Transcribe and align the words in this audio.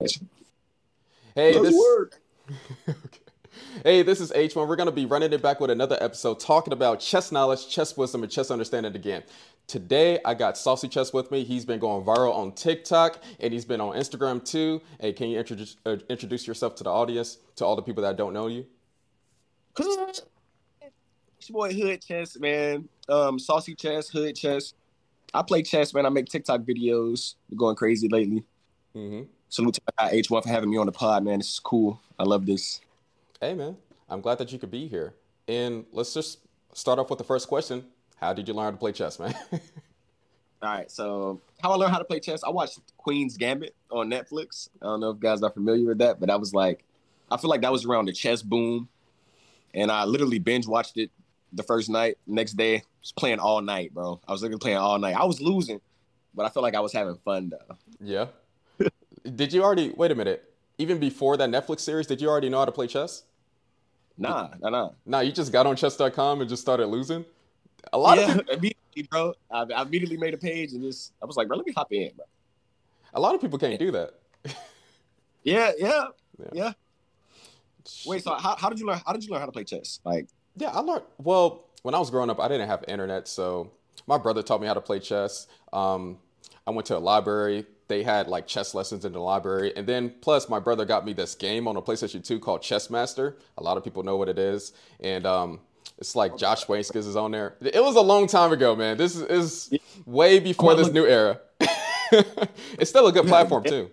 Hey, 0.00 1.58
this 1.60 1.74
okay. 2.88 2.96
Hey, 3.82 4.02
this 4.02 4.20
is 4.20 4.30
H1. 4.30 4.68
We're 4.68 4.76
going 4.76 4.86
to 4.86 4.92
be 4.92 5.06
running 5.06 5.32
it 5.32 5.42
back 5.42 5.58
with 5.58 5.70
another 5.70 5.98
episode 6.00 6.38
talking 6.38 6.72
about 6.72 7.00
chess 7.00 7.32
knowledge, 7.32 7.68
chess 7.68 7.96
wisdom, 7.96 8.22
and 8.22 8.30
chess 8.30 8.52
understanding 8.52 8.94
again. 8.94 9.24
Today, 9.66 10.20
I 10.24 10.34
got 10.34 10.56
Saucy 10.56 10.86
Chess 10.86 11.12
with 11.12 11.32
me. 11.32 11.42
He's 11.42 11.64
been 11.64 11.80
going 11.80 12.04
viral 12.04 12.32
on 12.32 12.52
TikTok 12.52 13.20
and 13.40 13.52
he's 13.52 13.64
been 13.64 13.80
on 13.80 13.96
Instagram 13.96 14.44
too. 14.44 14.80
Hey, 15.00 15.12
can 15.12 15.30
you 15.30 15.38
introduce 15.38 15.76
uh, 15.84 15.96
introduce 16.08 16.46
yourself 16.46 16.76
to 16.76 16.84
the 16.84 16.90
audience, 16.90 17.38
to 17.56 17.64
all 17.64 17.74
the 17.74 17.82
people 17.82 18.04
that 18.04 18.16
don't 18.16 18.32
know 18.32 18.46
you? 18.46 18.66
It's 21.38 21.48
your 21.48 21.54
boy 21.54 21.72
Hood 21.72 22.02
Chess, 22.02 22.38
man. 22.38 22.88
Um, 23.08 23.38
Saucy 23.38 23.74
Chess, 23.74 24.08
Hood 24.08 24.36
Chess. 24.36 24.74
I 25.34 25.42
play 25.42 25.62
chess, 25.62 25.92
man. 25.92 26.06
I 26.06 26.08
make 26.08 26.26
TikTok 26.26 26.60
videos. 26.60 27.34
Been 27.48 27.58
going 27.58 27.76
crazy 27.76 28.08
lately. 28.08 28.44
Mm-hmm. 28.96 29.24
Salute 29.50 29.74
to 29.74 29.80
my 29.86 30.08
guy 30.08 30.16
H1 30.16 30.42
for 30.42 30.48
having 30.48 30.70
me 30.70 30.76
on 30.76 30.86
the 30.86 30.92
pod, 30.92 31.24
man. 31.24 31.38
This 31.38 31.52
is 31.54 31.58
cool. 31.58 32.00
I 32.18 32.24
love 32.24 32.44
this. 32.44 32.80
Hey, 33.40 33.54
man. 33.54 33.76
I'm 34.10 34.20
glad 34.20 34.38
that 34.38 34.52
you 34.52 34.58
could 34.58 34.70
be 34.70 34.86
here. 34.88 35.14
And 35.46 35.86
let's 35.92 36.12
just 36.12 36.40
start 36.74 36.98
off 36.98 37.08
with 37.08 37.18
the 37.18 37.24
first 37.24 37.48
question. 37.48 37.84
How 38.16 38.34
did 38.34 38.46
you 38.46 38.52
learn 38.52 38.64
how 38.64 38.70
to 38.72 38.76
play 38.76 38.92
chess, 38.92 39.18
man? 39.18 39.34
All 39.52 39.60
right. 40.62 40.90
So, 40.90 41.40
how 41.62 41.70
I 41.72 41.76
learned 41.76 41.92
how 41.92 41.98
to 41.98 42.04
play 42.04 42.20
chess, 42.20 42.44
I 42.44 42.50
watched 42.50 42.80
Queen's 42.98 43.38
Gambit 43.38 43.74
on 43.90 44.10
Netflix. 44.10 44.68
I 44.82 44.86
don't 44.86 45.00
know 45.00 45.10
if 45.10 45.20
guys 45.20 45.42
are 45.42 45.50
familiar 45.50 45.88
with 45.88 45.98
that, 45.98 46.20
but 46.20 46.28
I 46.28 46.36
was 46.36 46.52
like, 46.52 46.84
I 47.30 47.38
feel 47.38 47.48
like 47.48 47.62
that 47.62 47.72
was 47.72 47.86
around 47.86 48.06
the 48.06 48.12
chess 48.12 48.42
boom. 48.42 48.88
And 49.72 49.90
I 49.90 50.04
literally 50.04 50.38
binge 50.38 50.66
watched 50.66 50.98
it 50.98 51.10
the 51.54 51.62
first 51.62 51.88
night. 51.88 52.18
Next 52.26 52.52
day, 52.54 52.82
was 53.00 53.12
playing 53.12 53.38
all 53.38 53.62
night, 53.62 53.94
bro. 53.94 54.20
I 54.28 54.32
was 54.32 54.42
literally 54.42 54.60
playing 54.60 54.78
all 54.78 54.98
night. 54.98 55.14
I 55.16 55.24
was 55.24 55.40
losing, 55.40 55.80
but 56.34 56.44
I 56.44 56.50
felt 56.50 56.62
like 56.64 56.74
I 56.74 56.80
was 56.80 56.92
having 56.92 57.16
fun, 57.24 57.50
though. 57.50 57.76
Yeah. 58.00 58.26
Did 59.22 59.52
you 59.52 59.62
already, 59.62 59.92
wait 59.96 60.10
a 60.10 60.14
minute, 60.14 60.44
even 60.78 60.98
before 60.98 61.36
that 61.36 61.50
Netflix 61.50 61.80
series, 61.80 62.06
did 62.06 62.20
you 62.20 62.28
already 62.28 62.48
know 62.48 62.58
how 62.58 62.64
to 62.64 62.72
play 62.72 62.86
chess? 62.86 63.24
Nah, 64.16 64.50
nah, 64.60 64.70
nah. 64.70 64.90
Nah, 65.06 65.20
you 65.20 65.32
just 65.32 65.52
got 65.52 65.66
on 65.66 65.76
chess.com 65.76 66.40
and 66.40 66.48
just 66.48 66.62
started 66.62 66.86
losing? 66.86 67.24
A 67.92 67.98
lot 67.98 68.18
yeah, 68.18 68.24
of 68.24 68.36
people, 68.38 68.54
immediately, 68.54 69.02
bro. 69.10 69.34
I, 69.50 69.62
I, 69.74 69.82
immediately 69.82 70.16
made 70.16 70.34
a 70.34 70.38
page 70.38 70.72
and 70.72 70.82
just, 70.82 71.12
I 71.22 71.26
was 71.26 71.36
like, 71.36 71.48
bro, 71.48 71.56
let 71.56 71.66
me 71.66 71.72
hop 71.72 71.92
in, 71.92 72.10
bro. 72.16 72.24
A 73.14 73.20
lot 73.20 73.34
of 73.34 73.40
people 73.40 73.58
can't 73.58 73.78
do 73.78 73.90
that. 73.92 74.14
yeah, 75.42 75.72
yeah, 75.78 76.06
yeah, 76.38 76.48
yeah. 76.52 76.72
Wait, 78.06 78.22
so 78.22 78.34
how, 78.34 78.56
how 78.56 78.68
did 78.68 78.78
you 78.78 78.86
learn? 78.86 79.00
How 79.06 79.12
did 79.12 79.24
you 79.24 79.30
learn 79.30 79.40
how 79.40 79.46
to 79.46 79.52
play 79.52 79.64
chess? 79.64 80.00
Like, 80.04 80.28
yeah, 80.56 80.68
I 80.68 80.80
learned. 80.80 81.04
Well, 81.18 81.64
when 81.82 81.94
I 81.94 81.98
was 81.98 82.10
growing 82.10 82.28
up, 82.28 82.38
I 82.38 82.48
didn't 82.48 82.68
have 82.68 82.84
internet, 82.86 83.28
so 83.28 83.70
my 84.06 84.18
brother 84.18 84.42
taught 84.42 84.60
me 84.60 84.66
how 84.66 84.74
to 84.74 84.80
play 84.80 84.98
chess. 84.98 85.46
Um, 85.72 86.18
I 86.66 86.70
went 86.70 86.86
to 86.86 86.96
a 86.96 86.98
library. 86.98 87.64
They 87.88 88.02
had 88.02 88.28
like 88.28 88.46
chess 88.46 88.74
lessons 88.74 89.04
in 89.04 89.12
the 89.12 89.20
library, 89.20 89.72
and 89.74 89.86
then 89.86 90.14
plus 90.20 90.48
my 90.48 90.60
brother 90.60 90.84
got 90.84 91.04
me 91.04 91.14
this 91.14 91.34
game 91.34 91.66
on 91.66 91.76
a 91.76 91.82
PlayStation 91.82 92.22
2 92.22 92.38
called 92.38 92.62
Chess 92.62 92.90
Master. 92.90 93.38
A 93.56 93.62
lot 93.62 93.76
of 93.76 93.84
people 93.84 94.02
know 94.02 94.16
what 94.16 94.28
it 94.28 94.38
is, 94.38 94.72
and 95.00 95.26
um, 95.26 95.60
it's 95.96 96.14
like 96.14 96.36
Josh 96.36 96.66
Waitzkin 96.66 96.96
is 96.96 97.16
on 97.16 97.30
there. 97.30 97.56
It 97.60 97.82
was 97.82 97.96
a 97.96 98.00
long 98.00 98.26
time 98.26 98.52
ago, 98.52 98.76
man. 98.76 98.98
This 98.98 99.16
is, 99.16 99.22
is 99.70 99.80
way 100.06 100.38
before 100.38 100.74
this 100.74 100.92
new 100.92 101.06
era. 101.06 101.40
it's 102.78 102.90
still 102.90 103.06
a 103.06 103.12
good 103.12 103.26
platform 103.26 103.64
too. 103.64 103.90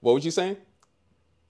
What 0.00 0.14
was 0.14 0.24
you 0.24 0.30
saying? 0.30 0.56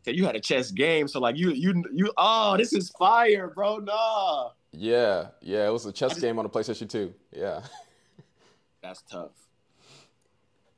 you 0.06 0.24
had 0.24 0.36
a 0.36 0.40
chess 0.40 0.70
game, 0.70 1.08
so 1.08 1.18
like 1.18 1.36
you 1.36 1.50
you 1.50 1.82
you 1.92 2.12
oh 2.16 2.56
this 2.56 2.72
is 2.72 2.90
fire, 2.90 3.48
bro. 3.48 3.78
Nah. 3.78 4.50
Yeah, 4.72 5.28
yeah, 5.40 5.66
it 5.66 5.72
was 5.72 5.86
a 5.86 5.92
chess 5.92 6.10
just, 6.10 6.20
game 6.20 6.38
on 6.38 6.44
the 6.44 6.50
PlayStation 6.50 6.88
2. 6.88 7.12
Yeah. 7.32 7.62
That's 8.82 9.02
tough. 9.02 9.30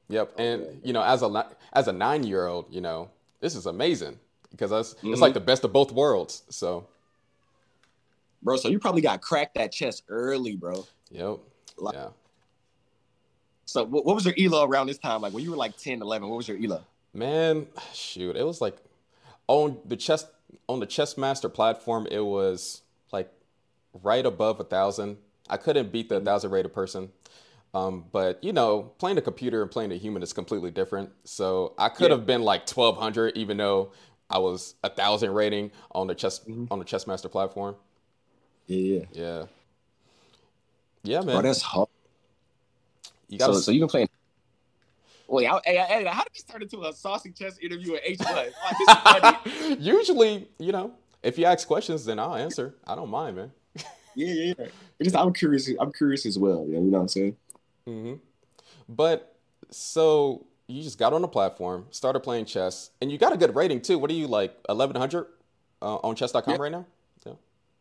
Yep, 0.08 0.38
and 0.38 0.80
you 0.82 0.92
know, 0.92 1.02
as 1.02 1.22
a 1.22 1.46
as 1.72 1.88
a 1.88 1.92
nine 1.92 2.24
year 2.24 2.46
old, 2.46 2.66
you 2.70 2.80
know, 2.80 3.10
this 3.40 3.54
is 3.54 3.66
amazing 3.66 4.18
because 4.50 4.70
that's 4.70 4.94
mm-hmm. 4.94 5.12
it's 5.12 5.20
like 5.20 5.34
the 5.34 5.40
best 5.40 5.64
of 5.64 5.72
both 5.72 5.92
worlds. 5.92 6.44
So, 6.48 6.86
bro, 8.42 8.56
so 8.56 8.68
you 8.68 8.78
probably 8.78 9.02
got 9.02 9.20
cracked 9.20 9.54
that 9.56 9.72
chess 9.72 10.02
early, 10.08 10.56
bro. 10.56 10.86
Yep. 11.10 11.38
Like, 11.76 11.94
yeah. 11.94 12.08
So, 13.66 13.84
what, 13.84 14.06
what 14.06 14.14
was 14.14 14.24
your 14.24 14.34
elo 14.38 14.64
around 14.64 14.86
this 14.86 14.98
time? 14.98 15.20
Like 15.20 15.34
when 15.34 15.44
you 15.44 15.50
were 15.50 15.56
like 15.56 15.76
10, 15.76 16.00
11, 16.00 16.28
what 16.28 16.36
was 16.36 16.48
your 16.48 16.56
elo? 16.56 16.84
Man, 17.12 17.66
shoot, 17.92 18.34
it 18.36 18.44
was 18.44 18.60
like 18.60 18.78
on 19.48 19.78
the 19.86 19.96
chess 19.96 20.26
on 20.68 20.78
the 20.78 20.86
chess 20.86 21.18
master 21.18 21.48
platform 21.48 22.06
it 22.10 22.20
was 22.20 22.82
like 23.12 23.30
right 24.02 24.24
above 24.24 24.60
a 24.60 24.64
thousand 24.64 25.16
i 25.50 25.56
couldn't 25.56 25.90
beat 25.90 26.08
the 26.08 26.16
mm-hmm. 26.16 26.24
thousand 26.24 26.50
rated 26.50 26.72
person 26.72 27.10
um, 27.74 28.04
but 28.12 28.42
you 28.42 28.52
know 28.52 28.82
playing 28.98 29.18
a 29.18 29.22
computer 29.22 29.62
and 29.62 29.70
playing 29.70 29.92
a 29.92 29.96
human 29.96 30.22
is 30.22 30.32
completely 30.32 30.70
different 30.70 31.10
so 31.24 31.74
i 31.78 31.88
could 31.88 32.10
yeah. 32.10 32.16
have 32.16 32.26
been 32.26 32.42
like 32.42 32.68
1200 32.68 33.36
even 33.36 33.56
though 33.56 33.92
i 34.30 34.38
was 34.38 34.74
a 34.84 34.88
thousand 34.88 35.32
rating 35.32 35.70
on 35.92 36.06
the 36.06 36.14
chess 36.14 36.40
mm-hmm. 36.40 36.66
on 36.70 36.78
the 36.78 36.84
chess 36.84 37.06
master 37.06 37.28
platform 37.28 37.74
yeah 38.66 39.00
yeah 39.12 39.44
yeah 41.02 41.20
man 41.20 41.36
oh, 41.36 41.42
that's 41.42 41.62
hard 41.62 41.88
you 43.28 43.38
gotta, 43.38 43.54
so, 43.54 43.60
so 43.60 43.70
you 43.70 43.80
been 43.80 43.88
playing 43.88 44.08
Wait, 45.28 45.46
I, 45.46 45.56
I, 45.56 46.04
I, 46.06 46.08
how 46.08 46.22
did 46.22 46.32
this 46.32 46.42
turn 46.42 46.62
into 46.62 46.82
a 46.84 46.92
saucy 46.92 47.30
chess 47.32 47.58
interview 47.58 47.96
at 47.96 48.00
H 48.02 48.20
Like, 48.20 49.36
Usually, 49.78 50.48
you 50.58 50.72
know, 50.72 50.92
if 51.22 51.38
you 51.38 51.44
ask 51.44 51.66
questions, 51.66 52.04
then 52.06 52.18
I'll 52.18 52.34
answer. 52.34 52.74
I 52.86 52.94
don't 52.94 53.10
mind, 53.10 53.36
man. 53.36 53.52
yeah, 54.14 54.32
yeah, 54.32 54.54
yeah. 54.58 54.66
Just, 55.02 55.14
I'm 55.14 55.34
curious. 55.34 55.68
I'm 55.78 55.92
curious 55.92 56.24
as 56.24 56.38
well. 56.38 56.64
You 56.66 56.74
know, 56.74 56.80
you 56.80 56.90
know 56.90 56.98
what 56.98 57.02
I'm 57.02 57.08
saying? 57.08 57.36
Mm-hmm. 57.88 58.14
But 58.88 59.34
so 59.70 60.46
you 60.66 60.82
just 60.82 60.98
got 60.98 61.12
on 61.12 61.22
the 61.22 61.28
platform, 61.28 61.86
started 61.90 62.20
playing 62.20 62.44
chess, 62.44 62.90
and 63.00 63.10
you 63.10 63.18
got 63.18 63.32
a 63.32 63.36
good 63.36 63.54
rating 63.54 63.80
too. 63.80 63.98
What 63.98 64.10
are 64.10 64.14
you 64.14 64.26
like, 64.26 64.54
1100 64.66 65.26
uh, 65.80 65.96
on 65.96 66.14
chess.com 66.14 66.44
yep. 66.46 66.60
right 66.60 66.72
now? 66.72 66.86
Yeah. 67.24 67.32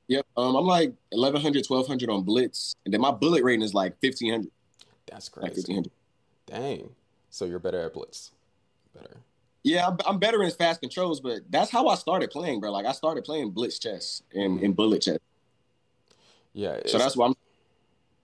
Yep. 0.07 0.25
Um, 0.37 0.55
I'm 0.55 0.65
like 0.65 0.93
1100, 1.11 1.65
1200 1.67 2.09
on 2.09 2.23
Blitz, 2.23 2.75
and 2.85 2.93
then 2.93 3.01
my 3.01 3.11
bullet 3.11 3.43
rating 3.43 3.61
is 3.61 3.73
like 3.73 3.95
1500. 4.01 4.49
That's 5.11 5.29
crazy. 5.29 5.47
Like 5.47 5.55
1500. 5.55 5.91
Dang. 6.47 6.89
So 7.29 7.45
you're 7.45 7.59
better 7.59 7.81
at 7.81 7.93
blitz. 7.93 8.31
Better. 8.95 9.17
Yeah, 9.63 9.87
I'm, 9.87 9.97
I'm 10.07 10.17
better 10.17 10.41
in 10.43 10.51
fast 10.51 10.79
controls, 10.79 11.19
but 11.19 11.39
that's 11.49 11.69
how 11.69 11.87
I 11.87 11.95
started 11.95 12.31
playing, 12.31 12.61
bro. 12.61 12.71
Like 12.71 12.85
I 12.85 12.93
started 12.93 13.25
playing 13.25 13.51
blitz 13.51 13.79
chess 13.79 14.23
and, 14.33 14.61
and 14.61 14.75
bullet 14.75 15.01
chess. 15.01 15.19
Yeah. 16.53 16.79
So 16.85 16.97
that's 16.97 17.17
why 17.17 17.27
I'm 17.27 17.35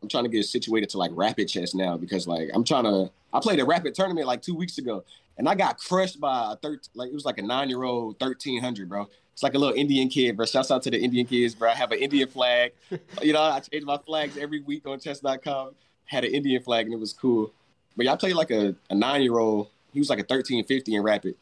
I'm 0.04 0.10
trying 0.10 0.26
to 0.26 0.30
get 0.30 0.44
situated 0.46 0.90
to 0.90 0.98
like 0.98 1.12
rapid 1.14 1.48
chess 1.48 1.74
now 1.74 1.96
because 1.96 2.28
like 2.28 2.50
I'm 2.54 2.66
trying 2.66 2.84
to 2.84 3.10
I 3.32 3.40
played 3.40 3.60
a 3.60 3.66
rapid 3.66 3.96
tournament 3.96 4.28
like 4.28 4.42
two 4.42 4.54
weeks 4.54 4.78
ago 4.78 5.06
and 5.38 5.48
I 5.48 5.56
got 5.56 5.78
crushed 5.78 6.20
by 6.20 6.52
a 6.52 6.56
third 6.58 6.82
like 6.94 7.10
it 7.10 7.14
was 7.14 7.24
like 7.26 7.38
a 7.38 7.42
nine 7.42 7.70
year 7.70 7.84
old 7.84 8.20
thirteen 8.20 8.62
hundred, 8.62 8.90
bro. 8.90 9.10
It's 9.32 9.42
like 9.42 9.56
a 9.56 9.58
little 9.58 9.76
Indian 9.76 10.10
kid, 10.10 10.36
bro. 10.36 10.46
Shouts 10.46 10.70
out 10.70 10.84
to 10.84 10.92
the 10.92 11.00
Indian 11.00 11.26
kids, 11.26 11.56
bro. 11.56 11.70
I 11.70 11.74
have 11.74 11.92
an 11.92 12.00
Indian 12.00 12.28
flag. 12.28 12.74
you 13.22 13.34
know, 13.34 13.42
I 13.42 13.60
change 13.62 13.86
my 13.86 13.98
flags 13.98 14.38
every 14.38 14.62
week 14.62 14.86
on 14.86 15.00
chess.com. 15.00 15.72
Had 16.06 16.26
an 16.26 16.34
Indian 16.34 16.62
flag 16.62 16.86
and 16.86 16.94
it 16.94 17.00
was 17.00 17.14
cool. 17.14 17.52
But 17.96 18.06
y'all 18.06 18.18
played 18.18 18.36
like 18.36 18.52
a, 18.52 18.76
a 18.90 18.96
nine 18.96 19.22
year 19.24 19.38
old. 19.40 19.70
He 19.94 20.00
was 20.00 20.10
like 20.10 20.20
a 20.20 20.24
13, 20.24 20.66
50 20.66 20.96
in 20.96 21.02
rapid. 21.02 21.36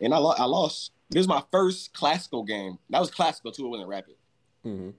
And 0.00 0.12
I, 0.12 0.18
lo- 0.18 0.34
I 0.36 0.44
lost. 0.44 0.90
This 1.08 1.20
was 1.20 1.28
my 1.28 1.42
first 1.52 1.94
classical 1.94 2.42
game. 2.42 2.78
That 2.90 3.00
was 3.00 3.10
classical 3.10 3.52
too. 3.52 3.66
It 3.66 3.68
wasn't 3.68 3.88
rapid. 3.88 4.14
Mm-hmm. 4.66 4.90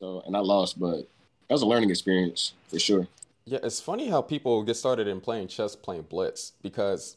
So, 0.00 0.22
and 0.26 0.36
I 0.36 0.40
lost, 0.40 0.78
but 0.78 1.08
that 1.48 1.54
was 1.54 1.62
a 1.62 1.66
learning 1.66 1.90
experience 1.90 2.52
for 2.68 2.78
sure. 2.78 3.08
Yeah, 3.46 3.60
it's 3.62 3.80
funny 3.80 4.08
how 4.08 4.20
people 4.20 4.62
get 4.62 4.74
started 4.76 5.06
in 5.06 5.20
playing 5.20 5.48
chess 5.48 5.74
playing 5.74 6.02
blitz 6.02 6.52
because 6.62 7.16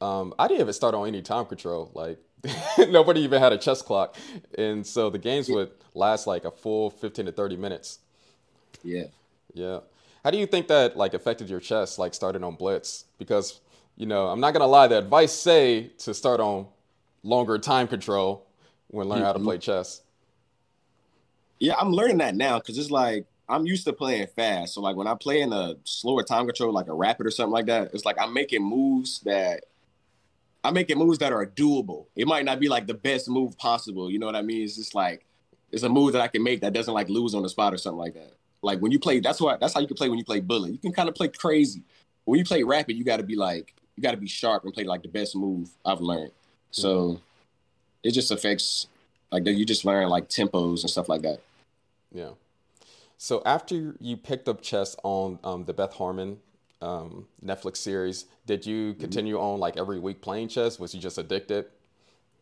um, 0.00 0.34
I 0.38 0.48
didn't 0.48 0.62
even 0.62 0.72
start 0.72 0.94
on 0.94 1.06
any 1.06 1.22
time 1.22 1.46
control. 1.46 1.90
Like 1.94 2.18
nobody 2.88 3.20
even 3.20 3.40
had 3.40 3.52
a 3.52 3.58
chess 3.58 3.80
clock, 3.80 4.16
and 4.58 4.84
so 4.84 5.10
the 5.10 5.18
games 5.18 5.48
would 5.48 5.70
last 5.94 6.26
like 6.26 6.44
a 6.44 6.50
full 6.50 6.90
fifteen 6.90 7.26
to 7.26 7.32
thirty 7.32 7.56
minutes. 7.56 8.00
Yeah. 8.82 9.04
Yeah. 9.54 9.80
How 10.24 10.30
do 10.30 10.38
you 10.38 10.46
think 10.46 10.68
that 10.68 10.96
like 10.96 11.14
affected 11.14 11.48
your 11.48 11.60
chess, 11.60 11.98
like 11.98 12.14
starting 12.14 12.42
on 12.42 12.56
blitz? 12.56 13.04
Because 13.18 13.60
you 13.96 14.06
know, 14.06 14.28
I'm 14.28 14.40
not 14.40 14.52
gonna 14.52 14.66
lie, 14.66 14.88
the 14.88 14.98
advice 14.98 15.32
say 15.32 15.90
to 15.98 16.14
start 16.14 16.40
on 16.40 16.66
longer 17.22 17.58
time 17.58 17.86
control 17.86 18.46
when 18.88 19.08
learning 19.08 19.22
mm-hmm. 19.22 19.26
how 19.26 19.32
to 19.34 19.38
play 19.38 19.58
chess. 19.58 20.02
Yeah, 21.60 21.74
I'm 21.78 21.92
learning 21.92 22.18
that 22.18 22.34
now 22.34 22.58
because 22.58 22.76
it's 22.78 22.90
like 22.90 23.26
I'm 23.48 23.66
used 23.66 23.84
to 23.84 23.92
playing 23.92 24.28
fast. 24.28 24.74
So 24.74 24.80
like 24.80 24.96
when 24.96 25.06
I 25.06 25.14
play 25.14 25.40
in 25.40 25.52
a 25.52 25.74
slower 25.84 26.22
time 26.22 26.46
control, 26.46 26.72
like 26.72 26.88
a 26.88 26.94
rapid 26.94 27.26
or 27.26 27.30
something 27.30 27.52
like 27.52 27.66
that, 27.66 27.92
it's 27.92 28.04
like 28.04 28.16
I'm 28.20 28.32
making 28.32 28.62
moves 28.62 29.20
that 29.20 29.64
I'm 30.64 30.74
making 30.74 30.98
moves 30.98 31.18
that 31.18 31.32
are 31.32 31.46
doable. 31.46 32.06
It 32.14 32.26
might 32.26 32.44
not 32.44 32.60
be 32.60 32.68
like 32.68 32.86
the 32.86 32.94
best 32.94 33.28
move 33.28 33.58
possible. 33.58 34.10
You 34.10 34.18
know 34.18 34.26
what 34.26 34.36
I 34.36 34.42
mean? 34.42 34.62
It's 34.62 34.76
just 34.76 34.94
like 34.94 35.24
it's 35.70 35.82
a 35.82 35.88
move 35.88 36.12
that 36.12 36.22
I 36.22 36.28
can 36.28 36.42
make 36.42 36.60
that 36.60 36.72
doesn't 36.72 36.94
like 36.94 37.08
lose 37.08 37.34
on 37.34 37.42
the 37.42 37.48
spot 37.48 37.74
or 37.74 37.78
something 37.78 37.98
like 37.98 38.14
that. 38.14 38.34
Like 38.62 38.78
when 38.78 38.92
you 38.92 38.98
play, 38.98 39.20
that's 39.20 39.40
what 39.40 39.60
that's 39.60 39.74
how 39.74 39.80
you 39.80 39.86
can 39.86 39.96
play 39.96 40.08
when 40.08 40.18
you 40.18 40.24
play 40.24 40.40
bullet. 40.40 40.72
You 40.72 40.78
can 40.78 40.92
kind 40.92 41.08
of 41.08 41.14
play 41.14 41.28
crazy. 41.28 41.82
When 42.24 42.38
you 42.38 42.44
play 42.44 42.62
rapid, 42.62 42.96
you 42.96 43.04
got 43.04 43.16
to 43.16 43.24
be 43.24 43.34
like 43.34 43.74
you 43.96 44.02
got 44.02 44.12
to 44.12 44.16
be 44.16 44.28
sharp 44.28 44.64
and 44.64 44.72
play 44.72 44.84
like 44.84 45.02
the 45.02 45.08
best 45.08 45.34
move 45.34 45.70
I've 45.84 46.00
learned. 46.00 46.30
So 46.70 47.20
it 48.02 48.12
just 48.12 48.30
affects 48.30 48.86
like 49.30 49.46
you 49.46 49.64
just 49.64 49.84
learn 49.84 50.08
like 50.08 50.28
tempos 50.28 50.82
and 50.82 50.90
stuff 50.90 51.08
like 51.08 51.22
that. 51.22 51.40
Yeah. 52.12 52.30
So 53.22 53.40
after 53.46 53.94
you 54.00 54.16
picked 54.16 54.48
up 54.48 54.62
chess 54.62 54.96
on 55.04 55.38
um, 55.44 55.64
the 55.64 55.72
Beth 55.72 55.94
Harmon 55.94 56.38
um, 56.82 57.26
Netflix 57.44 57.76
series. 57.76 58.26
Did 58.44 58.66
you 58.66 58.94
continue 58.94 59.38
on 59.38 59.60
like 59.60 59.76
every 59.76 59.98
week 60.00 60.20
playing 60.20 60.48
chess? 60.48 60.78
Was 60.78 60.94
you 60.94 61.00
just 61.00 61.16
addicted? 61.16 61.66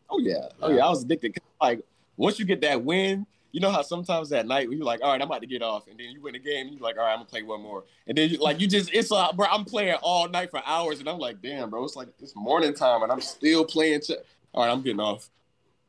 Oh 0.09 0.19
yeah, 0.19 0.49
oh 0.61 0.71
yeah. 0.71 0.85
I 0.85 0.89
was 0.89 1.03
addicted. 1.03 1.37
Like 1.61 1.81
once 2.17 2.39
you 2.39 2.45
get 2.45 2.59
that 2.61 2.83
win, 2.83 3.25
you 3.51 3.59
know 3.59 3.69
how 3.69 3.83
sometimes 3.83 4.31
at 4.31 4.47
night 4.47 4.69
you're 4.69 4.83
like, 4.83 5.01
all 5.03 5.11
right, 5.11 5.21
I'm 5.21 5.27
about 5.27 5.41
to 5.41 5.47
get 5.47 5.61
off, 5.61 5.87
and 5.87 5.99
then 5.99 6.07
you 6.07 6.21
win 6.21 6.33
the 6.33 6.39
game, 6.39 6.67
and 6.67 6.75
you're 6.75 6.83
like, 6.83 6.97
all 6.97 7.03
right, 7.03 7.11
I'm 7.11 7.19
gonna 7.19 7.29
play 7.29 7.43
one 7.43 7.61
more, 7.61 7.83
and 8.07 8.17
then 8.17 8.29
you, 8.29 8.37
like 8.37 8.59
you 8.59 8.67
just 8.67 8.91
it's 8.91 9.11
like, 9.11 9.35
bro, 9.35 9.45
I'm 9.45 9.63
playing 9.63 9.95
all 10.01 10.27
night 10.27 10.49
for 10.49 10.61
hours, 10.65 10.99
and 10.99 11.07
I'm 11.07 11.19
like, 11.19 11.41
damn, 11.41 11.69
bro, 11.69 11.83
it's 11.85 11.95
like 11.95 12.07
it's 12.19 12.35
morning 12.35 12.73
time, 12.73 13.03
and 13.03 13.11
I'm 13.11 13.21
still 13.21 13.63
playing 13.63 14.01
chess. 14.01 14.17
All 14.53 14.65
right, 14.65 14.71
I'm 14.71 14.81
getting 14.81 14.99
off. 14.99 15.29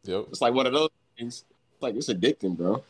Yep. 0.04 0.26
It's 0.28 0.40
like 0.40 0.52
one 0.52 0.66
of 0.66 0.72
those 0.72 0.90
things. 1.18 1.44
It's 1.72 1.82
like 1.82 1.94
it's 1.94 2.10
addicting, 2.10 2.56
bro. 2.56 2.84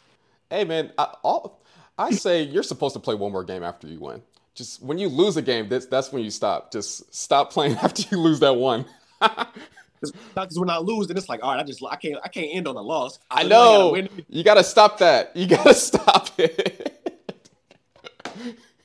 Hey 0.51 0.65
man, 0.65 0.93
I, 0.99 1.15
all 1.23 1.62
I 1.99 2.11
say 2.11 2.43
you're 2.43 2.63
supposed 2.63 2.95
to 2.95 3.01
play 3.01 3.15
one 3.15 3.33
more 3.33 3.45
game 3.45 3.63
after 3.63 3.87
you 3.87 4.01
win. 4.01 4.23
Just 4.55 4.83
when 4.83 4.99
you 4.99 5.09
lose 5.09 5.37
a 5.37 5.43
game, 5.43 5.69
that's 5.69 5.87
that's 5.87 6.13
when 6.13 6.23
you 6.23 6.31
stop. 6.31 6.73
Just 6.73 7.15
stop 7.15 7.53
playing 7.53 7.77
after 7.83 8.03
you 8.11 8.19
lose 8.19 8.41
that 8.41 8.55
one. 8.55 8.85
Because 9.21 10.59
when 10.59 10.69
I 10.69 10.79
lose, 10.79 11.07
then 11.07 11.17
it's 11.17 11.29
like, 11.29 11.43
all 11.43 11.55
right, 11.55 11.61
I 11.61 11.63
just 11.63 11.83
I 11.89 11.97
can't 11.97 12.17
I 12.25 12.29
can't 12.29 12.49
end 12.53 12.69
on 12.69 12.77
a 12.77 12.83
loss. 12.83 13.19
I 13.31 13.43
So 13.43 13.49
now 13.49 13.91
gotta 13.91 14.03
know. 14.03 14.09
You 14.29 14.45
gotta 14.45 14.65
stop 14.65 14.99
that. 14.99 15.37
You 15.37 15.47
gotta 15.47 15.75
stop 15.89 16.29
it. 16.39 16.89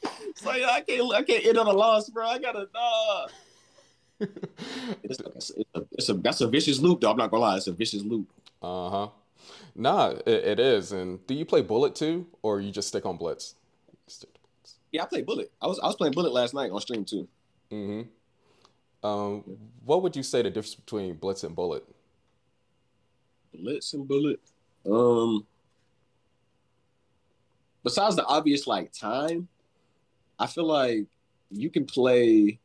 It's 0.02 0.46
like 0.46 0.62
I 0.64 0.82
can't 0.82 1.14
I 1.14 1.24
can't 1.24 1.46
end 1.46 1.58
on 1.58 1.68
a 1.68 1.74
loss, 1.74 2.10
bro. 2.10 2.28
I 2.28 2.40
gotta. 2.40 2.68
Uh... 2.74 3.28
It's, 5.04 5.20
it's, 5.20 5.52
a, 5.76 5.82
it's 5.92 6.10
a 6.10 6.14
that's 6.16 6.42
a 6.42 6.48
vicious 6.48 6.80
loop, 6.80 7.02
though. 7.02 7.12
I'm 7.12 7.18
not 7.18 7.30
gonna 7.30 7.42
lie, 7.42 7.58
it's 7.58 7.68
a 7.68 7.72
vicious 7.72 8.02
loop. 8.02 8.28
Uh 8.62 8.90
huh. 8.90 9.08
Nah, 9.78 10.16
it, 10.26 10.28
it 10.28 10.60
is. 10.60 10.92
And 10.92 11.26
do 11.28 11.36
you 11.36 11.46
play 11.46 11.62
Bullet 11.62 11.94
too, 11.94 12.26
or 12.42 12.60
you 12.60 12.72
just 12.72 12.88
stick 12.88 13.06
on 13.06 13.16
Blitz? 13.16 13.54
Stick 14.08 14.32
Blitz. 14.34 14.80
Yeah, 14.92 15.04
I 15.04 15.06
play 15.06 15.22
Bullet. 15.22 15.52
I 15.62 15.68
was 15.68 15.80
I 15.80 15.86
was 15.86 15.96
playing 15.96 16.14
Bullet 16.14 16.34
last 16.34 16.56
night 16.56 16.72
on 16.72 16.82
stream 16.82 17.06
too. 17.06 17.28
Mm-hmm. 17.72 19.08
Um, 19.08 19.44
what 19.86 20.02
would 20.02 20.16
you 20.16 20.24
say 20.24 20.42
the 20.42 20.50
difference 20.50 20.74
between 20.74 21.14
Blitz 21.14 21.44
and 21.44 21.56
Bullet? 21.56 21.86
Blitz 23.54 23.94
and 23.94 24.08
Bullet. 24.08 24.40
Um, 24.90 25.46
besides 27.84 28.16
the 28.16 28.26
obvious 28.26 28.66
like 28.66 28.92
time, 28.92 29.48
I 30.40 30.48
feel 30.48 30.66
like 30.66 31.06
you 31.52 31.70
can 31.70 31.86
play. 31.86 32.60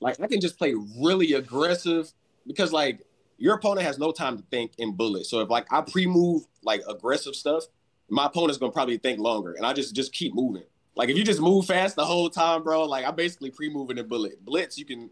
Like 0.00 0.20
I 0.20 0.28
can 0.28 0.40
just 0.40 0.56
play 0.56 0.74
really 1.02 1.32
aggressive 1.34 2.12
because 2.46 2.72
like 2.72 3.04
your 3.40 3.54
opponent 3.54 3.86
has 3.86 3.98
no 3.98 4.12
time 4.12 4.36
to 4.36 4.44
think 4.50 4.72
in 4.78 4.92
Bullet. 4.92 5.24
So 5.24 5.40
if 5.40 5.48
like 5.48 5.66
I 5.72 5.80
pre-move 5.80 6.46
like 6.62 6.82
aggressive 6.86 7.34
stuff, 7.34 7.64
my 8.08 8.26
opponent's 8.26 8.58
gonna 8.58 8.70
probably 8.70 8.98
think 8.98 9.18
longer, 9.18 9.54
and 9.54 9.66
I 9.66 9.72
just 9.72 9.96
just 9.96 10.12
keep 10.12 10.34
moving. 10.34 10.62
Like 10.94 11.08
if 11.08 11.16
you 11.16 11.24
just 11.24 11.40
move 11.40 11.66
fast 11.66 11.96
the 11.96 12.04
whole 12.04 12.28
time, 12.28 12.62
bro, 12.62 12.84
like 12.84 13.06
I 13.06 13.10
basically 13.10 13.50
pre-moving 13.50 13.96
in 13.96 14.06
Bullet. 14.06 14.44
Blitz, 14.44 14.76
you 14.76 14.84
can 14.84 15.10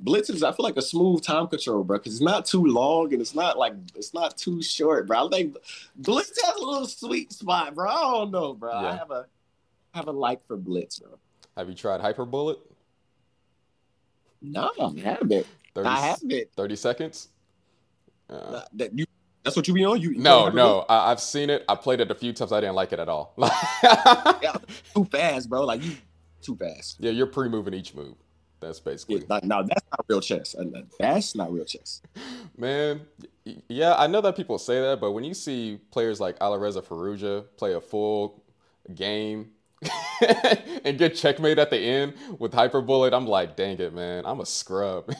Blitz 0.00 0.30
is 0.30 0.42
I 0.42 0.52
feel 0.52 0.64
like 0.64 0.78
a 0.78 0.82
smooth 0.82 1.22
time 1.22 1.46
control, 1.46 1.84
bro, 1.84 1.98
because 1.98 2.14
it's 2.14 2.22
not 2.22 2.46
too 2.46 2.64
long 2.64 3.12
and 3.12 3.20
it's 3.20 3.34
not 3.34 3.58
like 3.58 3.74
it's 3.94 4.14
not 4.14 4.38
too 4.38 4.62
short, 4.62 5.06
bro. 5.06 5.26
I 5.26 5.28
think 5.28 5.56
Blitz 5.96 6.42
has 6.42 6.56
a 6.56 6.64
little 6.64 6.86
sweet 6.86 7.32
spot, 7.32 7.74
bro. 7.74 7.90
I 7.90 8.12
don't 8.12 8.30
know, 8.30 8.54
bro. 8.54 8.72
I 8.72 8.96
have 8.96 9.10
a 9.10 9.26
I 9.92 9.98
have 9.98 10.08
a 10.08 10.12
like 10.12 10.46
for 10.46 10.56
Blitz, 10.56 11.00
bro. 11.00 11.18
Have 11.56 11.68
you 11.68 11.74
tried 11.74 12.00
Hyper 12.00 12.24
Bullet? 12.24 12.58
No, 14.40 14.70
I 14.80 15.00
haven't. 15.00 15.46
30, 15.74 15.88
I 15.88 16.00
haven't. 16.00 16.52
30 16.56 16.76
seconds? 16.76 17.28
Uh, 18.28 18.62
That 18.74 18.96
you 18.98 19.04
that's 19.44 19.56
what 19.56 19.66
you 19.66 19.72
be 19.74 19.84
on? 19.84 20.00
You 20.00 20.10
you 20.10 20.18
no, 20.18 20.48
no. 20.50 20.80
I, 20.88 21.10
I've 21.10 21.20
seen 21.20 21.48
it. 21.48 21.64
I 21.68 21.74
played 21.74 22.00
it 22.00 22.10
a 22.10 22.14
few 22.14 22.32
times. 22.32 22.52
I 22.52 22.60
didn't 22.60 22.74
like 22.74 22.92
it 22.92 22.98
at 22.98 23.08
all. 23.08 23.34
Yeah, 24.42 24.56
too 24.94 25.04
fast, 25.06 25.48
bro. 25.48 25.64
Like 25.64 25.82
you 25.82 25.92
too 26.42 26.56
fast. 26.56 26.96
yeah, 27.00 27.10
you're 27.10 27.26
pre-moving 27.26 27.72
each 27.74 27.94
move. 27.94 28.14
That's 28.60 28.80
basically. 28.80 29.24
Yeah, 29.30 29.40
no, 29.44 29.62
that's 29.62 29.84
not 29.90 30.04
real 30.08 30.20
chess. 30.20 30.54
Uh, 30.54 30.64
That's 30.98 31.34
not 31.36 31.52
real 31.52 31.64
chess. 31.64 32.02
Man, 32.58 33.02
yeah, 33.68 33.94
I 33.96 34.08
know 34.08 34.20
that 34.20 34.34
people 34.36 34.58
say 34.58 34.80
that, 34.80 35.00
but 35.00 35.12
when 35.12 35.22
you 35.24 35.32
see 35.32 35.78
players 35.92 36.20
like 36.20 36.38
Alireza 36.40 36.82
Firouzja 36.82 37.44
play 37.56 37.74
a 37.74 37.80
full 37.80 38.42
game 38.94 39.50
and 40.84 40.98
get 40.98 41.14
checkmate 41.14 41.58
at 41.58 41.70
the 41.70 41.78
end 41.78 42.14
with 42.40 42.52
Hyper 42.52 42.80
Bullet, 42.82 43.14
I'm 43.14 43.26
like, 43.26 43.54
dang 43.56 43.78
it, 43.78 43.94
man, 43.94 44.26
I'm 44.26 44.40
a 44.40 44.46
scrub. 44.46 45.14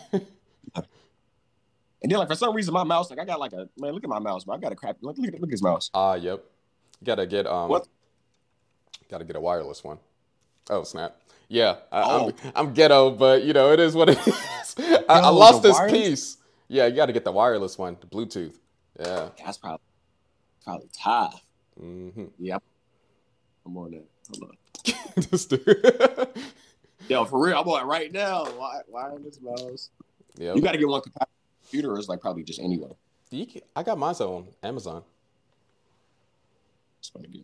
And 2.02 2.10
then 2.12 2.18
like 2.18 2.28
for 2.28 2.34
some 2.36 2.54
reason 2.54 2.72
my 2.74 2.84
mouse, 2.84 3.10
like 3.10 3.18
I 3.18 3.24
got 3.24 3.40
like 3.40 3.52
a 3.52 3.68
man, 3.76 3.92
look 3.92 4.04
at 4.04 4.10
my 4.10 4.18
mouse, 4.20 4.44
bro. 4.44 4.54
I 4.54 4.58
got 4.58 4.72
a 4.72 4.76
crap 4.76 4.96
look, 5.00 5.18
look 5.18 5.28
at 5.28 5.40
look 5.40 5.48
at 5.50 5.52
his 5.52 5.62
mouse. 5.62 5.90
Ah, 5.94 6.14
yep. 6.14 6.44
Gotta 7.02 7.26
get 7.26 7.46
um, 7.46 7.68
What? 7.68 7.88
gotta 9.10 9.24
get 9.24 9.36
a 9.36 9.40
wireless 9.40 9.82
one. 9.82 9.98
Oh 10.70 10.82
snap! 10.84 11.16
Yeah, 11.48 11.76
I, 11.90 12.02
Oh. 12.02 12.32
I'm, 12.44 12.52
I'm 12.68 12.74
ghetto, 12.74 13.10
but 13.10 13.42
you 13.44 13.52
know 13.52 13.72
it 13.72 13.80
is 13.80 13.94
what 13.94 14.08
it 14.10 14.18
is. 14.26 14.76
I, 15.08 15.20
I 15.20 15.28
lost 15.30 15.62
this 15.62 15.80
piece. 15.90 16.36
Yeah, 16.68 16.86
you 16.86 16.94
gotta 16.94 17.12
get 17.12 17.24
the 17.24 17.32
wireless 17.32 17.78
one, 17.78 17.96
the 18.00 18.06
Bluetooth. 18.06 18.54
Yeah. 19.00 19.30
That's 19.44 19.56
probably 19.58 19.80
probably 20.64 20.88
tough. 20.92 21.42
hmm 21.78 22.24
Yep. 22.38 22.62
I'm 23.64 23.76
on 23.76 23.90
that. 23.92 24.04
Hold 24.38 24.50
on. 24.50 25.24
this 25.30 25.46
dude. 25.46 26.28
Yo, 27.08 27.24
for 27.24 27.42
real, 27.42 27.58
I'm 27.58 27.66
on 27.68 27.82
it 27.82 27.86
right 27.86 28.12
now. 28.12 28.44
Why 28.44 28.80
wireless 28.88 29.40
mouse? 29.40 29.90
Yeah. 30.36 30.54
You 30.54 30.60
gotta 30.60 30.78
get 30.78 30.86
one 30.88 31.00
compatible 31.00 31.32
computer 31.68 31.92
or 31.92 31.98
it's 31.98 32.08
like 32.08 32.20
probably 32.20 32.42
just 32.42 32.60
anyone. 32.60 32.92
Can- 33.30 33.62
I 33.76 33.82
got 33.82 33.98
mine 33.98 34.14
on 34.14 34.48
Amazon. 34.62 35.02
It's 37.00 37.10
gonna 37.10 37.28
get 37.28 37.42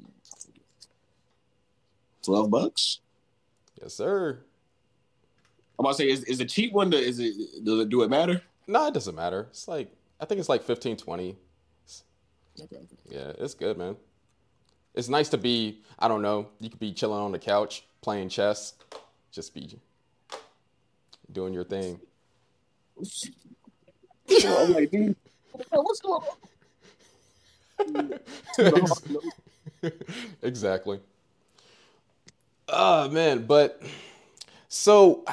twelve 2.23 2.51
bucks. 2.51 3.01
Yes, 3.81 3.95
sir. 3.95 4.41
I'm 5.79 5.85
about 5.85 5.97
to 5.97 5.97
say, 5.97 6.09
is, 6.09 6.25
is 6.25 6.39
the 6.39 6.45
cheap 6.45 6.73
one? 6.73 6.93
Is 6.93 7.19
it? 7.19 7.65
Does 7.65 7.81
it 7.81 7.89
do 7.89 8.03
it 8.03 8.11
matter? 8.11 8.41
No, 8.67 8.87
it 8.87 8.95
doesn't 8.95 9.15
matter. 9.15 9.49
It's 9.51 9.69
like 9.69 9.93
I 10.21 10.25
think 10.27 10.39
it's 10.39 10.49
like 10.49 10.63
15, 10.63 10.97
20. 10.97 11.37
Okay. 12.63 12.77
Yeah, 13.11 13.33
it's 13.39 13.55
good, 13.55 13.77
man. 13.77 13.97
It's 14.95 15.09
nice 15.09 15.29
to 15.31 15.39
be, 15.39 15.83
I 15.99 16.07
don't 16.07 16.23
know, 16.23 16.49
you 16.61 16.71
could 16.71 16.79
be 16.79 16.93
chilling 16.93 17.21
on 17.21 17.33
the 17.33 17.39
couch 17.39 17.85
playing 18.01 18.29
chess, 18.29 18.75
just 19.33 19.53
be 19.53 19.77
doing 21.33 21.53
your 21.53 21.65
thing. 21.65 22.01
I'm 24.31 24.73
like, 24.73 24.91
dude, 24.91 25.17
what's 25.71 26.01
going 26.01 26.23
on? 27.81 28.13
exactly. 30.43 31.01
Oh 32.69 33.09
man, 33.11 33.45
but 33.47 33.83
so 34.69 35.25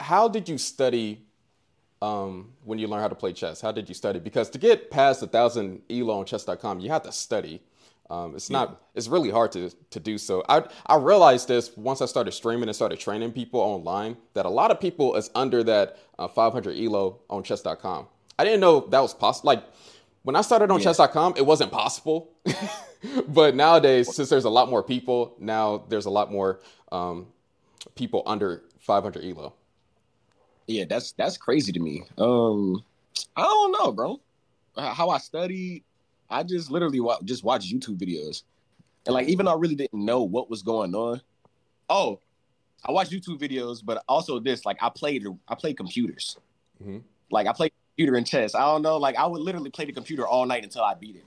how 0.00 0.28
did 0.28 0.48
you 0.48 0.58
study 0.58 1.22
um, 2.02 2.52
when 2.64 2.78
you 2.78 2.86
learn 2.88 3.00
how 3.00 3.08
to 3.08 3.14
play 3.14 3.32
chess? 3.32 3.60
How 3.60 3.72
did 3.72 3.88
you 3.88 3.94
study? 3.94 4.18
Because 4.18 4.50
to 4.50 4.58
get 4.58 4.90
past 4.90 5.22
a 5.22 5.26
thousand 5.26 5.82
elo 5.90 6.18
on 6.18 6.26
chess.com, 6.26 6.80
you 6.80 6.90
have 6.90 7.02
to 7.04 7.12
study. 7.12 7.62
Um, 8.08 8.36
it's 8.36 8.50
not. 8.50 8.80
It's 8.94 9.08
really 9.08 9.30
hard 9.30 9.50
to 9.52 9.70
to 9.90 10.00
do 10.00 10.16
so. 10.18 10.44
I 10.48 10.62
I 10.86 10.96
realized 10.96 11.48
this 11.48 11.76
once 11.76 12.00
I 12.00 12.06
started 12.06 12.32
streaming 12.32 12.68
and 12.68 12.76
started 12.76 13.00
training 13.00 13.32
people 13.32 13.60
online 13.60 14.16
that 14.34 14.46
a 14.46 14.48
lot 14.50 14.70
of 14.70 14.78
people 14.80 15.16
is 15.16 15.30
under 15.34 15.64
that 15.64 15.98
uh, 16.18 16.28
500 16.28 16.76
elo 16.76 17.18
on 17.28 17.42
chess.com. 17.42 18.06
I 18.38 18.44
didn't 18.44 18.60
know 18.60 18.80
that 18.90 19.00
was 19.00 19.12
possible. 19.14 19.48
Like 19.48 19.64
when 20.22 20.36
I 20.36 20.42
started 20.42 20.70
on 20.70 20.78
Yeah. 20.80 20.92
chess.com, 20.92 21.34
it 21.36 21.44
wasn't 21.46 21.72
possible. 21.72 22.30
but 23.28 23.54
nowadays, 23.56 24.14
since 24.14 24.28
there's 24.28 24.44
a 24.44 24.50
lot 24.50 24.68
more 24.70 24.82
people, 24.82 25.34
now 25.40 25.84
there's 25.88 26.06
a 26.06 26.10
lot 26.10 26.30
more 26.30 26.60
um, 26.92 27.26
people 27.96 28.22
under 28.26 28.62
500 28.80 29.24
elo. 29.24 29.54
Yeah, 30.68 30.84
that's 30.88 31.12
that's 31.12 31.36
crazy 31.36 31.72
to 31.72 31.80
me. 31.80 32.04
Um, 32.18 32.84
I 33.36 33.42
don't 33.42 33.72
know, 33.72 33.92
bro. 33.92 34.20
How 34.76 35.10
I 35.10 35.18
studied, 35.18 35.84
I 36.30 36.42
just 36.42 36.70
literally 36.70 37.00
wa- 37.00 37.20
just 37.24 37.44
watched 37.44 37.72
YouTube 37.72 37.98
videos, 37.98 38.42
and 39.06 39.14
like 39.14 39.28
even 39.28 39.46
though 39.46 39.52
I 39.52 39.56
really 39.58 39.74
didn't 39.76 40.04
know 40.04 40.22
what 40.22 40.50
was 40.50 40.62
going 40.62 40.94
on. 40.94 41.20
Oh, 41.88 42.18
I 42.84 42.92
watched 42.92 43.12
YouTube 43.12 43.38
videos, 43.38 43.84
but 43.84 44.02
also 44.08 44.38
this 44.40 44.64
like 44.66 44.78
I 44.82 44.88
played 44.90 45.24
I 45.48 45.54
played 45.54 45.76
computers. 45.76 46.36
Mhm. 46.82 47.02
Like 47.30 47.46
I 47.46 47.52
played 47.52 47.72
computer 47.96 48.16
and 48.16 48.26
chess. 48.26 48.54
I 48.54 48.60
don't 48.60 48.82
know, 48.82 48.96
like 48.96 49.16
I 49.16 49.26
would 49.26 49.40
literally 49.40 49.70
play 49.70 49.84
the 49.84 49.92
computer 49.92 50.26
all 50.26 50.46
night 50.46 50.64
until 50.64 50.82
I 50.82 50.94
beat 50.94 51.16
it. 51.16 51.24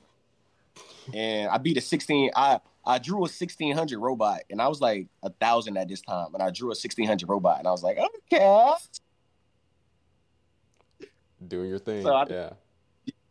And 1.13 1.50
I 1.50 1.58
beat 1.58 1.77
a 1.77 1.82
16. 1.82 2.32
I 2.36 2.60
I 2.86 2.98
drew 3.00 3.18
a 3.18 3.27
1600 3.29 4.00
robot, 4.00 4.41
and 4.50 4.62
I 4.62 4.68
was 4.68 4.79
like 4.82 5.08
a 5.24 5.29
thousand 5.29 5.77
at 5.77 5.88
this 5.88 6.01
time, 6.01 6.34
and 6.34 6.41
I 6.44 6.50
drew 6.50 6.70
a 6.72 6.75
1600 6.75 7.27
robot, 7.29 7.60
and 7.60 7.68
I 7.68 7.72
was 7.72 7.84
like, 7.84 7.98
okay. 8.32 8.74
Doing 11.48 11.70
your 11.70 11.79
thing. 11.79 12.03
So 12.03 12.13
I- 12.13 12.25
yeah. 12.29 12.50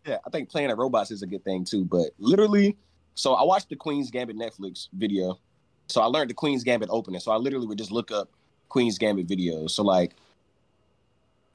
Yeah, 0.08 0.18
I 0.26 0.30
think 0.30 0.48
playing 0.48 0.70
at 0.70 0.78
robots 0.78 1.10
is 1.10 1.22
a 1.22 1.26
good 1.26 1.44
thing 1.44 1.64
too. 1.64 1.84
But 1.84 2.10
literally, 2.18 2.76
so 3.14 3.34
I 3.34 3.42
watched 3.44 3.68
the 3.68 3.76
Queen's 3.76 4.10
Gambit 4.10 4.36
Netflix 4.36 4.88
video. 4.92 5.38
So 5.88 6.00
I 6.00 6.06
learned 6.06 6.30
the 6.30 6.34
Queen's 6.34 6.64
Gambit 6.64 6.88
opening. 6.90 7.20
So 7.20 7.32
I 7.32 7.36
literally 7.36 7.66
would 7.66 7.78
just 7.78 7.90
look 7.90 8.10
up 8.10 8.30
Queen's 8.68 8.98
Gambit 8.98 9.26
videos. 9.26 9.70
So 9.70 9.82
like 9.82 10.14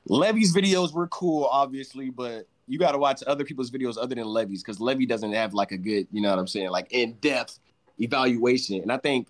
Levy's 0.05 0.55
videos 0.55 0.93
were 0.93 1.07
cool, 1.07 1.45
obviously, 1.45 2.09
but 2.09 2.47
you 2.67 2.79
got 2.79 2.93
to 2.93 2.97
watch 2.97 3.23
other 3.25 3.43
people's 3.43 3.71
videos 3.71 3.97
other 3.97 4.15
than 4.15 4.25
Levy's 4.25 4.61
because 4.61 4.79
Levy 4.79 5.05
doesn't 5.05 5.33
have 5.33 5.53
like 5.53 5.71
a 5.71 5.77
good, 5.77 6.07
you 6.11 6.21
know 6.21 6.29
what 6.29 6.39
I'm 6.39 6.47
saying, 6.47 6.69
like 6.69 6.87
in 6.91 7.13
depth 7.21 7.59
evaluation. 7.99 8.81
And 8.81 8.91
I 8.91 8.97
think, 8.97 9.27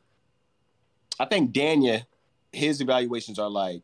I 1.19 1.25
think 1.25 1.51
Danya 1.53 2.05
his 2.53 2.81
evaluations 2.81 3.39
are 3.39 3.49
like 3.49 3.83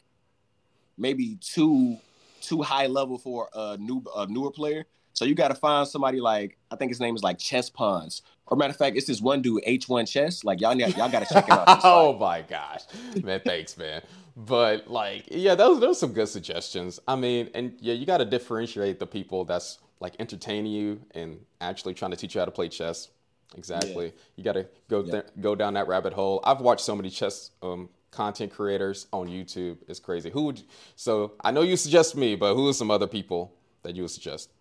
maybe 0.98 1.38
too 1.42 1.98
too 2.42 2.62
high 2.62 2.88
level 2.88 3.18
for 3.18 3.50
a 3.54 3.78
new 3.78 4.04
a 4.16 4.28
newer 4.28 4.52
player. 4.52 4.86
So 5.20 5.26
you 5.26 5.36
got 5.36 5.50
to 5.50 5.56
find 5.56 5.86
somebody 5.86 6.22
like 6.22 6.58
I 6.72 6.78
think 6.78 6.92
his 6.92 7.02
name 7.02 7.14
is 7.14 7.22
like 7.22 7.38
Chess 7.38 7.70
Pawns. 7.70 8.22
Or 8.48 8.56
matter 8.56 8.72
of 8.72 8.78
fact, 8.78 8.96
it's 8.96 9.06
this 9.06 9.20
one 9.20 9.42
dude 9.42 9.62
H1 9.68 10.08
Chess. 10.08 10.46
Like 10.46 10.62
y'all 10.62 10.74
y'all 10.74 11.10
got 11.10 11.28
to 11.28 11.34
check 11.34 11.46
it 11.46 11.52
out. 11.52 11.68
oh 11.84 12.18
my 12.18 12.42
gosh, 12.42 12.84
man! 13.22 13.42
Thanks, 13.44 13.78
man. 13.78 14.02
But 14.38 14.88
like, 14.90 15.26
yeah, 15.30 15.56
those 15.56 15.82
those 15.82 16.00
some 16.00 16.14
good 16.14 16.30
suggestions. 16.30 17.02
I 17.06 17.18
mean, 17.18 17.50
and 17.54 17.74
yeah, 17.82 17.96
you 17.96 18.06
got 18.06 18.20
to 18.20 18.26
differentiate 18.26 18.98
the 18.98 19.08
people 19.08 19.44
that's 19.44 19.80
like 20.00 20.16
entertaining 20.20 20.72
you 20.72 21.02
and 21.12 21.42
actually 21.60 21.96
trying 21.96 22.12
to 22.12 22.18
teach 22.18 22.34
you 22.34 22.40
how 22.40 22.46
to 22.46 22.52
play 22.52 22.70
chess. 22.70 23.10
Exactly. 23.58 24.06
Yeah. 24.06 24.12
You 24.38 24.44
got 24.46 24.54
to 24.54 24.68
go 24.88 25.04
yeah. 25.04 25.12
th- 25.12 25.26
go 25.42 25.54
down 25.54 25.74
that 25.74 25.90
rabbit 25.90 26.14
hole. 26.14 26.40
I've 26.46 26.62
watched 26.62 26.86
so 26.86 26.96
many 26.96 27.10
chess 27.10 27.52
um, 27.62 27.90
content 28.12 28.54
creators 28.54 29.08
on 29.12 29.28
YouTube. 29.28 29.80
It's 29.90 30.00
crazy. 30.00 30.30
Who 30.30 30.44
would? 30.44 30.60
You, 30.60 30.66
so 30.96 31.34
I 31.42 31.52
know 31.52 31.64
you 31.64 31.76
suggest 31.76 32.16
me, 32.16 32.38
but 32.38 32.56
who 32.56 32.70
are 32.70 32.74
some 32.74 32.90
other 32.90 33.08
people 33.08 33.54
that 33.84 33.98
you 33.98 34.04
would 34.04 34.12
suggest? 34.12 34.52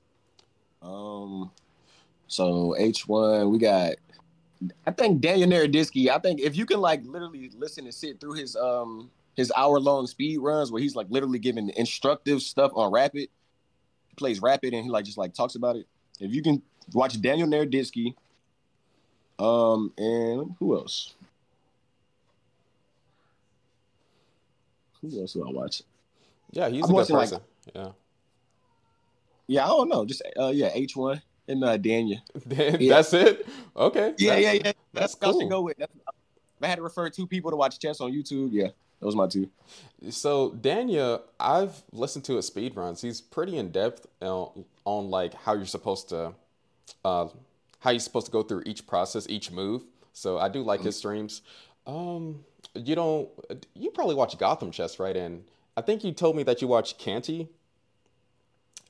Um. 0.82 1.50
So 2.26 2.76
H 2.78 3.08
one, 3.08 3.50
we 3.50 3.58
got. 3.58 3.94
I 4.87 4.90
think 4.90 5.20
Daniel 5.20 5.49
Naroditsky. 5.49 6.08
I 6.08 6.18
think 6.18 6.40
if 6.40 6.56
you 6.56 6.66
can 6.66 6.80
like 6.80 7.02
literally 7.04 7.50
listen 7.56 7.85
and 7.85 7.94
sit 7.94 8.20
through 8.20 8.35
his 8.35 8.56
um 8.56 9.11
his 9.37 9.52
hour 9.56 9.78
long 9.78 10.06
speed 10.06 10.38
runs 10.38 10.73
where 10.73 10.82
he's 10.82 10.97
like 10.97 11.06
literally 11.11 11.38
giving 11.38 11.70
instructive 11.76 12.42
stuff 12.42 12.73
on 12.75 12.90
rapid, 12.92 13.28
he 14.08 14.14
plays 14.16 14.42
rapid 14.42 14.75
and 14.75 14.85
he 14.85 14.90
like 14.90 15.04
just 15.04 15.16
like 15.16 15.32
talks 15.32 15.54
about 15.54 15.76
it. 15.76 15.87
If 16.20 16.32
you 16.32 16.42
can 16.42 16.61
watch 16.92 17.20
Daniel 17.20 17.47
Naroditsky, 17.47 18.14
um, 19.38 19.92
and 19.97 20.56
who 20.58 20.76
else? 20.76 21.14
Who 25.00 25.20
else 25.20 25.35
do 25.35 25.47
I 25.47 25.52
watch? 25.52 25.82
Yeah, 26.50 26.68
he's 26.68 26.85
I'm 26.85 26.90
a 26.90 26.94
good 26.94 27.08
person. 27.08 27.38
Like, 27.38 27.75
yeah. 27.75 27.90
Yeah, 29.49 29.64
I 29.64 29.69
don't 29.69 29.88
know. 29.88 30.05
Just 30.05 30.23
uh, 30.38 30.52
yeah, 30.55 30.71
H 30.75 30.95
one 30.95 31.21
and 31.49 31.64
uh, 31.64 31.76
Daniel. 31.76 32.21
yeah. 32.49 32.76
That's 32.76 33.12
it. 33.14 33.49
Okay. 33.76 34.14
Yeah, 34.19 34.31
that's, 34.31 34.43
yeah, 34.43 34.52
yeah. 34.52 34.62
That's, 34.62 34.75
that's 34.93 35.14
cool. 35.17 35.43
I 35.45 35.49
go 35.49 35.62
with. 35.62 35.78
That's, 35.78 35.93
I 36.62 36.67
had 36.67 36.76
to 36.76 36.83
refer 36.83 37.09
two 37.09 37.26
people 37.26 37.50
to 37.50 37.57
watch 37.57 37.78
chess 37.78 38.00
on 38.00 38.12
YouTube. 38.12 38.50
Yeah, 38.52 38.69
that 39.00 39.07
was 39.07 39.17
my 39.17 39.26
two. 39.26 39.49
So 40.11 40.50
Daniel, 40.52 41.23
I've 41.40 41.83
listened 41.93 42.25
to 42.26 42.37
his 42.37 42.47
speed 42.47 42.76
runs. 42.76 43.00
He's 43.00 43.21
pretty 43.21 43.57
in 43.57 43.71
depth 43.71 44.07
on, 44.21 44.64
on 44.85 45.11
like 45.11 45.35
how 45.35 45.55
you're 45.55 45.67
supposed 45.67 46.11
to, 46.11 46.35
uh, 47.05 47.28
how 47.81 47.90
you're 47.90 48.00
supposed 48.00 48.26
to 48.26 48.33
go 48.33 48.43
through 48.43 48.64
each 48.67 48.87
process, 48.87 49.26
each 49.28 49.50
move. 49.50 49.83
So 50.12 50.38
I 50.38 50.49
do 50.49 50.62
like 50.62 50.81
mm-hmm. 50.81 50.87
his 50.87 50.97
streams. 50.97 51.43
Um, 51.87 52.45
you 52.75 52.95
don't. 52.95 53.28
You 53.75 53.90
probably 53.90 54.14
watch 54.14 54.37
Gotham 54.37 54.71
Chess, 54.71 54.99
right? 54.99 55.17
And 55.17 55.45
I 55.76 55.81
think 55.81 56.05
you 56.05 56.12
told 56.12 56.37
me 56.37 56.43
that 56.43 56.61
you 56.61 56.69
watch 56.69 56.99
Canty. 56.99 57.49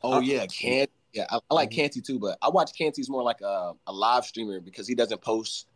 Oh 0.02 0.20
yeah, 0.20 0.46
Canty. 0.46 0.92
Yeah, 1.12 1.26
I, 1.30 1.38
I 1.50 1.54
like 1.54 1.70
mm-hmm. 1.70 1.80
Canty 1.80 2.00
too, 2.00 2.18
but 2.18 2.38
I 2.42 2.48
watch 2.48 2.72
Canty's 2.76 3.08
more 3.08 3.22
like 3.22 3.40
a, 3.40 3.72
a 3.86 3.92
live 3.92 4.24
streamer 4.24 4.60
because 4.60 4.86
he 4.86 4.94
doesn't 4.94 5.20
post. 5.22 5.66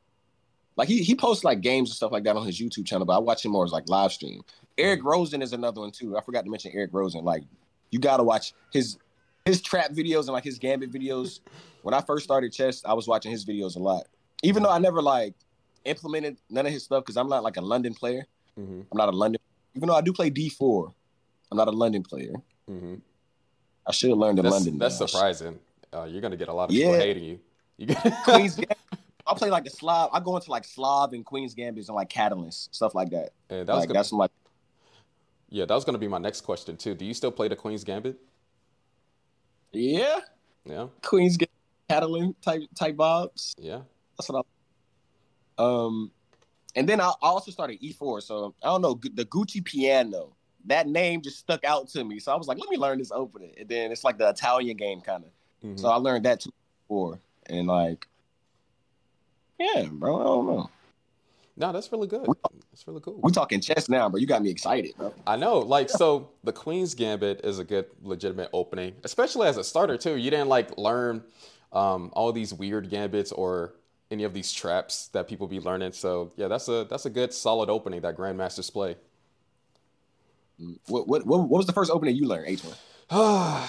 Like 0.76 0.88
he 0.88 1.02
he 1.02 1.14
posts 1.14 1.45
like 1.45 1.61
games 1.61 1.91
and 1.91 1.97
stuff 1.97 2.12
like 2.12 2.25
that 2.25 2.37
on 2.37 2.47
his 2.47 2.61
YouTube 2.61 2.87
channel, 2.87 3.05
but 3.05 3.14
I 3.14 3.19
watch 3.19 3.45
him 3.45 3.52
more 3.52 3.64
as 3.64 3.73
like 3.73 3.88
live 3.88 4.12
stream. 4.12 4.43
Eric 4.79 5.00
mm-hmm. 5.00 5.09
Rosen 5.09 5.43
is 5.43 5.52
another 5.52 5.81
one 5.81 5.91
too. 5.91 6.17
I 6.17 6.23
forgot 6.23 6.45
to 6.45 6.50
mention 6.50 6.73
Eric 6.75 6.91
Rosen. 6.93 7.25
Like 7.25 7.45
you 7.91 7.99
gotta 7.99 8.23
watch 8.23 8.55
his 8.73 8.99
his 9.45 9.61
trap 9.61 9.91
videos 9.93 10.21
and 10.21 10.29
like 10.29 10.45
his 10.45 10.59
gambit 10.59 10.93
videos. 10.93 11.41
when 11.83 11.95
I 11.95 12.00
first 12.00 12.25
started 12.25 12.52
chess, 12.52 12.83
I 12.85 12.95
was 12.95 13.09
watching 13.09 13.33
his 13.33 13.45
videos 13.45 13.76
a 13.76 13.81
lot. 13.81 14.07
Even 14.43 14.62
though 14.62 14.71
I 14.71 14.79
never 14.79 15.02
like 15.02 15.35
implemented 15.85 16.38
none 16.49 16.67
of 16.67 16.73
his 16.73 16.85
stuff 16.85 17.05
because 17.05 17.17
I'm 17.17 17.29
not 17.29 17.43
like 17.43 17.57
a 17.57 17.61
London 17.61 17.95
player. 17.95 18.26
Mm-hmm. 18.59 18.83
I'm 18.91 18.97
not 18.97 19.09
a 19.09 19.17
London. 19.17 19.41
Even 19.75 19.88
though 19.88 19.97
I 19.97 20.00
do 20.00 20.12
play 20.12 20.31
D4, 20.31 20.93
I'm 21.50 21.59
not 21.59 21.69
a 21.69 21.73
London 21.73 22.02
player. 22.02 22.33
Mm-hmm. 22.71 22.95
I 23.87 23.93
should 23.93 24.11
have 24.11 24.19
learned 24.19 24.39
in 24.39 24.45
that's, 24.45 24.55
London. 24.55 24.79
That's 24.79 25.01
now. 25.01 25.07
surprising. 25.07 25.59
Uh, 25.93 26.05
you're 26.05 26.21
gonna 26.21 26.37
get 26.37 26.49
a 26.49 26.53
lot 26.53 26.65
of 26.65 26.71
people 26.71 26.95
hating 26.95 27.25
you. 27.25 27.41
you 27.77 27.95
Queen's 28.25 28.59
I'll 29.27 29.37
play 29.37 29.51
like 29.51 29.65
the 29.65 29.71
Slav. 29.71 30.11
I 30.12 30.21
go 30.21 30.37
into 30.37 30.51
like 30.51 30.65
Slav 30.65 31.12
and 31.12 31.25
Queen's 31.25 31.55
Gambits 31.55 31.89
and 31.89 31.97
like 31.97 32.09
Catalan 32.09 32.51
stuff 32.51 32.95
like 32.95 33.11
that. 33.11 33.31
Yeah, 33.51 33.65
that 33.65 33.69
was 33.69 33.69
like, 33.69 33.89
gonna, 33.89 33.99
that's 33.99 34.12
my. 34.12 34.29
Yeah, 35.49 35.65
that 35.67 35.75
was 35.75 35.85
gonna 35.85 35.99
be 35.99 36.09
my 36.09 36.19
next 36.19 36.43
question 36.43 36.77
too. 36.77 36.95
Do 36.95 37.05
you 37.05 37.15
still 37.15 37.31
play 37.31 37.49
the 37.49 37.57
Queen's 37.57 37.85
Gambit? 37.85 38.17
Yeah. 39.73 40.21
Yeah. 40.65 40.87
Queen's 41.03 41.37
Gambit, 41.37 41.51
Catalan 41.89 42.35
type 42.43 42.62
type 42.75 42.97
vibes. 42.97 43.55
Yeah. 43.59 43.81
That's 44.17 44.29
what 44.29 44.45
I 44.45 44.53
um, 45.59 46.11
and 46.75 46.89
then 46.89 47.01
I 47.01 47.12
also 47.21 47.51
started 47.51 47.81
E4. 47.81 48.23
So 48.23 48.55
I 48.62 48.69
don't 48.69 48.83
know 48.83 48.99
the 49.15 49.25
Gucci 49.25 49.65
piano. 49.65 50.35
That 50.66 50.87
name 50.87 51.23
just 51.23 51.38
stuck 51.38 51.64
out 51.64 51.88
to 51.88 52.04
me. 52.04 52.21
So 52.21 52.33
I 52.33 52.37
was 52.37 52.47
like, 52.47 52.59
let 52.59 52.69
me 52.69 52.76
learn 52.76 52.99
this 52.99 53.12
opening. 53.12 53.52
And 53.59 53.69
then 53.69 53.90
it's 53.90 54.04
like 54.04 54.19
the 54.19 54.28
Italian 54.28 54.76
game 54.76 55.00
kind 55.00 55.25
of. 55.25 55.31
Mm-hmm. 55.66 55.76
So 55.76 55.88
I 55.88 55.97
learned 55.97 56.25
that 56.25 56.40
too 56.40 56.52
before. 56.87 57.19
And 57.47 57.66
like, 57.66 58.07
yeah, 59.59 59.87
bro, 59.90 60.21
I 60.21 60.25
don't 60.25 60.47
know. 60.47 60.71
No, 61.57 61.71
that's 61.71 61.92
really 61.92 62.07
good. 62.07 62.26
That's 62.71 62.87
really 62.87 63.00
cool. 63.00 63.19
We're 63.21 63.31
talking 63.31 63.61
chess 63.61 63.88
now, 63.88 64.09
bro. 64.09 64.19
You 64.19 64.26
got 64.26 64.42
me 64.42 64.50
excited, 64.50 64.95
bro. 64.97 65.12
I 65.26 65.37
know. 65.37 65.59
Like, 65.59 65.90
so 65.90 66.31
the 66.45 66.52
Queen's 66.52 66.95
Gambit 66.95 67.45
is 67.45 67.59
a 67.59 67.64
good, 67.64 67.87
legitimate 68.02 68.49
opening, 68.52 68.95
especially 69.04 69.49
as 69.49 69.59
a 69.59 69.64
starter 69.64 69.99
too. 69.99 70.16
You 70.16 70.31
didn't 70.31 70.49
like 70.49 70.78
learn 70.78 71.23
um, 71.73 72.11
all 72.14 72.33
these 72.33 72.54
weird 72.54 72.88
gambits 72.88 73.33
or 73.33 73.75
any 74.11 74.25
of 74.25 74.33
these 74.33 74.52
traps 74.52 75.09
that 75.09 75.28
people 75.28 75.47
be 75.47 75.61
learning. 75.61 75.92
So 75.92 76.33
yeah, 76.37 76.49
that's 76.49 76.69
a 76.69 76.87
that's 76.88 77.07
a 77.07 77.11
good 77.11 77.33
solid 77.33 77.69
opening 77.69 78.00
that 78.02 78.16
Grandmasters 78.16 78.73
play. 78.73 78.97
What 80.87 81.09
what 81.09 81.27
what 81.27 81.49
was 81.49 81.67
the 81.67 81.73
first 81.73 81.91
opening 81.91 82.17
you 82.17 82.27
learned, 82.27 82.49
H 82.49 82.63
one? 82.65 82.77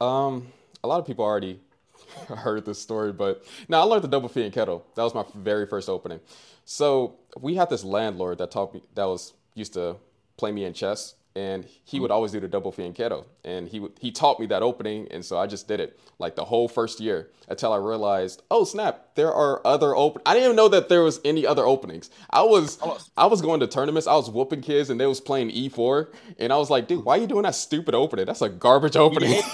um, 0.00 0.48
a 0.82 0.88
lot 0.88 0.98
of 1.00 1.06
people 1.06 1.24
already 1.24 1.60
heard 2.28 2.64
this 2.64 2.80
story, 2.80 3.12
but 3.12 3.44
now 3.68 3.80
I 3.80 3.84
learned 3.84 4.04
the 4.04 4.08
double 4.08 4.28
fianchetto. 4.28 4.82
That 4.94 5.02
was 5.02 5.14
my 5.14 5.24
very 5.34 5.66
first 5.66 5.88
opening. 5.88 6.20
So 6.64 7.16
we 7.38 7.54
had 7.54 7.70
this 7.70 7.84
landlord 7.84 8.38
that 8.38 8.50
taught 8.50 8.74
me 8.74 8.82
that 8.94 9.04
was 9.04 9.34
used 9.54 9.74
to 9.74 9.96
play 10.36 10.52
me 10.52 10.64
in 10.64 10.72
chess 10.72 11.14
and 11.36 11.64
he 11.84 12.00
would 12.00 12.10
always 12.10 12.32
do 12.32 12.40
the 12.40 12.48
double 12.48 12.72
fianchetto 12.72 13.24
and 13.44 13.68
he 13.68 13.78
would 13.78 13.92
he 14.00 14.10
taught 14.10 14.40
me 14.40 14.46
that 14.46 14.62
opening 14.62 15.06
and 15.12 15.24
so 15.24 15.38
i 15.38 15.46
just 15.46 15.68
did 15.68 15.78
it 15.78 15.98
like 16.18 16.34
the 16.34 16.44
whole 16.44 16.66
first 16.68 16.98
year 16.98 17.30
until 17.48 17.72
i 17.72 17.76
realized 17.76 18.42
oh 18.50 18.64
snap 18.64 19.14
there 19.14 19.32
are 19.32 19.64
other 19.64 19.94
open 19.94 20.20
i 20.26 20.34
didn't 20.34 20.44
even 20.44 20.56
know 20.56 20.68
that 20.68 20.88
there 20.88 21.02
was 21.02 21.20
any 21.24 21.46
other 21.46 21.64
openings. 21.64 22.10
I 22.30 22.42
was 22.42 22.78
i 23.16 23.26
was 23.26 23.40
going 23.42 23.60
to 23.60 23.66
tournaments. 23.66 24.06
I 24.06 24.14
was 24.14 24.28
whooping 24.28 24.62
kids 24.62 24.90
and 24.90 25.00
they 25.00 25.06
was 25.06 25.20
playing 25.20 25.50
e4 25.50 26.08
and 26.38 26.52
i 26.52 26.56
was 26.56 26.70
like 26.70 26.88
dude 26.88 27.04
why 27.04 27.16
are 27.16 27.20
you 27.20 27.26
doing 27.26 27.42
that 27.42 27.54
stupid 27.54 27.94
opening? 27.94 28.26
That's 28.26 28.42
a 28.42 28.48
garbage 28.48 28.96
opening. 28.96 29.40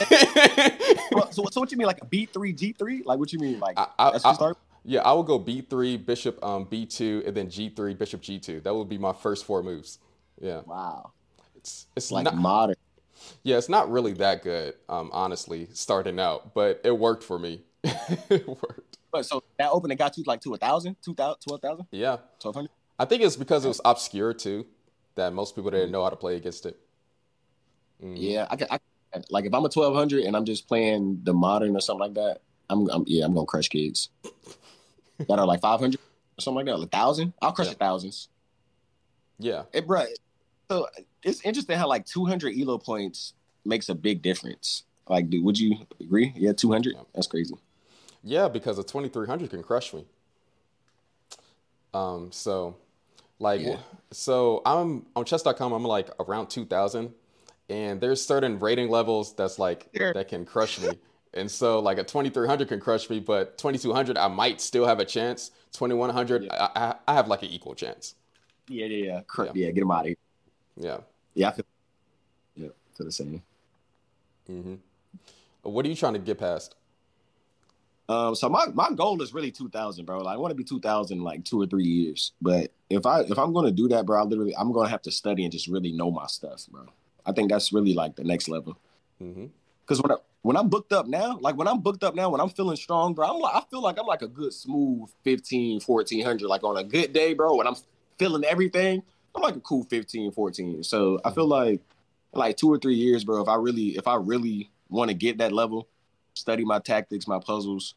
Yeah. 1.17 1.31
so, 1.31 1.45
so 1.51 1.61
what 1.61 1.73
you 1.73 1.79
mean 1.79 1.87
like 1.87 2.03
a 2.03 2.07
b3 2.07 2.57
g3 2.57 3.05
like 3.07 3.19
what 3.19 3.33
you 3.33 3.39
mean 3.39 3.59
like 3.59 3.79
I, 3.79 3.87
I, 3.99 4.19
I, 4.25 4.53
yeah 4.85 5.01
i 5.01 5.13
would 5.13 5.27
go 5.27 5.39
b3 5.39 6.05
bishop 6.05 6.43
um, 6.45 6.67
b2 6.67 7.27
and 7.27 7.37
then 7.37 7.47
g3 7.47 7.97
bishop 7.97 8.23
g2 8.23 8.63
that 8.63 8.75
would 8.75 8.89
be 8.89 8.99
my 8.99 9.13
first 9.13 9.45
four 9.45 9.63
moves. 9.63 9.99
Yeah. 10.41 10.61
Wow 10.67 11.13
it's 11.67 11.87
it's 11.97 12.13
like 12.13 12.25
not, 12.25 12.37
modern. 12.37 12.77
Yeah, 13.43 13.59
it's 13.59 13.69
not 13.69 13.91
really 13.91 14.13
that 14.15 14.43
good, 14.43 14.75
um, 14.89 15.11
honestly, 15.13 15.69
starting 15.73 16.21
out, 16.21 16.55
but 16.55 16.81
it 16.85 16.97
worked 16.97 17.25
for 17.25 17.39
me. 17.39 17.63
it 17.85 18.47
worked. 18.47 18.99
But 19.11 19.27
so 19.27 19.43
that 19.59 19.71
opening 19.71 19.97
got 19.97 20.17
you 20.17 20.25
like 20.27 20.41
to 20.43 20.55
a 20.55 20.59
thousand, 20.59 20.97
two 21.03 21.15
thousand, 21.15 21.41
twelve 21.41 21.61
thousand. 21.61 21.87
Yeah, 21.91 22.19
twelve 22.39 22.55
hundred. 22.55 22.71
I 22.99 23.05
think 23.05 23.23
it's 23.23 23.37
because 23.37 23.65
it 23.65 23.69
was 23.69 23.81
obscure 23.85 24.33
too, 24.33 24.67
that 25.17 25.33
most 25.33 25.57
people 25.57 25.71
didn't 25.71 25.91
know 25.91 26.03
how 26.03 26.11
to 26.11 26.17
play 26.17 26.37
against 26.37 26.67
it. 26.67 26.79
Mm. 28.03 28.15
Yeah, 28.17 28.47
I, 28.51 28.77
I 28.77 28.79
like 29.31 29.45
if 29.45 29.55
I'm 29.55 29.65
a 29.65 29.69
twelve 29.69 29.95
hundred 29.95 30.25
and 30.25 30.37
I'm 30.37 30.45
just 30.45 30.69
playing 30.69 31.21
the 31.25 31.35
modern 31.35 31.77
or 31.77 31.81
something 31.81 32.01
like 32.01 32.15
that. 32.15 32.41
I'm, 32.69 32.89
I'm 32.91 33.05
yeah, 33.07 33.25
I'm 33.25 33.35
gonna 33.35 33.47
crush 33.47 33.69
kids 33.69 34.11
that 35.19 35.39
are 35.39 35.47
like 35.47 35.61
five 35.61 35.81
hundred 35.81 36.01
or 36.39 36.41
something 36.41 36.67
like 36.67 36.77
that, 36.77 36.83
a 36.83 36.89
thousand. 36.89 37.33
I'll 37.41 37.53
crush 37.53 37.69
yeah. 37.69 37.73
the 37.75 37.79
thousands. 37.79 38.29
Yeah, 39.39 39.63
it, 39.73 39.87
bro. 39.87 40.05
So 40.71 40.89
it's 41.23 41.41
interesting 41.43 41.79
how 41.79 41.89
like 41.89 42.07
200 42.07 42.57
elo 42.59 42.79
points 42.79 43.35
makes 43.65 43.89
a 43.89 43.95
big 43.95 44.23
difference. 44.23 44.85
Like, 45.09 45.31
dude, 45.31 45.45
would 45.45 45.59
you 45.59 45.77
agree? 46.01 46.33
Yeah, 46.35 46.53
200. 46.53 46.97
That's 47.15 47.27
crazy. 47.27 47.55
Yeah, 48.25 48.49
because 48.49 48.79
a 48.79 48.83
2300 48.83 49.51
can 49.51 49.63
crush 49.63 49.95
me. 49.95 50.05
Um, 51.95 52.33
so 52.33 52.77
like, 53.39 53.61
yeah. 53.61 53.79
so 54.11 54.63
I'm 54.67 55.07
on 55.15 55.25
chess.com. 55.25 55.73
I'm 55.73 55.85
like 55.85 56.11
around 56.21 56.49
2000, 56.49 57.13
and 57.69 58.01
there's 58.01 58.25
certain 58.25 58.59
rating 58.59 58.89
levels 58.89 59.35
that's 59.35 59.59
like 59.59 59.89
sure. 59.97 60.13
that 60.15 60.29
can 60.29 60.45
crush 60.45 60.81
me. 60.81 60.91
And 61.35 61.51
so, 61.51 61.81
like 61.81 61.99
a 61.99 62.03
2300 62.03 62.67
can 62.67 62.81
crush 62.81 63.11
me, 63.11 63.21
but 63.21 63.59
2200 63.59 64.17
I 64.17 64.27
might 64.27 64.59
still 64.59 64.87
have 64.87 65.01
a 65.01 65.05
chance. 65.05 65.51
2100 65.73 66.45
yeah. 66.45 66.69
I, 66.75 66.95
I, 67.07 67.13
have 67.13 67.29
like 67.29 67.43
an 67.43 67.51
equal 67.51 67.75
chance. 67.75 68.15
Yeah, 68.69 68.87
yeah, 68.87 69.05
yeah. 69.05 69.21
yeah. 69.45 69.51
yeah 69.53 69.71
get 69.71 69.83
him 69.83 69.91
out 69.91 70.01
of 70.01 70.07
here. 70.07 70.17
Yeah. 70.79 70.99
Yeah, 71.35 71.49
I 71.49 71.53
feel, 71.53 71.65
yeah, 72.55 72.69
feel 72.97 73.07
the 73.07 73.13
same. 73.13 73.43
Mm-hmm. 74.51 74.75
What 75.63 75.85
are 75.85 75.89
you 75.89 75.95
trying 75.95 76.15
to 76.15 76.19
get 76.19 76.39
past? 76.39 76.75
Um, 78.09 78.35
so 78.35 78.49
my, 78.49 78.67
my 78.73 78.91
goal 78.93 79.21
is 79.21 79.35
really 79.35 79.51
two 79.51 79.69
thousand, 79.69 80.05
bro. 80.05 80.19
Like, 80.19 80.35
I 80.35 80.39
want 80.39 80.53
to 80.53 80.55
be 80.55 80.65
two 80.65 80.81
thousand 80.81 81.23
like 81.23 81.45
two 81.45 81.61
or 81.61 81.67
three 81.67 81.85
years. 81.85 82.33
But 82.41 82.73
if 82.89 83.05
I 83.05 83.23
if 83.23 83.39
I'm 83.39 83.53
gonna 83.53 83.73
do 83.73 83.89
that, 83.89 84.07
bro, 84.07 84.21
I 84.21 84.25
literally 84.25 84.57
I'm 84.57 84.73
gonna 84.73 84.89
have 84.89 85.03
to 85.03 85.11
study 85.11 85.43
and 85.43 85.53
just 85.53 85.67
really 85.67 85.93
know 85.93 86.11
my 86.11 86.27
stuff, 86.27 86.67
bro. 86.69 86.87
I 87.25 87.33
think 87.33 87.51
that's 87.51 87.73
really 87.73 87.95
like 87.95 88.15
the 88.15 88.23
next 88.23 88.49
level. 88.49 88.79
Mm-hmm. 89.21 89.47
Because 89.81 90.01
when 90.01 90.13
I, 90.13 90.17
when 90.43 90.57
I'm 90.57 90.69
booked 90.69 90.93
up 90.93 91.09
now, 91.09 91.39
like 91.41 91.57
when 91.57 91.67
I'm 91.67 91.81
booked 91.81 92.05
up 92.05 92.15
now, 92.15 92.31
when 92.31 92.41
I'm 92.41 92.49
feeling 92.49 92.77
strong, 92.77 93.13
bro, 93.13 93.27
I'm 93.27 93.41
like 93.41 93.55
I 93.57 93.63
feel 93.69 93.83
like 93.83 93.99
I'm 93.99 94.07
like 94.07 94.23
a 94.23 94.29
good 94.29 94.53
smooth 94.53 95.09
15, 95.25 95.81
1400. 95.81 96.47
Like 96.47 96.63
on 96.63 96.77
a 96.77 96.85
good 96.85 97.13
day, 97.13 97.35
bro, 97.35 97.57
when 97.57 97.67
I'm 97.67 97.77
feeling 98.19 98.45
everything, 98.45 99.03
I'm 99.37 99.43
like 99.43 99.57
a 99.57 99.61
cool 99.61 99.85
15, 99.85 100.33
14. 100.33 100.83
So 100.83 101.21
I 101.25 101.31
feel 101.31 101.47
like 101.47 101.81
like 102.33 102.57
two 102.57 102.71
or 102.73 102.79
three 102.79 102.95
years, 102.95 103.25
bro. 103.25 103.41
If 103.43 103.49
I 103.49 103.55
really 103.57 103.97
if 103.97 104.09
I 104.09 104.17
really 104.17 104.71
want 104.89 105.11
to 105.11 105.15
get 105.15 105.39
that 105.39 105.53
level, 105.53 105.87
study 106.35 106.65
my 106.65 106.79
tactics, 106.79 107.29
my 107.29 107.39
puzzles, 107.39 107.95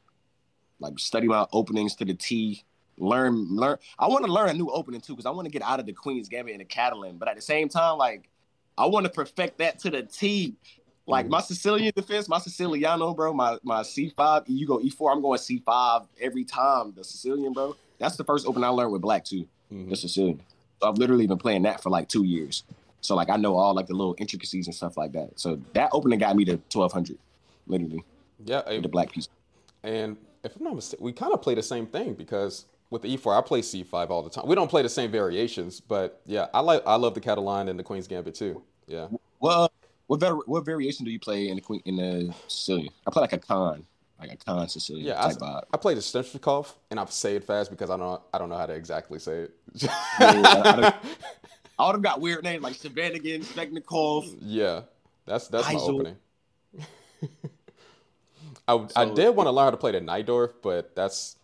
like 0.79 0.99
study 0.99 1.27
my 1.27 1.45
openings 1.53 1.95
to 1.95 2.05
the 2.05 2.13
T. 2.13 2.63
Learn, 2.97 3.47
learn. 3.55 3.77
I 3.97 4.07
want 4.07 4.25
to 4.25 4.31
learn 4.31 4.49
a 4.49 4.53
new 4.53 4.69
opening 4.69 4.99
too, 4.99 5.13
because 5.13 5.25
I 5.25 5.29
want 5.29 5.45
to 5.45 5.51
get 5.51 5.61
out 5.61 5.79
of 5.79 5.85
the 5.85 5.93
Queen's 5.93 6.27
Gambit 6.27 6.51
and 6.53 6.59
the 6.59 6.65
Catalan. 6.65 7.17
But 7.17 7.29
at 7.29 7.37
the 7.37 7.41
same 7.41 7.69
time, 7.69 7.97
like 7.97 8.29
I 8.77 8.85
want 8.87 9.05
to 9.05 9.09
perfect 9.11 9.57
that 9.59 9.79
to 9.79 9.89
the 9.89 10.03
T. 10.03 10.55
Like 11.07 11.25
Mhm. 11.25 11.29
my 11.29 11.41
Sicilian 11.41 11.91
defense, 11.95 12.27
my 12.27 12.39
Siciliano, 12.39 13.13
bro, 13.13 13.33
my 13.33 13.57
my 13.63 13.83
C 13.83 14.09
five, 14.15 14.43
you 14.47 14.67
go 14.67 14.79
E 14.81 14.89
four, 14.89 15.11
I'm 15.11 15.21
going 15.21 15.39
C 15.39 15.59
five 15.65 16.03
every 16.19 16.43
time. 16.43 16.93
The 16.95 17.03
Sicilian, 17.05 17.53
bro. 17.53 17.75
That's 17.97 18.15
the 18.17 18.23
first 18.25 18.45
open 18.45 18.63
I 18.63 18.67
learned 18.69 18.91
with 18.91 19.01
black 19.01 19.23
too. 19.25 19.47
Mhm. 19.71 19.89
The 19.89 19.95
Sicilian. 19.95 20.41
So 20.81 20.87
I've 20.89 20.97
literally 20.97 21.27
been 21.27 21.37
playing 21.37 21.63
that 21.63 21.81
for 21.83 21.89
like 21.89 22.07
two 22.07 22.23
years. 22.23 22.63
So 23.01 23.15
like 23.15 23.29
I 23.29 23.37
know 23.37 23.55
all 23.55 23.73
like 23.73 23.87
the 23.87 23.93
little 23.93 24.15
intricacies 24.17 24.67
and 24.67 24.75
stuff 24.75 24.97
like 24.97 25.11
that. 25.13 25.39
So 25.39 25.59
that 25.73 25.89
opening 25.93 26.19
got 26.19 26.35
me 26.35 26.45
to 26.45 26.57
twelve 26.69 26.91
hundred, 26.91 27.17
literally, 27.67 28.03
Yeah, 28.45 28.61
the 28.65 28.87
black 28.89 29.11
piece. 29.11 29.27
and 29.83 30.17
if 30.43 30.55
I'm 30.55 30.63
not 30.63 30.75
mistaken, 30.75 31.03
we 31.05 31.11
kind 31.13 31.33
of 31.33 31.41
play 31.41 31.53
the 31.55 31.63
same 31.63 31.85
thing 31.85 32.13
because 32.13 32.65
with 32.91 33.01
the 33.03 33.15
E4, 33.17 33.37
I 33.37 33.41
play 33.41 33.61
C5 33.61 34.09
all 34.09 34.23
the 34.23 34.29
time. 34.29 34.47
We 34.47 34.55
don't 34.55 34.69
play 34.69 34.81
the 34.81 34.89
same 34.89 35.11
variations, 35.11 35.79
but 35.79 36.21
yeah, 36.25 36.47
I 36.53 36.61
like 36.61 36.81
I 36.87 36.95
love 36.95 37.13
the 37.13 37.19
Catalan 37.21 37.67
and 37.69 37.77
the 37.77 37.83
Queen's 37.83 38.07
Gambit 38.07 38.35
too. 38.35 38.61
Yeah. 38.87 39.07
Well, 39.39 39.71
what 40.07 40.19
var- 40.19 40.41
what 40.45 40.65
variation 40.65 41.05
do 41.05 41.11
you 41.11 41.19
play 41.19 41.49
in 41.49 41.55
the 41.55 41.61
Queen 41.61 41.81
in 41.85 41.97
the 41.97 42.33
Sicilian? 42.47 42.89
I 43.05 43.11
play 43.11 43.21
like 43.21 43.33
a 43.33 43.37
con, 43.37 43.85
like 44.19 44.33
a 44.33 44.37
con 44.37 44.67
Sicilian 44.69 45.05
Yeah, 45.07 45.23
I, 45.23 45.29
type 45.29 45.37
vibe. 45.39 45.63
I 45.73 45.77
play 45.77 45.93
the 45.93 46.01
Stenchnikov 46.01 46.73
and 46.91 46.99
I 46.99 47.05
say 47.05 47.35
it 47.35 47.43
fast 47.43 47.71
because 47.71 47.89
I 47.89 47.97
don't 47.97 48.21
I 48.33 48.37
don't 48.37 48.49
know 48.49 48.57
how 48.57 48.65
to 48.65 48.73
exactly 48.73 49.19
say 49.19 49.47
it. 49.47 49.51
I- 50.19 50.93
I 50.99 51.09
All 51.79 51.93
them 51.93 52.01
got 52.01 52.19
weird 52.19 52.43
names 52.43 52.61
like 52.61 52.73
Savanigan, 52.75 53.43
Steknikov. 53.45 54.35
yeah, 54.41 54.81
that's 55.25 55.47
that's 55.47 55.65
my 55.71 55.79
opening. 55.79 56.17
I, 58.67 58.85
I 58.95 59.05
did 59.05 59.35
want 59.35 59.47
to 59.47 59.51
learn 59.51 59.65
how 59.65 59.71
to 59.71 59.77
play 59.77 59.91
the 59.93 59.99
Najdorf, 60.01 60.53
but 60.61 60.95
that's 60.95 61.37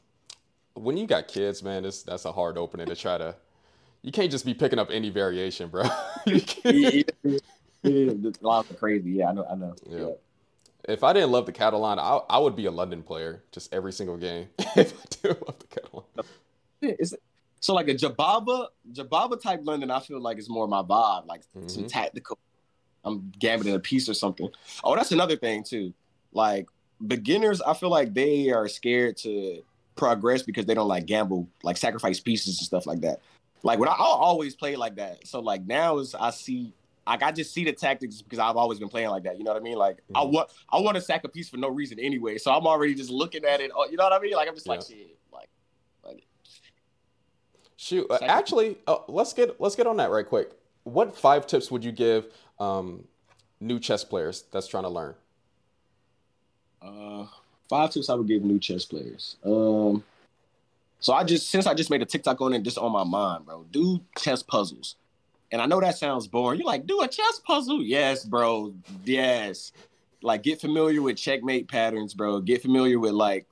when 0.74 0.98
you 0.98 1.08
got 1.08 1.28
kids, 1.28 1.64
man. 1.64 1.84
That's 1.84 2.26
a 2.26 2.32
hard 2.32 2.58
opening 2.58 2.88
to 2.88 2.96
try 2.96 3.18
to. 3.18 3.36
You 4.02 4.12
can't 4.12 4.30
just 4.30 4.46
be 4.46 4.54
picking 4.54 4.78
up 4.78 4.90
any 4.92 5.10
variation, 5.10 5.70
bro. 5.70 5.86
You 6.28 6.42
can't- 6.42 6.76
yeah, 6.76 7.02
yeah, 7.24 7.40
yeah, 7.84 8.12
a 8.12 8.46
lot 8.46 8.70
of 8.70 8.78
crazy. 8.78 9.12
Yeah, 9.12 9.30
I 9.30 9.34
know. 9.34 9.46
I 9.50 9.56
know. 9.56 9.76
Yeah. 9.90 10.00
Yeah. 10.00 10.12
If 10.88 11.04
I 11.04 11.14
didn't 11.14 11.32
love 11.32 11.46
the 11.46 11.52
Catalan, 11.52 12.00
I, 12.00 12.20
I 12.30 12.38
would 12.38 12.56
be 12.56 12.66
a 12.66 12.72
London 12.72 13.02
player 13.02 13.44
just 13.52 13.74
every 13.74 13.92
single 13.92 14.18
game. 14.18 14.48
if 14.76 14.94
I 14.94 15.06
didn't 15.22 15.48
love 15.48 15.60
the 15.60 15.68
Catalan. 15.68 16.04
Yeah, 16.82 16.90
it's- 16.92 17.14
so 17.62 17.74
like 17.74 17.88
a 17.88 17.96
Jobava, 17.96 18.68
Jobava 18.92 19.42
type 19.42 19.62
London, 19.64 19.90
I 19.90 20.00
feel 20.00 20.20
like 20.22 20.38
is 20.38 20.48
more 20.50 20.68
my 20.68 20.84
vibe, 20.84 21.26
like 21.26 21.42
some 21.66 21.86
Mhm. 21.86 21.88
tactical. 21.88 22.38
I'm 23.04 23.32
gambling 23.40 23.74
a 23.74 23.80
piece 23.80 24.08
or 24.08 24.14
something. 24.14 24.50
Oh, 24.84 24.96
that's 24.96 25.12
another 25.12 25.36
thing 25.36 25.64
too. 25.64 25.92
Like 26.32 26.68
beginners, 27.08 27.62
I 27.62 27.74
feel 27.74 27.90
like 27.90 28.14
they 28.14 28.52
are 28.52 28.68
scared 28.68 29.18
to 29.18 29.64
progress 29.96 30.44
because 30.44 30.68
they 30.68 30.76
don't 30.76 30.88
like 30.88 31.08
gamble, 31.08 31.48
like 31.64 31.78
sacrifice 31.78 32.20
pieces 32.20 32.60
and 32.60 32.66
stuff 32.68 32.86
like 32.86 33.02
that. 33.02 33.20
Like 33.64 33.80
when 33.80 33.90
I, 33.90 33.94
I'll 33.94 34.06
always 34.30 34.56
play 34.56 34.76
like 34.76 34.96
that. 34.98 35.26
So 35.26 35.40
like 35.40 35.66
now 35.66 35.98
is 35.98 36.14
I 36.14 36.30
see 36.30 36.72
like 37.08 37.22
I 37.24 37.32
just 37.32 37.54
see 37.54 37.64
the 37.64 37.74
tactics 37.74 38.22
because 38.22 38.40
I've 38.40 38.56
always 38.58 38.80
been 38.80 38.90
playing 38.90 39.10
like 39.10 39.24
that. 39.24 39.38
You 39.38 39.44
know 39.44 39.52
what 39.54 39.62
I 39.62 39.64
mean? 39.64 39.76
Like 39.78 40.00
I 40.14 40.22
Mhm. 40.24 40.32
want 40.32 40.50
I 40.70 40.80
want 40.80 40.96
to 40.96 41.02
sack 41.02 41.24
a 41.24 41.30
piece 41.30 41.50
for 41.50 41.58
no 41.58 41.68
reason 41.70 42.00
anyway. 42.00 42.38
So 42.38 42.52
I'm 42.52 42.66
already 42.66 42.96
just 42.96 43.10
looking 43.10 43.46
at 43.46 43.62
it. 43.62 43.72
oh, 43.76 43.88
You 43.90 43.98
know 43.98 44.04
what 44.06 44.14
I 44.14 44.20
mean? 44.20 44.34
Like 44.34 44.48
I'm 44.48 44.56
just 44.56 44.68
like 44.68 44.82
shit. 44.82 45.18
Like 45.32 45.50
Shoot, 47.78 48.08
uh, 48.10 48.18
actually, 48.22 48.78
uh, 48.88 49.00
let's 49.08 49.34
get 49.34 49.60
let's 49.60 49.76
get 49.76 49.86
on 49.86 49.98
that 49.98 50.10
right 50.10 50.26
quick. 50.26 50.50
What 50.86 51.16
five 51.16 51.46
tips 51.46 51.70
would 51.70 51.84
you 51.84 51.92
give 51.92 52.26
um, 52.60 53.04
new 53.60 53.80
chess 53.80 54.04
players 54.04 54.46
that's 54.52 54.68
trying 54.68 54.84
to 54.84 54.90
learn? 54.90 55.14
Uh, 56.82 57.26
five 57.70 57.92
tips 57.92 58.10
I 58.10 58.16
would 58.16 58.28
give 58.28 58.44
new 58.44 58.60
chess 58.60 58.86
players. 58.86 59.36
Um, 59.44 60.04
so 61.00 61.14
I 61.14 61.24
just 61.24 61.50
since 61.50 61.68
I 61.68 61.74
just 61.74 61.90
made 61.90 62.02
a 62.02 62.06
TikTok 62.06 62.40
on 62.42 62.54
it, 62.54 62.64
just 62.64 62.78
on 62.78 62.92
my 62.92 63.04
mind, 63.04 63.46
bro. 63.46 63.66
Do 63.70 64.02
chess 64.18 64.42
puzzles, 64.42 64.96
and 65.52 65.62
I 65.62 65.66
know 65.66 65.80
that 65.80 65.98
sounds 65.98 66.28
boring. 66.28 66.60
You're 66.60 66.68
like, 66.68 66.86
do 66.86 67.02
a 67.02 67.08
chess 67.08 67.42
puzzle? 67.46 67.82
Yes, 67.82 68.26
bro. 68.26 68.74
Yes. 69.04 69.72
Like, 70.22 70.44
get 70.44 70.60
familiar 70.60 71.02
with 71.02 71.18
checkmate 71.18 71.68
patterns, 71.68 72.14
bro. 72.14 72.40
Get 72.42 72.62
familiar 72.62 73.00
with 73.00 73.14
like 73.14 73.48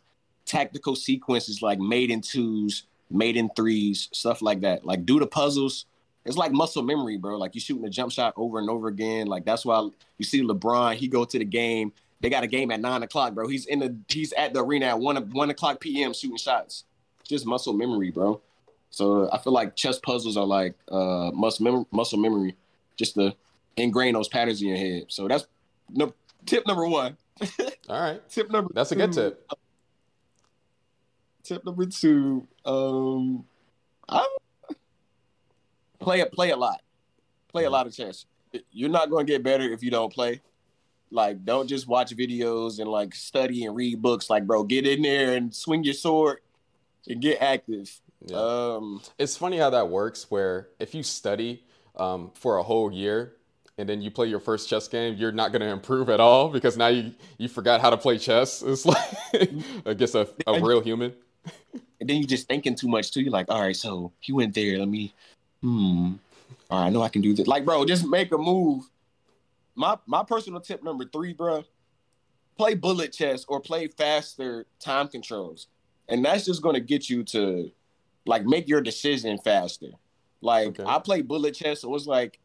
tactical 0.45 0.95
sequences, 0.95 1.62
like 1.62 1.79
made 1.79 2.10
in 2.10 2.21
twos, 2.21 2.84
made 3.12 3.38
in 3.38 3.49
threes, 3.56 4.10
stuff 4.12 4.41
like 4.41 4.62
that. 4.62 4.86
Like, 4.86 5.06
do 5.06 5.19
the 5.19 5.27
puzzles. 5.27 5.86
It's 6.25 6.38
like 6.38 6.51
muscle 6.51 6.84
memory, 6.84 7.17
bro. 7.17 7.38
Like 7.38 7.53
you 7.53 7.62
shooting 7.62 7.86
a 7.86 7.89
jump 7.89 8.12
shot 8.12 8.34
over 8.38 8.58
and 8.58 8.69
over 8.69 8.88
again. 8.88 9.27
Like 9.27 9.43
that's 9.43 9.65
why 9.65 9.89
you 10.17 10.25
see 10.25 10.41
LeBron. 10.41 10.95
He 10.95 11.10
go 11.10 11.25
to 11.25 11.38
the 11.38 11.45
game 11.45 11.91
they 12.23 12.29
got 12.29 12.45
a 12.45 12.47
game 12.47 12.71
at 12.71 12.79
nine 12.79 13.03
o'clock, 13.03 13.34
bro. 13.34 13.49
He's 13.49 13.65
in 13.65 13.79
the 13.79 13.97
he's 14.08 14.32
at 14.34 14.53
the 14.53 14.63
arena 14.63 14.86
at 14.86 14.99
one 14.99 15.17
one 15.32 15.49
o'clock 15.49 15.82
p.m. 15.82 16.13
shooting 16.13 16.38
shots. 16.38 16.86
Just 17.27 17.45
muscle 17.45 17.73
memory, 17.73 18.12
bro. 18.12 18.41
So 18.93 19.27
I 19.32 19.39
feel 19.39 19.53
like 19.53 19.75
chess 19.75 19.97
puzzles 19.97 20.38
are 20.38 20.45
like 20.45 20.75
uh 20.88 21.32
muscle 21.34 21.63
mem- 21.63 21.88
muscle 21.91 22.19
memory, 22.19 22.56
just 22.95 23.15
to 23.15 23.36
ingrain 23.75 24.13
those 24.13 24.27
patterns 24.27 24.62
in 24.62 24.67
your 24.67 24.77
head. 24.77 25.06
So 25.08 25.27
that's 25.27 25.47
no, 25.89 26.13
tip 26.45 26.67
number 26.67 26.88
one. 26.88 27.17
All 27.89 27.99
right, 27.99 28.29
Tip 28.29 28.51
number 28.51 28.71
that's 28.71 28.91
a 28.91 28.95
good 28.95 29.12
tip. 29.12 29.51
Tip 31.41 31.65
number 31.65 31.88
two, 31.88 32.47
um, 32.65 33.43
I 34.08 34.23
play 35.99 36.19
it 36.19 36.32
play 36.32 36.51
a 36.51 36.56
lot, 36.56 36.84
play 37.47 37.63
a 37.63 37.71
lot 37.71 37.88
of 37.88 37.95
chess. 37.95 38.27
You're 38.71 38.91
not 38.91 39.10
going 39.10 39.25
to 39.25 39.34
get 39.34 39.41
better 39.41 39.63
if 39.73 39.82
you 39.82 39.89
don't 39.89 40.13
play. 40.13 40.39
Like, 41.10 41.43
don't 41.43 41.67
just 41.67 41.88
watch 41.88 42.15
videos 42.15 42.79
and 42.79 42.88
like 42.88 43.15
study 43.15 43.65
and 43.65 43.75
read 43.75 44.03
books. 44.03 44.29
Like, 44.29 44.45
bro, 44.45 44.63
get 44.63 44.86
in 44.86 45.01
there 45.01 45.36
and 45.36 45.53
swing 45.53 45.84
your 45.84 45.95
sword 45.95 46.41
and 47.08 47.19
get 47.19 47.41
active. 47.41 47.99
Yeah. 48.25 48.38
Um, 48.38 49.01
it's 49.17 49.36
funny 49.36 49.57
how 49.57 49.69
that 49.71 49.89
works. 49.89 50.29
Where 50.29 50.69
if 50.79 50.95
you 50.95 51.03
study 51.03 51.63
um, 51.95 52.31
for 52.36 52.57
a 52.57 52.63
whole 52.63 52.91
year 52.91 53.36
and 53.77 53.88
then 53.88 54.01
you 54.01 54.12
play 54.12 54.27
your 54.27 54.39
first 54.39 54.69
chess 54.69 54.88
game, 54.88 55.15
you're 55.15 55.31
not 55.31 55.51
going 55.51 55.62
to 55.62 55.67
improve 55.67 56.09
at 56.09 56.19
all 56.19 56.49
because 56.49 56.77
now 56.77 56.88
you 56.88 57.13
you 57.38 57.47
forgot 57.47 57.81
how 57.81 57.89
to 57.89 57.97
play 57.97 58.17
chess. 58.17 58.62
It's 58.65 58.86
like 58.86 59.51
against 59.86 60.15
a, 60.15 60.29
a 60.47 60.62
real 60.62 60.81
human. 60.81 61.13
and 61.99 62.09
then 62.09 62.17
you're 62.17 62.27
just 62.27 62.47
thinking 62.47 62.75
too 62.75 62.88
much 62.88 63.12
too. 63.12 63.21
You're 63.21 63.31
like, 63.31 63.49
all 63.49 63.62
right, 63.62 63.75
so 63.75 64.12
he 64.19 64.31
went 64.31 64.53
there. 64.53 64.77
Let 64.77 64.88
me, 64.88 65.13
hmm. 65.62 66.13
All 66.69 66.79
right, 66.79 66.88
I 66.88 66.89
know 66.89 67.01
I 67.01 67.09
can 67.09 67.21
do 67.21 67.33
this. 67.33 67.47
Like, 67.47 67.65
bro, 67.65 67.86
just 67.86 68.07
make 68.07 68.31
a 68.31 68.38
move. 68.38 68.83
My 69.75 69.97
my 70.05 70.23
personal 70.23 70.62
tip 70.62 70.83
number 70.83 71.05
three, 71.05 71.33
bro, 71.33 71.63
play 72.57 72.75
bullet 72.75 73.12
chess 73.12 73.43
or 73.47 73.59
play 73.59 73.88
faster 73.88 74.65
time 74.79 75.07
controls, 75.07 75.67
and 76.07 76.23
that's 76.23 76.45
just 76.45 76.62
gonna 76.62 76.79
get 76.79 77.09
you 77.09 77.23
to 77.25 77.71
like 78.25 78.45
make 78.45 78.67
your 78.67 78.81
decision 78.81 79.38
faster. 79.38 79.89
Like 80.41 80.79
Okay. 80.79 80.83
I 80.86 80.99
play 80.99 81.21
bullet 81.21 81.55
chess, 81.55 81.81
so 81.81 81.95
it's 81.95 82.05
like, 82.07 82.39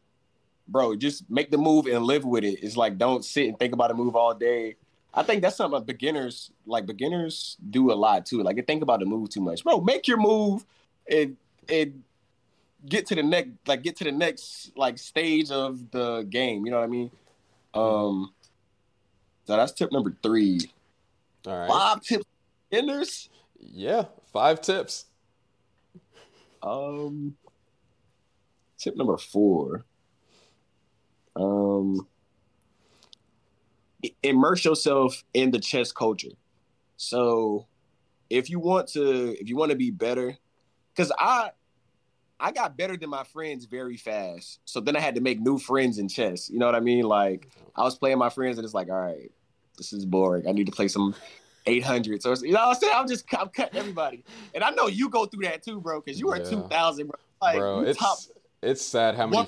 bro, 0.67 0.95
just 0.95 1.29
make 1.29 1.51
the 1.51 1.57
move 1.57 1.85
and 1.85 2.03
live 2.05 2.25
with 2.25 2.43
it. 2.43 2.59
It's 2.63 2.77
like 2.77 2.97
don't 2.97 3.23
sit 3.25 3.47
and 3.47 3.57
think 3.59 3.73
about 3.73 3.91
a 3.91 3.93
move 3.93 4.15
all 4.15 4.33
day. 4.33 4.75
I 5.13 5.23
think 5.23 5.41
that's 5.41 5.55
something 5.55 5.83
beginners 5.83 6.51
like 6.65 6.85
beginners 6.85 7.57
do 7.69 7.91
a 7.91 7.95
lot 7.95 8.25
too. 8.25 8.43
Like 8.43 8.55
they 8.55 8.61
think 8.61 8.83
about 8.83 8.99
the 8.99 9.05
move 9.05 9.29
too 9.29 9.41
much. 9.41 9.63
Bro, 9.63 9.81
make 9.81 10.07
your 10.07 10.17
move 10.17 10.65
and 11.09 11.35
and 11.67 12.03
get 12.87 13.05
to 13.07 13.15
the 13.15 13.23
next 13.23 13.49
like 13.67 13.83
get 13.83 13.97
to 13.97 14.03
the 14.03 14.11
next 14.11 14.71
like 14.77 14.97
stage 14.97 15.51
of 15.51 15.91
the 15.91 16.21
game. 16.29 16.65
You 16.65 16.71
know 16.71 16.77
what 16.77 16.85
I 16.85 16.87
mean? 16.87 17.11
Um 17.73 18.33
so 19.45 19.57
that's 19.57 19.71
tip 19.71 19.91
number 19.91 20.15
three. 20.21 20.59
All 21.47 21.57
right. 21.57 21.67
Five 21.67 22.01
tips 22.01 22.25
beginners. 22.69 23.29
Yeah, 23.59 24.05
five 24.31 24.61
tips. 24.61 25.05
Um 26.61 27.35
tip 28.77 28.95
number 28.95 29.17
four. 29.17 29.85
Um 31.35 32.07
immerse 34.23 34.63
yourself 34.63 35.23
in 35.33 35.51
the 35.51 35.59
chess 35.59 35.91
culture. 35.91 36.31
So 36.97 37.67
if 38.29 38.49
you 38.49 38.59
want 38.59 38.87
to 38.89 39.35
if 39.39 39.49
you 39.49 39.55
want 39.55 39.71
to 39.71 39.77
be 39.77 39.91
better, 39.91 40.37
because 40.93 41.11
I 41.17 41.51
I 42.39 42.51
got 42.51 42.77
better 42.77 42.95
than 42.95 43.09
my 43.09 43.23
friends 43.25 43.65
very 43.65 43.97
fast. 43.97 44.59
So 44.65 44.79
then 44.79 44.95
I 44.95 45.01
had 45.01 45.15
to 45.15 45.21
make 45.21 45.41
new 45.41 45.57
friends 45.57 45.97
in 45.97 46.07
chess. 46.07 46.49
You 46.49 46.59
know 46.59 46.65
what 46.65 46.75
I 46.75 46.79
mean? 46.79 47.03
Like 47.03 47.49
I 47.75 47.83
was 47.83 47.97
playing 47.97 48.17
my 48.17 48.29
friends 48.29 48.57
and 48.57 48.65
it's 48.65 48.73
like, 48.73 48.89
all 48.89 49.01
right, 49.01 49.31
this 49.77 49.91
is 49.91 50.05
boring. 50.05 50.47
I 50.47 50.51
need 50.53 50.67
to 50.67 50.71
play 50.71 50.87
some 50.87 51.15
800. 51.69 52.21
So 52.21 52.33
you 52.35 52.51
know 52.51 52.59
what 52.59 52.75
I'm 52.75 52.75
saying? 52.75 52.93
I'm 52.95 53.07
just 53.07 53.25
I'm 53.33 53.49
cutting 53.49 53.77
everybody, 53.77 54.23
and 54.53 54.63
I 54.63 54.71
know 54.71 54.87
you 54.87 55.09
go 55.09 55.25
through 55.25 55.43
that 55.43 55.63
too, 55.63 55.79
bro, 55.79 56.01
because 56.01 56.19
you 56.19 56.27
were 56.27 56.37
yeah. 56.37 56.49
2,000, 56.49 57.07
bro. 57.07 57.19
Like, 57.41 57.57
bro, 57.57 57.81
it's 57.81 57.99
top, 57.99 58.17
it's 58.61 58.81
sad 58.81 59.15
how 59.15 59.27
many. 59.27 59.47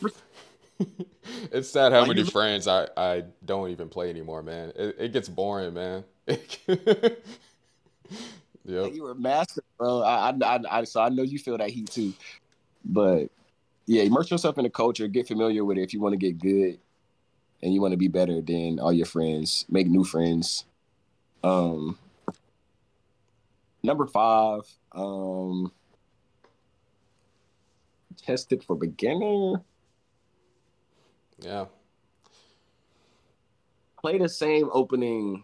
it's 1.52 1.70
sad 1.70 1.92
how 1.92 2.00
like 2.00 2.10
many 2.10 2.24
friends 2.24 2.68
I, 2.68 2.88
I 2.96 3.24
don't 3.46 3.70
even 3.70 3.90
play 3.90 4.10
anymore, 4.10 4.42
man. 4.42 4.72
It, 4.76 4.96
it 5.00 5.14
gets 5.14 5.30
boring, 5.30 5.74
man. 5.74 6.04
yep. 6.28 7.24
You 8.66 9.04
were 9.04 9.12
a 9.12 9.16
master, 9.16 9.62
bro. 9.78 10.02
I, 10.02 10.34
I, 10.42 10.60
I, 10.70 10.84
so 10.86 11.02
I 11.02 11.10
know 11.10 11.24
you 11.24 11.40
feel 11.40 11.58
that 11.58 11.70
heat 11.70 11.90
too. 11.90 12.14
But 12.86 13.30
yeah, 13.86 14.04
immerse 14.04 14.32
yourself 14.32 14.58
in 14.58 14.64
the 14.64 14.70
culture, 14.70 15.08
get 15.08 15.28
familiar 15.28 15.66
with 15.66 15.78
it 15.78 15.82
if 15.82 15.94
you 15.94 16.00
want 16.00 16.14
to 16.14 16.18
get 16.18 16.40
good 16.40 16.80
and 17.62 17.74
you 17.74 17.82
want 17.82 17.92
to 17.92 17.98
be 17.98 18.08
better 18.08 18.42
than 18.42 18.80
all 18.80 18.94
your 18.94 19.06
friends, 19.06 19.66
make 19.70 19.88
new 19.88 20.04
friends. 20.04 20.66
Um, 21.44 21.98
number 23.84 24.06
five, 24.06 24.62
um, 24.94 25.72
tested 28.18 28.64
for 28.64 28.76
beginner. 28.76 29.62
Yeah. 31.40 31.66
Play 34.00 34.18
the 34.18 34.30
same 34.30 34.70
opening. 34.72 35.44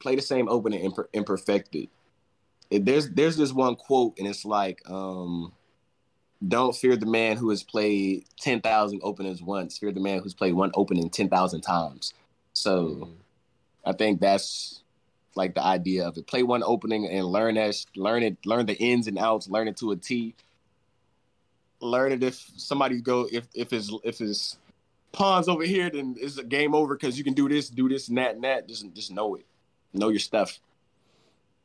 Play 0.00 0.16
the 0.16 0.22
same 0.22 0.48
opening 0.48 0.90
imper- 0.90 1.08
imperfected. 1.12 1.88
It, 2.70 2.84
there's 2.84 3.10
there's 3.10 3.36
this 3.36 3.52
one 3.52 3.76
quote 3.76 4.18
and 4.18 4.26
it's 4.26 4.44
like, 4.44 4.80
um, 4.88 5.52
"Don't 6.46 6.74
fear 6.74 6.96
the 6.96 7.06
man 7.06 7.36
who 7.36 7.50
has 7.50 7.62
played 7.62 8.24
ten 8.40 8.60
thousand 8.60 9.00
openings 9.02 9.42
once. 9.42 9.78
Fear 9.78 9.92
the 9.92 10.00
man 10.00 10.20
who's 10.20 10.34
played 10.34 10.54
one 10.54 10.72
opening 10.74 11.10
ten 11.10 11.28
thousand 11.28 11.62
times." 11.62 12.12
So, 12.52 12.86
mm. 12.86 13.12
I 13.84 13.92
think 13.92 14.20
that's 14.20 14.82
like 15.36 15.54
the 15.54 15.62
idea 15.62 16.06
of 16.06 16.16
it. 16.16 16.26
Play 16.26 16.42
one 16.42 16.62
opening 16.62 17.06
and 17.06 17.26
learn 17.26 17.54
that, 17.54 17.76
learn 17.94 18.22
it, 18.22 18.44
learn 18.44 18.66
the 18.66 18.74
ins 18.74 19.06
and 19.06 19.18
outs, 19.18 19.48
learn 19.48 19.68
it 19.68 19.76
to 19.78 19.92
a 19.92 19.96
T. 19.96 20.34
Learn 21.80 22.12
it 22.12 22.22
if 22.22 22.50
somebody 22.56 23.00
go 23.00 23.28
if 23.30 23.46
if 23.54 23.70
his 23.70 23.92
if 24.02 24.18
his 24.18 24.56
pawns 25.12 25.48
over 25.48 25.64
here, 25.64 25.90
then 25.90 26.16
it's 26.18 26.38
a 26.38 26.44
game 26.44 26.74
over 26.74 26.96
because 26.96 27.18
you 27.18 27.24
can 27.24 27.34
do 27.34 27.48
this, 27.48 27.68
do 27.68 27.88
this, 27.88 28.08
and 28.08 28.16
that, 28.16 28.34
and 28.34 28.44
that. 28.44 28.66
Just 28.66 28.92
just 28.94 29.10
know 29.10 29.34
it, 29.34 29.44
know 29.92 30.08
your 30.08 30.18
stuff. 30.18 30.58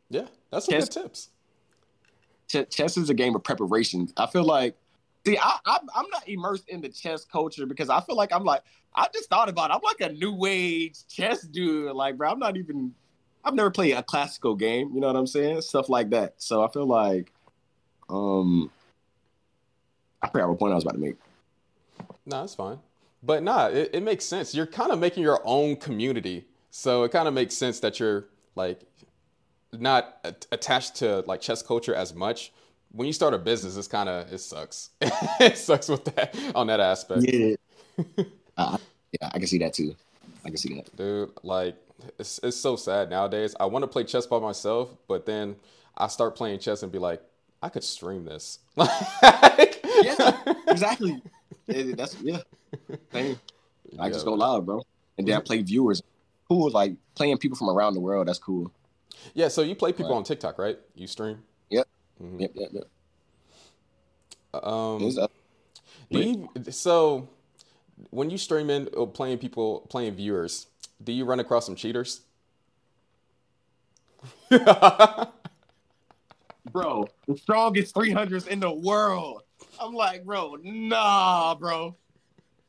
Yeah, 0.10 0.25
that's 0.51 0.65
some 0.65 0.73
chess, 0.73 0.89
good 0.89 1.03
tips. 1.03 1.29
Ch- 2.49 2.69
chess 2.69 2.97
is 2.97 3.10
a 3.10 3.13
game 3.13 3.36
of 3.36 3.43
preparation. 3.43 4.10
I 4.17 4.27
feel 4.27 4.43
like, 4.43 4.75
see, 5.25 5.38
I, 5.38 5.57
I 5.65 5.79
I'm 5.95 6.10
not 6.12 6.27
immersed 6.27 6.67
in 6.67 6.81
the 6.81 6.89
chess 6.89 7.23
culture 7.23 7.65
because 7.65 7.89
I 7.89 8.01
feel 8.01 8.17
like 8.17 8.34
I'm 8.34 8.43
like 8.43 8.63
I 8.93 9.07
just 9.13 9.29
thought 9.29 9.47
about 9.47 9.71
it. 9.71 9.75
I'm 9.75 9.81
like 9.81 10.01
a 10.01 10.13
new 10.13 10.45
age 10.45 11.07
chess 11.07 11.41
dude. 11.43 11.93
Like, 11.93 12.17
bro, 12.17 12.31
I'm 12.31 12.39
not 12.39 12.57
even. 12.57 12.93
I've 13.43 13.54
never 13.54 13.71
played 13.71 13.93
a 13.93 14.04
classical 14.04 14.56
game. 14.56 14.91
You 14.93 15.01
know 15.01 15.08
what 15.08 15.15
I'm 15.15 15.27
saying? 15.27 15.62
Stuff 15.62 15.89
like 15.89 16.10
that. 16.12 16.36
So 16.38 16.63
I 16.63 16.69
feel 16.69 16.86
like, 16.86 17.32
um, 18.10 18.69
I 20.21 20.30
forgot 20.30 20.49
what 20.49 20.60
point 20.60 20.71
I 20.73 20.75
was 20.75 20.84
about 20.84 20.93
to 20.93 20.99
make. 20.99 21.15
No, 22.25 22.41
that's 22.41 22.56
fine. 22.56 22.80
But 23.23 23.43
nah, 23.43 23.67
it, 23.67 23.91
it 23.93 24.04
makes 24.04 24.25
sense. 24.25 24.54
You're 24.54 24.67
kind 24.67 24.91
of 24.91 24.99
making 24.99 25.23
your 25.23 25.41
own 25.43 25.75
community. 25.75 26.45
So 26.69 27.04
it 27.04 27.12
kind 27.12 27.27
of 27.27 27.34
makes 27.34 27.56
sense 27.56 27.80
that 27.82 27.99
you're 27.99 28.25
like 28.56 28.82
not 29.73 30.25
attached 30.51 30.95
to 30.97 31.23
like 31.27 31.41
chess 31.41 31.62
culture 31.62 31.93
as 31.95 32.13
much. 32.13 32.51
When 32.91 33.08
you 33.08 33.13
start 33.13 33.34
a 33.34 33.38
business, 33.38 33.77
it's 33.77 33.88
kind 33.88 34.10
of 34.10 34.32
it 34.32 34.39
sucks. 34.39 34.89
it 35.01 35.58
sucks 35.58 35.88
with 35.88 36.06
that 36.06 36.36
on 36.56 36.67
that 36.67 36.80
aspect. 36.80 37.23
Yeah, 37.23 37.56
uh, 38.58 38.77
yeah, 39.19 39.30
I 39.32 39.39
can 39.39 39.47
see 39.47 39.60
that 39.60 39.73
too. 39.73 39.95
I 40.43 40.49
can 40.49 40.58
see 40.58 40.75
that, 40.75 40.95
dude. 40.95 41.32
Like 41.43 41.75
it's 42.19 42.39
it's 42.43 42.57
so 42.57 42.75
sad 42.75 43.09
nowadays. 43.09 43.55
I 43.59 43.65
want 43.65 43.83
to 43.83 43.87
play 43.87 44.03
chess 44.03 44.25
by 44.25 44.39
myself, 44.39 44.89
but 45.07 45.25
then 45.25 45.55
I 45.97 46.07
start 46.07 46.35
playing 46.35 46.59
chess 46.59 46.83
and 46.83 46.91
be 46.91 46.99
like, 46.99 47.21
I 47.61 47.69
could 47.69 47.83
stream 47.83 48.25
this. 48.25 48.59
yeah, 48.77 50.37
exactly. 50.67 51.21
That's 51.67 52.19
yeah. 52.21 52.39
Same. 53.11 53.39
I 53.99 54.07
yeah, 54.07 54.13
just 54.13 54.25
go 54.25 54.33
live, 54.33 54.65
bro. 54.65 54.81
And 55.17 55.27
then 55.27 55.37
I 55.37 55.41
play 55.41 55.61
viewers. 55.61 56.01
Cool, 56.47 56.69
like 56.71 56.93
playing 57.15 57.37
people 57.37 57.57
from 57.57 57.69
around 57.69 57.93
the 57.93 57.99
world. 57.99 58.27
That's 58.27 58.39
cool. 58.39 58.71
Yeah, 59.33 59.47
so 59.47 59.61
you 59.61 59.75
play 59.75 59.91
people 59.91 60.11
right. 60.11 60.17
on 60.17 60.23
TikTok, 60.23 60.57
right? 60.57 60.77
You 60.95 61.07
stream. 61.07 61.43
Yep. 61.69 61.87
Mm-hmm. 62.21 62.39
Yep. 62.39 62.51
Yep. 62.55 62.69
Yep. 62.73 64.63
Um, 64.63 65.11
do 66.11 66.19
you, 66.19 66.49
so 66.71 67.29
when 68.09 68.29
you 68.29 68.37
stream 68.37 68.69
in 68.69 68.89
uh, 68.97 69.05
playing 69.05 69.37
people, 69.37 69.81
playing 69.89 70.15
viewers, 70.15 70.67
do 71.03 71.11
you 71.11 71.25
run 71.25 71.39
across 71.39 71.65
some 71.65 71.75
cheaters? 71.75 72.21
bro, 76.71 77.07
the 77.27 77.37
strongest 77.37 77.95
300s 77.95 78.47
in 78.47 78.59
the 78.59 78.71
world. 78.71 79.43
I'm 79.79 79.93
like, 79.93 80.25
bro, 80.25 80.57
nah, 80.61 81.55
bro. 81.55 81.95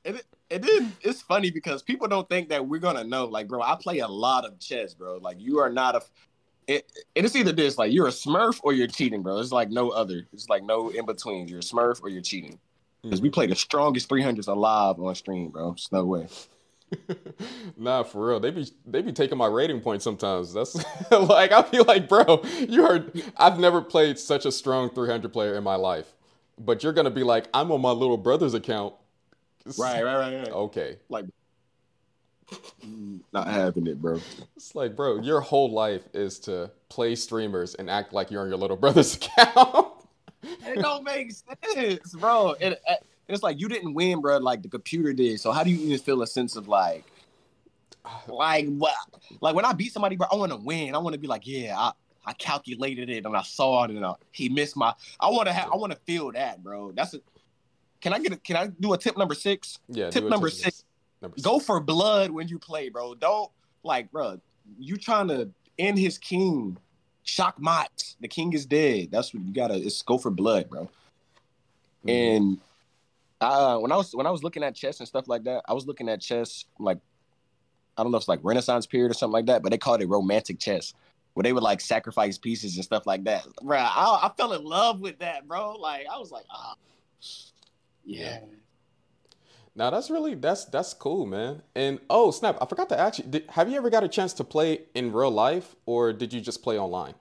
It, 0.05 0.25
it 0.51 0.69
is, 0.69 0.89
it's 1.03 1.23
funny 1.23 1.51
because 1.51 1.83
people 1.83 2.09
don't 2.09 2.29
think 2.29 2.49
that 2.51 2.67
we're 2.67 2.81
gonna 2.81 3.05
know. 3.05 3.25
Like, 3.27 3.49
bro, 3.49 3.63
I 3.63 3.77
play 3.81 4.01
a 4.01 4.09
lot 4.09 4.45
of 4.45 4.59
chess, 4.59 4.95
bro. 4.95 5.19
Like, 5.19 5.41
you 5.41 5.59
are 5.59 5.71
not 5.71 5.97
a. 5.97 6.03
It, 6.67 6.91
it's 7.15 7.35
either 7.35 7.53
this, 7.53 7.77
like 7.77 7.93
you're 7.93 8.07
a 8.07 8.13
Smurf 8.13 8.61
or 8.63 8.73
you're 8.73 8.87
cheating, 8.87 9.23
bro. 9.23 9.39
It's 9.39 9.53
like 9.53 9.71
no 9.71 9.91
other. 9.91 10.27
It's 10.33 10.49
like 10.49 10.63
no 10.63 10.91
in 10.91 11.07
between. 11.07 11.49
You're 11.49 11.59
a 11.59 11.63
Smurf 11.63 12.03
or 12.03 12.09
you're 12.09 12.23
cheating. 12.23 12.59
Because 13.03 13.21
we 13.21 13.31
play 13.31 13.47
the 13.49 13.57
strongest 13.57 14.09
300s 14.09 14.47
alive 14.47 15.01
on 15.01 15.15
stream, 15.17 15.49
bro. 15.49 15.73
It's 15.73 15.91
no 15.91 16.05
way. 16.05 16.29
Nah, 17.77 18.03
for 18.03 18.29
real. 18.29 18.41
They 18.41 18.51
be 18.51 18.67
they 18.87 19.03
be 19.03 19.13
taking 19.13 19.39
my 19.39 19.47
rating 19.47 19.81
points 19.81 20.05
sometimes. 20.05 20.53
That's 20.53 20.75
like 21.11 21.53
I 21.53 21.63
feel 21.63 21.85
like, 21.85 22.09
bro, 22.09 22.43
you 22.69 22.83
heard 22.83 23.23
I've 23.37 23.59
never 23.59 23.81
played 23.81 24.19
such 24.19 24.47
a 24.47 24.53
strong 24.53 24.91
300 24.91 25.33
player 25.33 25.57
in 25.57 25.65
my 25.65 25.77
life. 25.77 26.13
But 26.59 26.83
you're 26.83 26.93
gonna 26.93 27.11
be 27.11 27.23
like, 27.23 27.47
I'm 27.55 27.73
on 27.73 27.81
my 27.81 27.91
little 27.91 28.19
brother's 28.19 28.55
account. 28.55 28.95
Right, 29.79 30.03
right, 30.03 30.17
right, 30.17 30.39
right. 30.39 30.49
Okay. 30.49 30.97
Like 31.09 31.27
not 33.33 33.49
having 33.49 33.87
it, 33.87 34.01
bro. 34.01 34.21
It's 34.57 34.75
like, 34.75 34.97
bro, 34.97 35.21
your 35.21 35.41
whole 35.41 35.71
life 35.71 36.03
is 36.13 36.39
to 36.41 36.71
play 36.89 37.15
streamers 37.15 37.75
and 37.75 37.89
act 37.89 38.13
like 38.13 38.31
you're 38.31 38.43
on 38.43 38.49
your 38.49 38.59
little 38.59 38.77
brother's 38.77 39.15
account. 39.37 39.89
it 40.43 40.81
don't 40.81 41.05
make 41.05 41.33
sense, 41.75 42.15
bro. 42.15 42.55
It, 42.61 42.81
it, 42.87 43.07
it's 43.33 43.43
like 43.43 43.61
you 43.61 43.69
didn't 43.69 43.95
win, 43.95 44.21
bro. 44.21 44.39
Like 44.39 44.63
the 44.63 44.69
computer 44.69 45.13
did. 45.13 45.41
So 45.41 45.53
how 45.53 45.65
do 45.65 45.71
you 45.71 45.87
even 45.87 45.99
feel 45.99 46.23
a 46.23 46.27
sense 46.27 46.57
of 46.57 46.69
like, 46.69 47.05
like 48.29 48.67
what? 48.67 48.95
Like 49.41 49.55
when 49.55 49.65
I 49.65 49.73
beat 49.73 49.93
somebody, 49.93 50.17
bro, 50.17 50.27
I 50.31 50.37
want 50.37 50.53
to 50.53 50.59
win. 50.59 50.95
I 50.95 50.99
want 50.99 51.15
to 51.15 51.21
be 51.21 51.27
like, 51.27 51.47
yeah, 51.47 51.79
I, 51.79 51.93
I 52.25 52.33
calculated 52.35 53.09
it 53.11 53.25
and 53.25 53.37
I 53.37 53.43
saw 53.43 53.85
it 53.85 53.91
and 53.91 54.05
uh, 54.05 54.15
he 54.31 54.49
missed 54.49 54.77
my. 54.77 54.95
I 55.19 55.29
want 55.31 55.47
to 55.49 55.53
have. 55.53 55.71
I 55.73 55.77
want 55.77 55.93
to 55.93 55.99
feel 56.01 56.33
that, 56.33 56.63
bro. 56.63 56.93
That's 56.93 57.15
a. 57.15 57.21
Can 58.01 58.13
I 58.13 58.19
get? 58.19 58.33
A, 58.33 58.37
can 58.37 58.57
I 58.57 58.67
do 58.67 58.93
a 58.93 58.99
tip 58.99 59.17
number 59.17 59.35
six? 59.35 59.79
Yeah. 59.89 60.11
Tip 60.11 60.25
number 60.25 60.49
tip 60.49 60.59
six. 60.59 60.85
Number 61.21 61.37
Go 61.41 61.59
for 61.59 61.81
blood 61.81 62.31
when 62.31 62.49
you 62.49 62.59
play, 62.59 62.89
bro. 62.89 63.15
Don't 63.15 63.51
like, 63.85 64.11
bro. 64.11 64.41
You 64.79 64.97
trying 64.97 65.29
to 65.29 65.51
end 65.79 65.99
his 65.99 66.19
king. 66.19 66.77
Shock 67.25 67.61
Mott. 67.61 68.15
The 68.21 68.27
king 68.27 68.53
is 68.53 68.67
dead. 68.67 69.13
That's 69.13 69.33
what 69.33 69.45
you 69.45 69.53
gotta. 69.53 69.77
It's 69.77 70.03
go 70.03 70.19
for 70.19 70.31
blood, 70.31 70.69
bro. 70.69 70.91
Mm-hmm. 72.05 72.09
And 72.09 72.61
uh, 73.43 73.79
when 73.79 73.93
I 73.93 73.97
was 73.97 74.15
when 74.15 74.27
I 74.27 74.31
was 74.31 74.43
looking 74.43 74.63
at 74.63 74.75
chess 74.75 75.01
and 75.01 75.09
stuff 75.09 75.29
like 75.29 75.45
that, 75.45 75.63
I 75.69 75.73
was 75.73 75.87
looking 75.87 76.09
at 76.09 76.21
chess 76.21 76.65
like 76.79 76.99
I 77.97 78.03
don't 78.03 78.13
know 78.13 78.17
if 78.17 78.23
it's 78.23 78.29
like 78.29 78.41
Renaissance 78.43 78.87
period 78.87 79.11
or 79.11 79.15
something 79.15 79.33
like 79.33 79.47
that, 79.47 79.63
but 79.63 79.71
they 79.71 79.79
called 79.79 80.01
it 80.01 80.09
romantic 80.09 80.59
chess, 80.59 80.95
where 81.35 81.43
they 81.43 81.53
would 81.53 81.63
like 81.63 81.81
sacrifice 81.81 82.39
pieces 82.39 82.77
and 82.77 82.85
stuff 82.85 83.07
like 83.07 83.25
that. 83.25 83.47
Bro, 83.63 83.79
I, 83.79 84.21
I 84.23 84.31
fell 84.37 84.53
in 84.53 84.65
love 84.65 85.01
with 85.01 85.19
that, 85.19 85.47
bro. 85.47 85.75
Like 85.75 86.07
I 86.13 86.19
was 86.19 86.31
like, 86.31 86.45
ah, 86.51 86.75
yeah. 88.05 88.41
Now 89.75 89.91
that's 89.91 90.11
really 90.11 90.35
that's 90.35 90.67
that's 90.67 90.95
cool, 90.95 91.27
man. 91.27 91.63
And 91.75 91.99
oh 92.11 92.31
snap, 92.31 92.59
I 92.61 92.67
forgot 92.67 92.89
to 92.91 92.99
ask 92.99 93.19
you. 93.19 93.25
Did, 93.25 93.51
have 93.51 93.69
you 93.69 93.77
ever 93.77 93.91
got 93.91 94.05
a 94.05 94.09
chance 94.09 94.33
to 94.35 94.45
play 94.45 94.83
in 94.95 95.13
real 95.13 95.31
life, 95.31 95.75
or 95.87 96.13
did 96.13 96.33
you 96.33 96.41
just 96.41 96.63
play 96.63 96.79
online? 96.79 97.15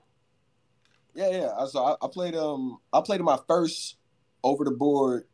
Yeah, 1.14 1.30
yeah. 1.30 1.66
So 1.66 1.84
I, 1.84 1.96
I 2.00 2.08
played 2.08 2.36
um 2.36 2.78
I 2.92 3.00
played 3.00 3.20
my 3.22 3.38
first 3.48 3.96
over 4.44 4.64
the 4.64 4.70
board 4.70 5.24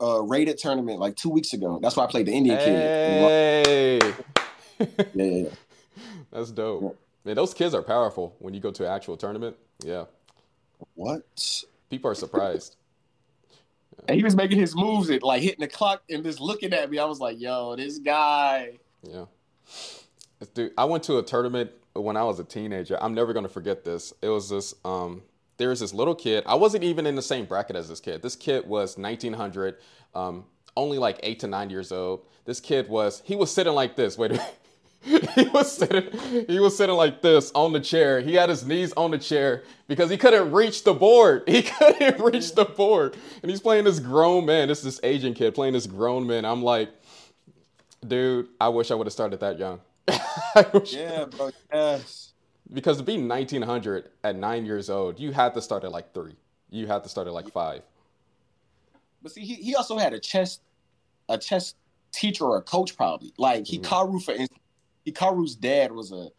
uh 0.00 0.22
rated 0.22 0.58
tournament 0.58 0.98
like 0.98 1.16
two 1.16 1.30
weeks 1.30 1.52
ago. 1.52 1.78
That's 1.80 1.96
why 1.96 2.04
I 2.04 2.06
played 2.06 2.26
the 2.26 2.32
Indian 2.32 2.58
hey. 2.58 3.98
kid. 4.00 4.14
yeah, 4.78 5.14
yeah, 5.14 5.24
yeah. 5.24 5.48
That's 6.32 6.50
dope. 6.50 6.82
Yeah. 6.82 6.88
Man, 7.24 7.36
those 7.36 7.54
kids 7.54 7.74
are 7.74 7.82
powerful 7.82 8.36
when 8.38 8.54
you 8.54 8.60
go 8.60 8.70
to 8.70 8.84
an 8.84 8.90
actual 8.92 9.16
tournament. 9.16 9.56
Yeah. 9.84 10.04
What? 10.94 11.64
People 11.90 12.10
are 12.10 12.14
surprised. 12.14 12.76
And 14.08 14.16
he 14.16 14.22
was 14.22 14.36
making 14.36 14.58
his 14.58 14.76
moves 14.76 15.08
and 15.08 15.22
like 15.22 15.42
hitting 15.42 15.60
the 15.60 15.68
clock 15.68 16.02
and 16.10 16.22
just 16.22 16.40
looking 16.40 16.72
at 16.72 16.90
me. 16.90 16.98
I 16.98 17.04
was 17.04 17.18
like, 17.18 17.40
yo, 17.40 17.74
this 17.76 17.98
guy. 17.98 18.78
Yeah. 19.02 19.24
Dude, 20.54 20.72
I 20.76 20.84
went 20.84 21.02
to 21.04 21.18
a 21.18 21.22
tournament 21.22 21.70
when 21.94 22.16
I 22.16 22.22
was 22.22 22.38
a 22.38 22.44
teenager. 22.44 22.98
I'm 23.02 23.14
never 23.14 23.32
gonna 23.32 23.48
forget 23.48 23.84
this. 23.84 24.12
It 24.22 24.28
was 24.28 24.48
this 24.48 24.74
um 24.84 25.22
there 25.58 25.70
was 25.70 25.80
this 25.80 25.94
little 25.94 26.14
kid. 26.14 26.44
I 26.46 26.54
wasn't 26.54 26.84
even 26.84 27.06
in 27.06 27.14
the 27.14 27.22
same 27.22 27.46
bracket 27.46 27.76
as 27.76 27.88
this 27.88 28.00
kid. 28.00 28.22
This 28.22 28.36
kid 28.36 28.66
was 28.66 28.98
1900, 28.98 29.76
um, 30.14 30.44
only 30.76 30.98
like 30.98 31.18
eight 31.22 31.40
to 31.40 31.46
nine 31.46 31.70
years 31.70 31.92
old. 31.92 32.26
This 32.44 32.60
kid 32.60 32.88
was 32.88 33.22
he 33.24 33.36
was 33.36 33.50
sitting 33.52 33.72
like 33.72 33.96
this. 33.96 34.18
Wait, 34.18 34.32
he 35.02 35.48
was 35.48 35.72
sitting 35.72 36.46
he 36.46 36.58
was 36.60 36.76
sitting 36.76 36.96
like 36.96 37.22
this 37.22 37.50
on 37.54 37.72
the 37.72 37.80
chair. 37.80 38.20
He 38.20 38.34
had 38.34 38.48
his 38.48 38.66
knees 38.66 38.92
on 38.92 39.10
the 39.10 39.18
chair 39.18 39.64
because 39.88 40.10
he 40.10 40.16
couldn't 40.16 40.52
reach 40.52 40.84
the 40.84 40.94
board. 40.94 41.44
He 41.48 41.62
couldn't 41.62 42.20
reach 42.20 42.54
the 42.54 42.64
board. 42.64 43.16
And 43.42 43.50
he's 43.50 43.60
playing 43.60 43.84
this 43.84 43.98
grown 43.98 44.46
man. 44.46 44.68
This 44.68 44.78
is 44.78 44.84
this 44.84 45.00
Asian 45.02 45.34
kid 45.34 45.54
playing 45.54 45.72
this 45.72 45.86
grown 45.86 46.26
man. 46.26 46.44
I'm 46.44 46.62
like, 46.62 46.90
dude, 48.06 48.48
I 48.60 48.68
wish 48.68 48.90
I 48.90 48.94
would 48.94 49.06
have 49.06 49.14
started 49.14 49.40
that 49.40 49.58
young. 49.58 49.80
yeah, 50.84 51.24
bro. 51.24 51.50
Yes. 51.72 52.25
Because 52.72 52.98
to 52.98 53.02
be 53.04 53.16
1900 53.16 54.10
at 54.24 54.36
nine 54.36 54.66
years 54.66 54.90
old, 54.90 55.20
you 55.20 55.32
had 55.32 55.54
to 55.54 55.62
start 55.62 55.84
at 55.84 55.92
like 55.92 56.12
three. 56.12 56.36
You 56.70 56.86
had 56.86 57.02
to 57.04 57.08
start 57.08 57.26
at 57.26 57.32
like 57.32 57.50
five. 57.52 57.82
But 59.22 59.32
see, 59.32 59.42
he, 59.42 59.54
he 59.54 59.74
also 59.74 59.98
had 59.98 60.12
a 60.12 60.18
chess 60.18 60.60
a 61.28 61.38
chess 61.38 61.74
teacher 62.12 62.44
or 62.44 62.58
a 62.58 62.62
coach 62.62 62.96
probably. 62.96 63.32
Like 63.38 63.64
Hikaru 63.64 63.82
mm-hmm. 63.82 64.18
for 64.18 64.32
instance, 64.32 64.60
Hikaru's 65.06 65.54
dad 65.54 65.92
was 65.92 66.12
a 66.12 66.30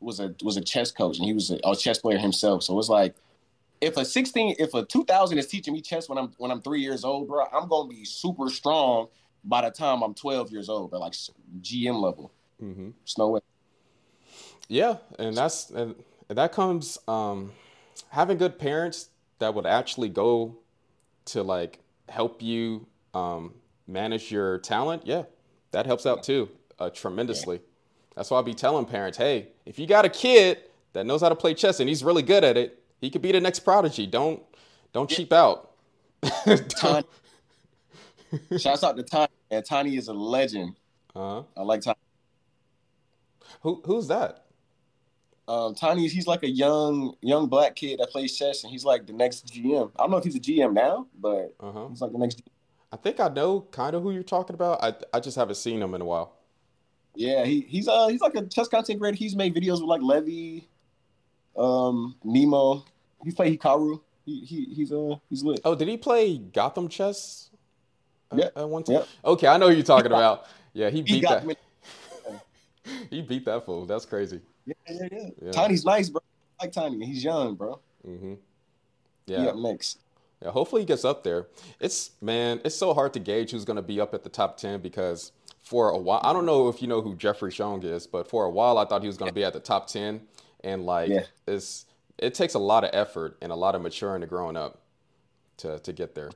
was 0.00 0.20
a 0.20 0.34
was 0.42 0.56
a 0.56 0.60
chess 0.60 0.90
coach 0.90 1.18
and 1.18 1.26
he 1.26 1.32
was 1.32 1.50
a, 1.50 1.58
a 1.64 1.76
chess 1.76 1.98
player 1.98 2.18
himself. 2.18 2.62
So 2.62 2.78
it's 2.78 2.88
like 2.88 3.14
if 3.80 3.96
a 3.96 4.04
16 4.04 4.56
if 4.58 4.74
a 4.74 4.84
2000 4.84 5.38
is 5.38 5.46
teaching 5.46 5.74
me 5.74 5.80
chess 5.80 6.08
when 6.08 6.18
I'm 6.18 6.32
when 6.38 6.50
I'm 6.50 6.62
3 6.62 6.80
years 6.80 7.04
old, 7.04 7.28
bro, 7.28 7.46
I'm 7.52 7.68
going 7.68 7.90
to 7.90 7.96
be 7.96 8.04
super 8.04 8.48
strong 8.48 9.08
by 9.44 9.62
the 9.62 9.70
time 9.70 10.02
I'm 10.02 10.14
12 10.14 10.50
years 10.50 10.68
old, 10.68 10.90
but 10.90 11.00
like 11.00 11.14
GM 11.60 12.00
level. 12.00 12.32
Mm-hmm. 12.62 12.90
There's 13.00 13.18
no 13.18 13.28
way. 13.28 13.40
Yeah, 14.68 14.96
and 15.18 15.36
that's 15.36 15.70
and 15.70 15.94
that 16.28 16.52
comes 16.52 16.98
um, 17.06 17.52
having 18.10 18.36
good 18.38 18.58
parents 18.58 19.08
that 19.38 19.54
would 19.54 19.66
actually 19.66 20.08
go 20.08 20.56
to 21.26 21.42
like 21.42 21.80
help 22.08 22.42
you 22.42 22.86
um, 23.14 23.54
manage 23.86 24.30
your 24.30 24.58
talent. 24.58 25.06
Yeah, 25.06 25.24
that 25.72 25.86
helps 25.86 26.06
out 26.06 26.22
too 26.22 26.48
uh, 26.78 26.90
tremendously. 26.90 27.56
Yeah. 27.56 27.62
That's 28.16 28.30
why 28.30 28.38
I 28.38 28.42
be 28.42 28.54
telling 28.54 28.86
parents, 28.86 29.18
hey, 29.18 29.48
if 29.66 29.78
you 29.78 29.86
got 29.86 30.04
a 30.04 30.08
kid 30.08 30.58
that 30.94 31.04
knows 31.04 31.20
how 31.20 31.28
to 31.28 31.36
play 31.36 31.52
chess 31.52 31.80
and 31.80 31.88
he's 31.88 32.02
really 32.02 32.22
good 32.22 32.44
at 32.44 32.56
it, 32.56 32.82
he 32.98 33.10
could 33.10 33.22
be 33.22 33.30
the 33.30 33.40
next 33.40 33.60
prodigy. 33.60 34.06
Don't 34.06 34.42
don't 34.92 35.08
cheap 35.08 35.32
out. 35.32 35.72
Tiny. 36.68 37.06
Shouts 38.58 38.82
out 38.82 38.96
to 38.96 39.02
Tiny. 39.02 39.28
And 39.50 39.64
Tiny 39.64 39.96
is 39.96 40.08
a 40.08 40.14
legend. 40.14 40.76
Uh-huh. 41.14 41.42
I 41.56 41.62
like 41.62 41.82
Tiny. 41.82 41.96
Who 43.60 43.82
who's 43.84 44.08
that? 44.08 44.45
Um, 45.48 45.74
Tiny, 45.74 46.08
he's 46.08 46.26
like 46.26 46.42
a 46.42 46.50
young 46.50 47.14
young 47.20 47.46
black 47.46 47.76
kid 47.76 48.00
that 48.00 48.10
plays 48.10 48.36
chess, 48.36 48.64
and 48.64 48.70
he's 48.70 48.84
like 48.84 49.06
the 49.06 49.12
next 49.12 49.46
GM. 49.46 49.92
I 49.96 50.02
don't 50.02 50.10
know 50.10 50.16
if 50.16 50.24
he's 50.24 50.34
a 50.34 50.40
GM 50.40 50.72
now, 50.72 51.06
but 51.20 51.54
uh-huh. 51.60 51.88
he's 51.88 52.00
like 52.00 52.12
the 52.12 52.18
next. 52.18 52.38
GM. 52.38 52.48
I 52.92 52.96
think 52.96 53.20
I 53.20 53.28
know 53.28 53.60
kind 53.60 53.94
of 53.94 54.02
who 54.02 54.10
you're 54.10 54.22
talking 54.22 54.54
about. 54.54 54.82
I 54.82 54.94
I 55.16 55.20
just 55.20 55.36
haven't 55.36 55.56
seen 55.56 55.80
him 55.80 55.94
in 55.94 56.00
a 56.00 56.04
while. 56.04 56.36
Yeah, 57.14 57.44
he 57.44 57.60
he's 57.60 57.86
uh 57.86 58.08
he's 58.08 58.20
like 58.20 58.34
a 58.34 58.42
chess 58.46 58.68
content 58.68 59.00
creator. 59.00 59.16
He's 59.16 59.36
made 59.36 59.54
videos 59.54 59.80
with 59.80 59.88
like 59.88 60.02
Levy, 60.02 60.68
um, 61.56 62.16
Nemo. 62.24 62.84
He 63.24 63.30
played 63.30 63.58
Hikaru. 63.58 64.00
He 64.24 64.40
he 64.40 64.64
he's 64.64 64.92
uh 64.92 65.14
he's 65.30 65.44
lit. 65.44 65.60
Oh, 65.64 65.74
did 65.76 65.86
he 65.86 65.96
play 65.96 66.38
Gotham 66.38 66.88
chess? 66.88 67.50
Yeah, 68.34 68.48
at 68.56 68.68
one 68.68 68.82
time. 68.82 68.96
Yep. 68.96 69.08
Okay, 69.24 69.46
I 69.46 69.56
know 69.56 69.68
who 69.68 69.74
you're 69.74 69.84
talking 69.84 70.06
about. 70.12 70.46
Yeah, 70.72 70.90
he 70.90 71.02
beat 71.02 71.14
he 71.14 71.20
that. 71.20 71.56
he 73.10 73.22
beat 73.22 73.44
that 73.44 73.64
fool. 73.64 73.86
That's 73.86 74.04
crazy. 74.04 74.40
Yeah, 74.66 74.74
yeah, 74.88 75.08
yeah, 75.10 75.28
yeah. 75.42 75.52
Tiny's 75.52 75.84
nice, 75.84 76.08
bro. 76.08 76.20
I 76.60 76.64
like 76.64 76.72
Tiny. 76.72 77.04
He's 77.06 77.22
young, 77.22 77.54
bro. 77.54 77.80
Mm-hmm. 78.06 78.34
Yeah. 79.26 79.52
Next. 79.54 79.98
Yeah, 80.42 80.50
hopefully 80.50 80.82
he 80.82 80.86
gets 80.86 81.04
up 81.04 81.24
there. 81.24 81.46
It's 81.80 82.10
man, 82.20 82.60
it's 82.64 82.76
so 82.76 82.92
hard 82.92 83.14
to 83.14 83.20
gauge 83.20 83.50
who's 83.50 83.64
going 83.64 83.76
to 83.76 83.82
be 83.82 84.00
up 84.00 84.12
at 84.12 84.22
the 84.22 84.28
top 84.28 84.56
ten 84.58 84.80
because 84.80 85.32
for 85.62 85.90
a 85.90 85.98
while, 85.98 86.20
I 86.22 86.32
don't 86.32 86.46
know 86.46 86.68
if 86.68 86.82
you 86.82 86.88
know 86.88 87.00
who 87.00 87.16
Jeffrey 87.16 87.50
Xiong 87.50 87.84
is, 87.84 88.06
but 88.06 88.28
for 88.28 88.44
a 88.44 88.50
while 88.50 88.78
I 88.78 88.84
thought 88.84 89.00
he 89.00 89.08
was 89.08 89.16
going 89.16 89.30
to 89.30 89.34
be 89.34 89.44
at 89.44 89.52
the 89.52 89.60
top 89.60 89.86
ten, 89.86 90.20
and 90.62 90.84
like 90.84 91.08
yeah. 91.08 91.22
it's 91.46 91.86
it 92.18 92.34
takes 92.34 92.54
a 92.54 92.58
lot 92.58 92.84
of 92.84 92.90
effort 92.92 93.36
and 93.40 93.50
a 93.50 93.54
lot 93.54 93.74
of 93.74 93.82
maturing 93.82 94.20
to 94.20 94.26
growing 94.26 94.56
up 94.56 94.80
to 95.58 95.78
to 95.78 95.92
get 95.92 96.14
there. 96.14 96.30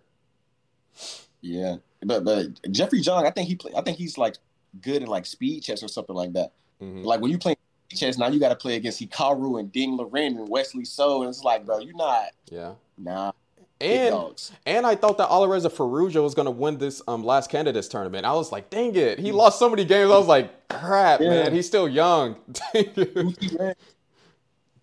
Yeah, 1.43 1.77
but 2.03 2.25
but 2.25 2.73
Jeffrey 2.73 3.03
Xiong, 3.03 3.27
I 3.27 3.31
think 3.31 3.49
he 3.49 3.57
play, 3.57 3.73
I 3.77 3.83
think 3.83 3.99
he's 3.99 4.17
like 4.17 4.37
good 4.81 5.03
in 5.03 5.09
like 5.09 5.27
speed 5.27 5.63
chess 5.63 5.83
or 5.83 5.89
something 5.89 6.17
like 6.17 6.33
that. 6.33 6.53
Mm-hmm. 6.83 7.05
Like 7.05 7.21
when 7.21 7.31
you 7.31 7.39
play 7.39 7.57
chess, 7.97 8.19
now 8.19 8.29
you 8.29 8.41
got 8.41 8.51
to 8.51 8.57
play 8.57 8.77
against 8.77 9.01
Hikaru 9.01 9.59
and 9.59 9.71
Ding 9.73 9.99
Liren 9.99 10.39
and 10.39 10.49
Wesley 10.49 10.85
So, 10.85 11.23
and 11.23 11.29
it's 11.29 11.43
like, 11.43 11.65
bro, 11.65 11.79
you're 11.79 11.97
not. 11.97 12.31
Yeah. 12.51 12.75
Nah. 12.99 13.33
And 13.81 14.51
and 14.67 14.87
I 14.87 14.95
thought 14.95 15.17
that 15.19 15.31
Alireza 15.31 15.71
Firouzja 15.71 16.23
was 16.23 16.35
gonna 16.35 16.51
win 16.51 16.77
this 16.77 17.01
um 17.09 17.25
last 17.25 17.49
candidates 17.49 17.89
tournament. 17.89 18.27
I 18.27 18.35
was 18.35 18.53
like, 18.53 18.69
dang 18.69 18.95
it, 18.95 19.19
he 19.19 19.33
lost 19.33 19.59
so 19.59 19.71
many 19.71 19.87
games. 19.87 20.11
I 20.11 20.19
was 20.19 20.27
like, 20.27 20.69
crap, 20.69 21.21
yeah. 21.21 21.31
man, 21.31 21.53
he's 21.55 21.67
still 21.67 21.89
young. 21.89 22.37
that 22.75 23.77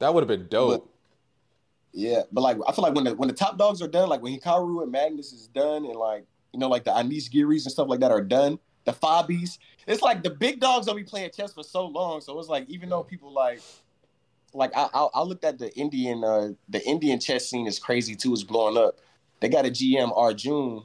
would 0.01 0.21
have 0.21 0.27
been 0.27 0.47
dope. 0.47 0.83
But, 0.83 0.89
yeah, 1.93 2.21
but 2.31 2.41
like 2.41 2.57
I 2.67 2.71
feel 2.71 2.83
like 2.83 2.95
when 2.95 3.03
the 3.03 3.15
when 3.15 3.27
the 3.27 3.35
top 3.35 3.59
dogs 3.59 3.83
are 3.83 3.87
done, 3.87 4.09
like 4.09 4.23
when 4.23 4.35
Hikaru 4.35 4.81
and 4.81 4.91
Magnus 4.91 5.31
is 5.31 5.47
done, 5.47 5.85
and 5.85 5.95
like 5.95 6.25
you 6.51 6.59
know, 6.59 6.67
like 6.67 6.83
the 6.83 6.91
Anish 6.91 7.29
Giris 7.31 7.65
and 7.65 7.71
stuff 7.71 7.87
like 7.87 7.99
that 7.99 8.11
are 8.11 8.21
done, 8.21 8.57
the 8.87 8.93
Fabis. 8.93 9.59
It's 9.85 10.01
like 10.01 10.23
the 10.23 10.29
big 10.31 10.59
dogs 10.59 10.87
don't 10.87 10.95
be 10.95 11.03
playing 11.03 11.29
chess 11.35 11.53
for 11.53 11.63
so 11.63 11.85
long. 11.85 12.21
So 12.21 12.39
it's 12.39 12.49
like 12.49 12.67
even 12.69 12.89
though 12.89 13.03
people 13.03 13.31
like 13.31 13.61
like 14.53 14.71
I 14.75 14.87
I, 14.93 15.07
I 15.13 15.21
looked 15.21 15.43
at 15.45 15.59
the 15.59 15.71
Indian 15.77 16.23
uh 16.23 16.49
the 16.69 16.83
Indian 16.87 17.19
chess 17.19 17.47
scene 17.47 17.67
is 17.67 17.77
crazy 17.77 18.15
too, 18.15 18.33
It's 18.33 18.43
blowing 18.43 18.77
up. 18.77 18.97
They 19.41 19.49
got 19.49 19.65
a 19.65 19.69
GM 19.69 20.17
Arjun. 20.17 20.83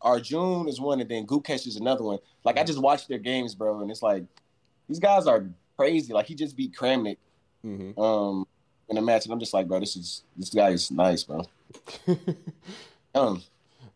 Arjun 0.00 0.66
is 0.66 0.80
one, 0.80 1.00
and 1.00 1.10
then 1.10 1.26
Gukesh 1.26 1.66
is 1.66 1.76
another 1.76 2.04
one. 2.04 2.18
Like 2.44 2.56
I 2.56 2.64
just 2.64 2.80
watched 2.80 3.08
their 3.08 3.18
games, 3.18 3.54
bro, 3.54 3.80
and 3.80 3.90
it's 3.90 4.02
like 4.02 4.24
these 4.88 5.00
guys 5.00 5.26
are 5.26 5.44
crazy. 5.76 6.12
Like 6.12 6.26
he 6.26 6.34
just 6.34 6.56
beat 6.56 6.74
Kramnik 6.74 7.18
mm-hmm. 7.66 8.00
um 8.00 8.46
in 8.88 8.96
a 8.96 9.02
match, 9.02 9.24
and 9.24 9.32
I'm 9.32 9.40
just 9.40 9.52
like, 9.52 9.66
bro, 9.66 9.80
this 9.80 9.96
is 9.96 10.22
this 10.36 10.50
guy 10.50 10.70
is 10.70 10.90
nice, 10.90 11.24
bro. 11.24 11.42
um, 13.14 13.42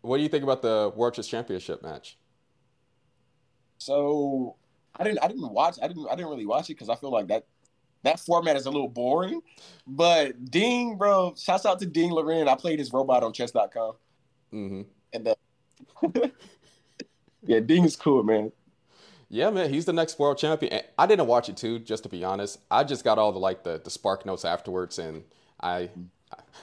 what 0.03 0.17
do 0.17 0.25
you 0.25 0.29
think 0.29 0.43
about 0.43 0.61
the 0.61 0.93
World 0.95 1.14
Chess 1.14 1.29
Championship 1.29 1.83
match? 1.83 2.19
So 3.79 4.57
I 4.97 5.05
didn't 5.05 5.19
I 5.23 5.29
didn't 5.29 5.51
watch 5.51 5.79
I 5.83 5.89
didn't 5.89 6.07
I 6.11 6.15
didn't 6.15 6.31
really 6.31 6.47
watch 6.47 6.71
it 6.71 6.75
because 6.75 6.89
I 6.89 6.97
feel 6.97 7.11
like 7.11 7.29
that 7.29 7.47
that 8.03 8.21
format 8.21 8.57
is 8.57 8.67
a 8.67 8.71
little 8.71 8.89
boring. 8.89 9.41
But 9.87 10.51
Ding, 10.51 10.97
bro, 10.97 11.35
shouts 11.37 11.67
out 11.67 11.81
to 11.81 11.87
Ding 11.87 12.11
Liren. 12.11 12.49
I 12.49 12.55
played 12.55 12.79
his 12.79 12.93
robot 12.93 13.23
on 13.23 13.33
chess.com. 13.33 13.95
Mm-hmm. 14.53 14.83
And 15.13 15.29
uh, 15.29 15.35
yeah, 17.47 17.61
Ding 17.61 17.85
is 17.85 17.97
cool, 17.97 18.23
man. 18.23 18.53
Yeah, 19.31 19.51
man, 19.51 19.73
he's 19.73 19.85
the 19.85 19.93
next 19.93 20.19
world 20.19 20.39
champion. 20.39 20.83
I 20.99 21.07
didn't 21.07 21.27
watch 21.27 21.49
it 21.49 21.57
too, 21.57 21.79
just 21.81 22.05
to 22.05 22.09
be 22.09 22.23
honest. 22.23 22.61
I 22.71 22.85
just 22.85 23.05
got 23.05 23.19
all 23.19 23.33
the 23.33 23.39
like 23.39 23.65
the, 23.65 23.81
the 23.83 23.91
spark 23.91 24.25
notes 24.25 24.45
afterwards, 24.45 24.99
and 24.99 25.25
I 25.61 25.91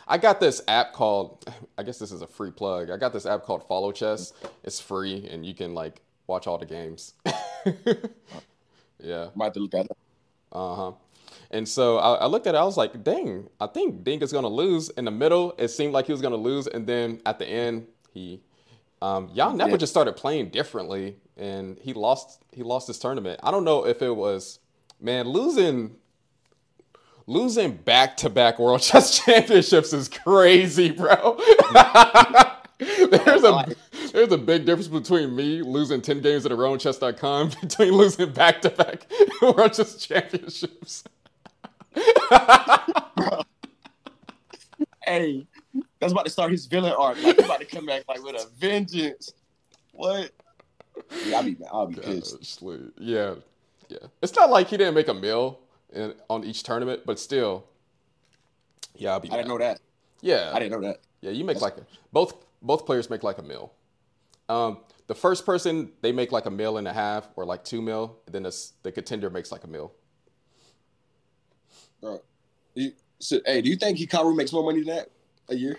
I 0.07 0.17
got 0.17 0.39
this 0.39 0.61
app 0.67 0.93
called 0.93 1.45
I 1.77 1.83
guess 1.83 1.99
this 1.99 2.11
is 2.11 2.21
a 2.21 2.27
free 2.27 2.51
plug. 2.51 2.89
I 2.89 2.97
got 2.97 3.13
this 3.13 3.25
app 3.25 3.43
called 3.43 3.67
Follow 3.67 3.91
Chess. 3.91 4.31
It's 4.63 4.79
free, 4.79 5.27
and 5.29 5.45
you 5.45 5.53
can 5.53 5.73
like 5.73 6.01
watch 6.31 6.47
all 6.47 6.57
the 6.57 6.65
games. 6.65 7.13
yeah. 8.99 9.27
Might 9.35 9.45
have 9.45 9.53
to 9.53 9.59
look 9.59 9.75
at 9.75 9.85
it. 9.85 9.97
Uh 10.51 10.75
huh. 10.75 10.91
And 11.51 11.67
so 11.67 11.97
I, 11.97 12.13
I, 12.13 12.25
looked 12.27 12.47
at 12.47 12.55
it. 12.55 12.57
I 12.57 12.63
was 12.63 12.77
like, 12.77 13.03
dang, 13.03 13.49
I 13.59 13.67
think 13.67 14.05
Ding 14.05 14.21
is 14.21 14.31
going 14.31 14.43
to 14.43 14.49
lose. 14.49 14.89
In 14.89 15.03
the 15.03 15.11
middle, 15.11 15.53
it 15.57 15.67
seemed 15.67 15.93
like 15.93 16.05
he 16.05 16.13
was 16.13 16.21
going 16.21 16.31
to 16.31 16.37
lose. 16.37 16.67
And 16.67 16.87
then 16.87 17.21
at 17.25 17.39
the 17.39 17.47
end, 17.47 17.87
he, 18.13 18.39
um, 19.01 19.29
Ian 19.35 19.57
Nepo 19.57 19.71
yeah. 19.71 19.77
just 19.77 19.91
started 19.91 20.15
playing 20.15 20.49
differently 20.49 21.17
and 21.35 21.77
he 21.79 21.93
lost, 21.93 22.41
he 22.53 22.63
lost 22.63 22.87
his 22.87 22.99
tournament. 22.99 23.41
I 23.43 23.51
don't 23.51 23.65
know 23.65 23.85
if 23.85 24.01
it 24.01 24.15
was, 24.15 24.59
man, 25.01 25.27
losing, 25.27 25.97
losing 27.27 27.75
back 27.75 28.15
to 28.17 28.29
back 28.29 28.57
world 28.57 28.81
chess 28.89 29.19
championships 29.19 29.91
is 29.91 30.07
crazy, 30.07 30.91
bro. 30.91 31.37
There's 33.11 33.43
a, 33.43 33.75
there's 34.11 34.31
a 34.31 34.39
big 34.39 34.65
difference 34.65 34.87
between 34.87 35.35
me 35.35 35.61
losing 35.61 36.01
10 36.01 36.21
games 36.21 36.47
in 36.47 36.51
a 36.51 36.55
row 36.55 36.73
on 36.73 36.79
chess.com 36.79 37.51
between 37.61 37.91
losing 37.91 38.31
back 38.31 38.59
to 38.63 38.71
back 38.71 39.05
World 39.39 39.73
Chess 39.73 39.97
Championships. 39.97 41.03
hey, 45.05 45.45
that's 45.99 46.11
about 46.11 46.25
to 46.25 46.31
start 46.31 46.49
his 46.49 46.65
villain 46.65 46.93
arc. 46.97 47.21
Like, 47.21 47.35
he's 47.35 47.45
about 47.45 47.59
to 47.59 47.67
come 47.67 47.85
back 47.85 48.05
like 48.07 48.23
with 48.23 48.33
a 48.35 48.47
vengeance. 48.57 49.31
What? 49.91 50.31
Yeah, 51.27 51.37
I'll 51.37 51.43
be, 51.43 51.57
I'll 51.71 51.85
be 51.85 51.95
pissed. 51.97 52.63
Yeah, 52.97 53.35
yeah. 53.89 53.97
It's 54.23 54.35
not 54.35 54.49
like 54.49 54.69
he 54.69 54.77
didn't 54.77 54.95
make 54.95 55.07
a 55.07 55.13
mill 55.13 55.59
in, 55.93 56.15
on 56.31 56.43
each 56.43 56.63
tournament, 56.63 57.03
but 57.05 57.19
still. 57.19 57.65
Yeah, 58.95 59.11
I'll 59.11 59.19
be. 59.19 59.29
I 59.29 59.35
didn't 59.35 59.49
know 59.49 59.59
that. 59.59 59.79
Yeah, 60.21 60.49
I 60.51 60.57
didn't 60.57 60.71
know 60.71 60.87
that. 60.87 60.99
Yeah, 61.21 61.29
you 61.29 61.43
make 61.43 61.57
that's... 61.57 61.61
like 61.61 61.77
a, 61.77 61.85
both 62.11 62.33
both 62.61 62.85
players 62.85 63.09
make 63.09 63.23
like 63.23 63.37
a 63.37 63.43
mill. 63.43 63.73
Um, 64.49 64.79
the 65.07 65.15
first 65.15 65.45
person 65.45 65.91
they 66.01 66.11
make 66.11 66.31
like 66.31 66.45
a 66.45 66.51
mil 66.51 66.77
and 66.77 66.87
a 66.87 66.93
half 66.93 67.29
or 67.35 67.45
like 67.45 67.63
two 67.63 67.81
mil, 67.81 68.19
and 68.25 68.35
then 68.35 68.43
the, 68.43 68.71
the 68.83 68.91
contender 68.91 69.29
makes 69.29 69.51
like 69.51 69.63
a 69.63 69.67
mil. 69.67 69.93
Bro, 72.01 72.21
you, 72.73 72.93
so, 73.19 73.39
hey, 73.45 73.61
do 73.61 73.69
you 73.69 73.75
think 73.75 73.97
Hikaru 73.97 74.35
makes 74.35 74.51
more 74.51 74.63
money 74.63 74.83
than 74.83 74.95
that 74.95 75.09
a 75.49 75.55
year? 75.55 75.77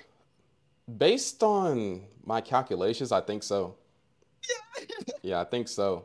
Based 0.98 1.42
on 1.42 2.02
my 2.24 2.40
calculations, 2.40 3.12
I 3.12 3.20
think 3.20 3.42
so. 3.42 3.76
Yeah, 4.78 4.86
yeah 5.22 5.40
I 5.40 5.44
think 5.44 5.68
so. 5.68 6.04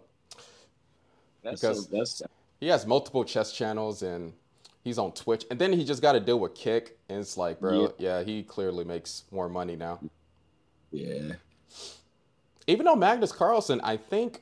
That's 1.44 1.62
because 1.62 1.86
so, 1.86 1.98
that's 1.98 2.22
he 2.60 2.68
has 2.68 2.86
multiple 2.86 3.24
chess 3.24 3.52
channels 3.54 4.02
and 4.02 4.34
he's 4.84 4.98
on 4.98 5.12
Twitch, 5.12 5.46
and 5.52 5.60
then 5.60 5.74
he 5.74 5.86
just 5.86 6.02
got 6.02 6.14
to 6.14 6.20
deal 6.20 6.40
with 6.40 6.56
Kick, 6.56 6.98
and 7.10 7.20
it's 7.20 7.38
like, 7.38 7.60
bro, 7.60 7.94
yeah. 7.98 8.18
yeah, 8.18 8.24
he 8.24 8.44
clearly 8.44 8.84
makes 8.84 9.24
more 9.32 9.50
money 9.50 9.76
now. 9.76 10.00
Yeah. 10.92 11.34
Even 12.68 12.86
though 12.86 12.96
Magnus 12.96 13.32
Carlsen, 13.32 13.80
I 13.84 13.98
think, 13.98 14.42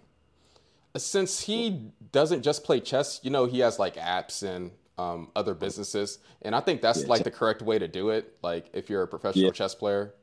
since 0.97 1.41
he 1.41 1.91
doesn't 2.11 2.41
just 2.41 2.63
play 2.63 2.79
chess, 2.79 3.19
you 3.23 3.29
know, 3.29 3.45
he 3.45 3.59
has 3.59 3.77
like 3.77 3.95
apps 3.95 4.43
and 4.43 4.71
um, 4.97 5.29
other 5.35 5.53
businesses, 5.53 6.19
and 6.41 6.55
I 6.55 6.61
think 6.61 6.81
that's 6.81 7.01
yeah. 7.01 7.07
like 7.07 7.23
the 7.23 7.31
correct 7.31 7.61
way 7.61 7.77
to 7.77 7.87
do 7.87 8.09
it. 8.09 8.35
Like 8.41 8.67
if 8.73 8.89
you're 8.89 9.03
a 9.03 9.07
professional 9.07 9.45
yeah. 9.45 9.51
chess 9.51 9.75
player, 9.75 10.13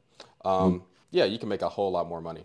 um, 0.45 0.75
mm-hmm. 0.75 0.85
yeah, 1.11 1.25
you 1.25 1.39
can 1.39 1.49
make 1.49 1.63
a 1.63 1.69
whole 1.69 1.93
lot 1.93 2.09
more 2.09 2.21
money. 2.21 2.45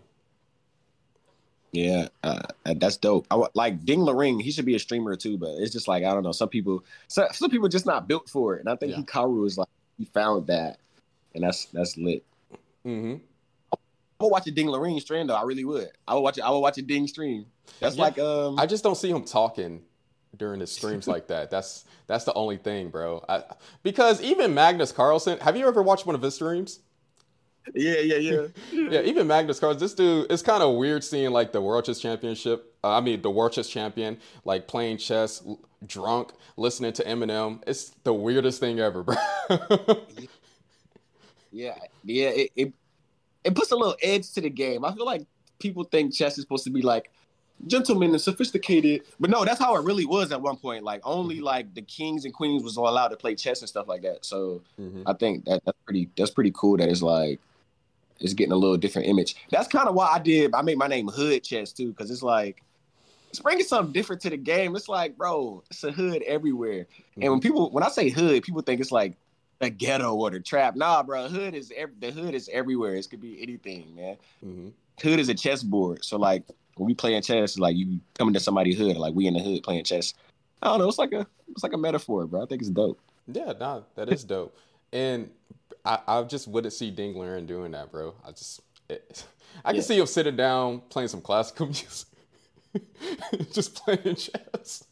Yeah, 1.72 2.08
uh, 2.22 2.42
that's 2.64 2.96
dope. 2.96 3.26
I, 3.30 3.42
like 3.54 3.84
Ding 3.84 4.00
Liren, 4.00 4.40
he 4.40 4.50
should 4.50 4.64
be 4.64 4.74
a 4.74 4.78
streamer 4.78 5.16
too, 5.16 5.36
but 5.36 5.50
it's 5.58 5.72
just 5.72 5.88
like 5.88 6.04
I 6.04 6.12
don't 6.12 6.22
know. 6.22 6.32
Some 6.32 6.48
people, 6.48 6.84
some, 7.08 7.28
some 7.32 7.50
people 7.50 7.68
just 7.68 7.86
not 7.86 8.08
built 8.08 8.28
for 8.28 8.56
it, 8.56 8.60
and 8.60 8.68
I 8.68 8.76
think 8.76 8.92
yeah. 8.92 9.02
Hikaru 9.02 9.46
is 9.46 9.58
like 9.58 9.68
he 9.98 10.04
found 10.04 10.46
that, 10.48 10.78
and 11.34 11.44
that's 11.44 11.66
that's 11.66 11.96
lit. 11.96 12.24
Mm-hmm. 12.86 13.16
I 14.20 14.24
would 14.24 14.30
watch 14.30 14.46
a 14.48 14.50
Ding 14.50 14.66
Liren 14.66 15.00
stream 15.00 15.26
though. 15.28 15.36
I 15.36 15.42
really 15.42 15.64
would. 15.64 15.90
I 16.06 16.14
would 16.14 16.20
watch 16.20 16.38
it. 16.38 16.42
I 16.42 16.50
would 16.50 16.58
watch 16.58 16.78
a 16.78 16.82
Ding 16.82 17.06
stream. 17.06 17.46
That's 17.80 17.96
yeah. 17.96 18.02
like 18.02 18.18
um. 18.18 18.58
I 18.58 18.66
just 18.66 18.82
don't 18.82 18.96
see 18.96 19.10
him 19.10 19.24
talking 19.24 19.82
during 20.36 20.60
his 20.60 20.72
streams 20.72 21.06
like 21.06 21.28
that. 21.28 21.50
That's 21.50 21.84
that's 22.06 22.24
the 22.24 22.34
only 22.34 22.56
thing, 22.56 22.88
bro. 22.88 23.24
I, 23.28 23.44
because 23.82 24.22
even 24.22 24.54
Magnus 24.54 24.92
Carlsen, 24.92 25.38
have 25.40 25.56
you 25.56 25.68
ever 25.68 25.82
watched 25.82 26.06
one 26.06 26.14
of 26.14 26.22
his 26.22 26.34
streams? 26.34 26.80
Yeah, 27.74 27.98
yeah, 27.98 28.16
yeah. 28.16 28.46
yeah, 28.72 29.00
even 29.02 29.26
Magnus 29.26 29.60
Carlsen, 29.60 29.78
this 29.78 29.92
dude, 29.92 30.32
it's 30.32 30.40
kind 30.40 30.62
of 30.62 30.76
weird 30.76 31.04
seeing 31.04 31.32
like 31.32 31.52
the 31.52 31.60
World 31.60 31.84
Chess 31.84 32.00
Championship. 32.00 32.74
Uh, 32.82 32.96
I 32.96 33.00
mean, 33.00 33.20
the 33.20 33.30
World 33.30 33.52
Chess 33.52 33.68
Champion, 33.68 34.18
like 34.44 34.66
playing 34.66 34.96
chess, 34.96 35.46
drunk, 35.86 36.32
listening 36.56 36.94
to 36.94 37.04
Eminem. 37.04 37.62
It's 37.66 37.90
the 38.04 38.14
weirdest 38.14 38.58
thing 38.58 38.80
ever, 38.80 39.02
bro. 39.02 39.16
yeah, 41.52 41.76
yeah. 42.04 42.28
It, 42.28 42.50
it 42.56 42.72
it 43.44 43.54
puts 43.54 43.70
a 43.70 43.76
little 43.76 43.96
edge 44.02 44.30
to 44.32 44.40
the 44.40 44.50
game. 44.50 44.84
I 44.84 44.94
feel 44.94 45.06
like 45.06 45.26
people 45.58 45.84
think 45.84 46.14
chess 46.14 46.38
is 46.38 46.42
supposed 46.42 46.64
to 46.64 46.70
be 46.70 46.82
like 46.82 47.10
gentlemen 47.66 48.10
and 48.10 48.20
sophisticated. 48.20 49.02
But 49.18 49.30
no, 49.30 49.44
that's 49.44 49.58
how 49.58 49.76
it 49.76 49.84
really 49.84 50.06
was 50.06 50.32
at 50.32 50.40
one 50.40 50.56
point. 50.56 50.84
Like 50.84 51.00
only 51.04 51.36
mm-hmm. 51.36 51.44
like 51.44 51.74
the 51.74 51.82
kings 51.82 52.24
and 52.24 52.32
queens 52.32 52.62
was 52.62 52.76
allowed 52.76 53.08
to 53.08 53.16
play 53.16 53.34
chess 53.34 53.60
and 53.60 53.68
stuff 53.68 53.88
like 53.88 54.02
that. 54.02 54.24
So 54.24 54.62
mm-hmm. 54.80 55.02
I 55.06 55.14
think 55.14 55.44
that 55.46 55.62
that's 55.64 55.78
pretty 55.84 56.10
that's 56.16 56.30
pretty 56.30 56.52
cool 56.54 56.76
that 56.76 56.88
it's 56.88 57.02
like 57.02 57.40
it's 58.20 58.34
getting 58.34 58.52
a 58.52 58.56
little 58.56 58.76
different 58.76 59.08
image. 59.08 59.36
That's 59.50 59.68
kind 59.68 59.88
of 59.88 59.94
why 59.94 60.08
I 60.12 60.18
did 60.18 60.54
I 60.54 60.62
made 60.62 60.78
my 60.78 60.88
name 60.88 61.08
Hood 61.08 61.44
Chess 61.44 61.72
too, 61.72 61.88
because 61.88 62.10
it's 62.10 62.22
like 62.22 62.62
it's 63.30 63.40
bringing 63.40 63.64
something 63.64 63.92
different 63.92 64.22
to 64.22 64.30
the 64.30 64.36
game. 64.36 64.74
It's 64.74 64.88
like, 64.88 65.16
bro, 65.16 65.62
it's 65.70 65.84
a 65.84 65.92
hood 65.92 66.22
everywhere. 66.22 66.86
Mm-hmm. 66.86 67.22
And 67.22 67.32
when 67.32 67.40
people 67.40 67.70
when 67.70 67.84
I 67.84 67.88
say 67.88 68.08
hood, 68.08 68.42
people 68.42 68.62
think 68.62 68.80
it's 68.80 68.92
like 68.92 69.16
the 69.58 69.70
ghetto 69.70 70.14
or 70.14 70.30
the 70.30 70.40
trap. 70.40 70.76
Nah, 70.76 71.02
bro, 71.02 71.28
hood 71.28 71.54
is 71.54 71.72
every, 71.76 71.94
the 71.98 72.10
hood 72.10 72.34
is 72.34 72.48
everywhere. 72.52 72.94
It 72.94 73.08
could 73.10 73.20
be 73.20 73.42
anything, 73.42 73.94
man. 73.94 74.16
Mm-hmm. 74.44 74.68
Hood 75.02 75.18
is 75.18 75.28
a 75.28 75.34
chessboard. 75.34 76.04
So 76.04 76.16
like 76.16 76.44
when 76.76 76.86
we 76.86 76.94
playing 76.94 77.22
chess, 77.22 77.58
like 77.58 77.76
you 77.76 78.00
coming 78.16 78.34
to 78.34 78.40
somebody's 78.40 78.78
hood, 78.78 78.96
like 78.96 79.14
we 79.14 79.26
in 79.26 79.34
the 79.34 79.40
hood 79.40 79.62
playing 79.62 79.84
chess. 79.84 80.14
I 80.62 80.68
don't 80.68 80.78
know. 80.78 80.88
It's 80.88 80.98
like 80.98 81.12
a 81.12 81.26
it's 81.50 81.62
like 81.62 81.72
a 81.72 81.78
metaphor, 81.78 82.26
bro. 82.26 82.42
I 82.42 82.46
think 82.46 82.62
it's 82.62 82.70
dope. 82.70 83.00
Yeah, 83.26 83.52
nah, 83.58 83.82
that 83.94 84.10
is 84.10 84.24
dope. 84.24 84.56
and 84.92 85.30
I, 85.84 85.98
I 86.06 86.22
just 86.22 86.48
wouldn't 86.48 86.72
see 86.72 86.90
Ding 86.90 87.14
Liren 87.14 87.46
doing 87.46 87.72
that, 87.72 87.90
bro. 87.92 88.14
I 88.24 88.30
just 88.30 88.60
it, 88.88 89.24
I 89.64 89.70
can 89.70 89.76
yeah. 89.76 89.82
see 89.82 89.98
him 89.98 90.06
sitting 90.06 90.36
down 90.36 90.82
playing 90.88 91.08
some 91.08 91.20
classical 91.20 91.66
music, 91.66 92.08
just 93.52 93.76
playing 93.76 94.16
chess. 94.16 94.84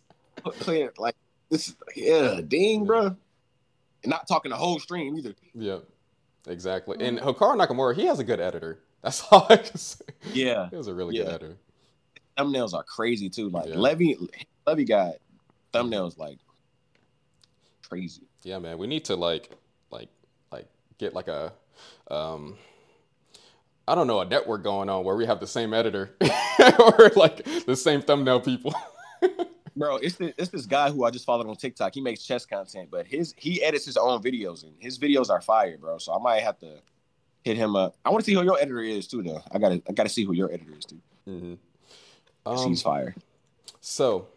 Playing 0.60 0.90
like 0.98 1.16
this, 1.50 1.74
yeah, 1.96 2.40
Ding, 2.46 2.84
bro. 2.84 3.16
And 4.06 4.10
not 4.10 4.26
talking 4.26 4.50
the 4.50 4.56
whole 4.56 4.78
stream 4.78 5.16
either. 5.16 5.34
Yeah, 5.54 5.78
exactly. 6.46 6.96
And 7.04 7.18
Hikaru 7.18 7.66
Nakamura, 7.66 7.94
he 7.94 8.06
has 8.06 8.18
a 8.18 8.24
good 8.24 8.40
editor. 8.40 8.80
That's 9.02 9.22
all 9.30 9.46
I 9.50 9.58
can 9.58 9.76
say. 9.76 10.04
Yeah, 10.32 10.68
he 10.70 10.76
was 10.76 10.88
a 10.88 10.94
really 10.94 11.16
yeah. 11.16 11.24
good 11.24 11.34
editor 11.34 11.56
thumbnails 12.36 12.74
are 12.74 12.82
crazy 12.82 13.28
too. 13.28 13.48
Like 13.48 13.68
yeah. 13.68 13.76
Levy, 13.76 14.16
Levy 14.66 14.84
got 14.84 15.14
thumbnails 15.72 16.18
like 16.18 16.38
crazy. 17.88 18.22
Yeah, 18.42 18.58
man. 18.58 18.78
We 18.78 18.86
need 18.86 19.06
to 19.06 19.16
like, 19.16 19.50
like, 19.90 20.08
like 20.52 20.68
get 20.98 21.14
like 21.14 21.28
a, 21.28 21.52
um, 22.10 22.56
I 23.88 23.94
don't 23.94 24.06
know, 24.06 24.20
a 24.20 24.24
network 24.24 24.62
going 24.62 24.88
on 24.88 25.04
where 25.04 25.16
we 25.16 25.26
have 25.26 25.40
the 25.40 25.46
same 25.46 25.72
editor 25.72 26.16
or 26.78 27.10
like 27.16 27.44
the 27.66 27.76
same 27.76 28.02
thumbnail 28.02 28.40
people. 28.40 28.74
Bro, 29.76 29.96
it's 29.98 30.16
this, 30.16 30.32
it's 30.38 30.48
this 30.48 30.64
guy 30.64 30.90
who 30.90 31.04
I 31.04 31.10
just 31.10 31.26
followed 31.26 31.46
on 31.46 31.56
TikTok. 31.56 31.94
He 31.94 32.00
makes 32.00 32.24
chess 32.24 32.46
content, 32.46 32.88
but 32.90 33.06
his 33.06 33.34
he 33.36 33.62
edits 33.62 33.84
his 33.84 33.98
own 33.98 34.22
videos 34.22 34.62
and 34.64 34.72
his 34.78 34.98
videos 34.98 35.28
are 35.28 35.42
fire, 35.42 35.76
bro. 35.76 35.98
So 35.98 36.14
I 36.14 36.18
might 36.18 36.42
have 36.42 36.58
to 36.60 36.78
hit 37.42 37.58
him 37.58 37.76
up. 37.76 37.94
I 38.04 38.08
want 38.08 38.24
to 38.24 38.30
see 38.30 38.34
who 38.34 38.42
your 38.42 38.56
editor 38.58 38.80
is 38.80 39.06
too, 39.06 39.22
though. 39.22 39.42
I 39.52 39.58
gotta 39.58 39.82
I 39.88 39.92
gotta 39.92 40.08
see 40.08 40.24
who 40.24 40.32
your 40.32 40.50
editor 40.50 40.72
is 40.78 40.84
too. 40.86 41.00
Mm-hmm. 41.28 41.54
Um, 42.46 42.56
ceasefire. 42.56 43.14
So, 43.80 44.28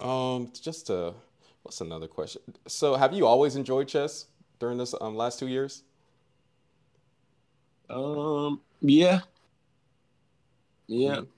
um, 0.00 0.50
just 0.60 0.88
to 0.88 1.14
what's 1.62 1.80
another 1.80 2.08
question? 2.08 2.42
So, 2.66 2.96
have 2.96 3.12
you 3.12 3.24
always 3.24 3.54
enjoyed 3.54 3.86
chess 3.86 4.26
during 4.58 4.78
this 4.78 4.94
um 5.00 5.16
last 5.16 5.38
two 5.38 5.46
years? 5.46 5.84
Um. 7.88 8.60
Yeah. 8.80 9.20
Yeah. 10.88 11.16
Mm-hmm. 11.16 11.37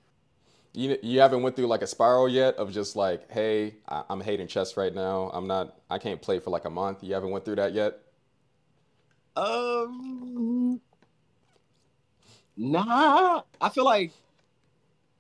You 0.73 0.97
you 1.03 1.21
haven't 1.21 1.43
went 1.43 1.57
through 1.57 1.67
like 1.67 1.83
a 1.83 1.87
spiral 1.87 2.29
yet 2.29 2.55
of 2.57 2.73
just 2.73 2.95
like, 2.95 3.31
hey, 3.31 3.75
I, 3.89 4.05
I'm 4.09 4.21
hating 4.21 4.47
chess 4.47 4.77
right 4.77 4.95
now. 4.95 5.31
I'm 5.35 5.47
not. 5.47 5.79
I 5.91 5.99
can't 5.99 6.23
play 6.23 6.39
for 6.39 6.51
like 6.51 6.65
a 6.65 6.71
month. 6.71 7.03
You 7.03 7.15
haven't 7.15 7.31
went 7.31 7.45
through 7.45 7.57
that 7.57 7.75
yet. 7.75 7.99
Um. 9.37 10.81
Nah, 12.57 13.43
I 13.61 13.69
feel 13.71 13.85
like 13.85 14.13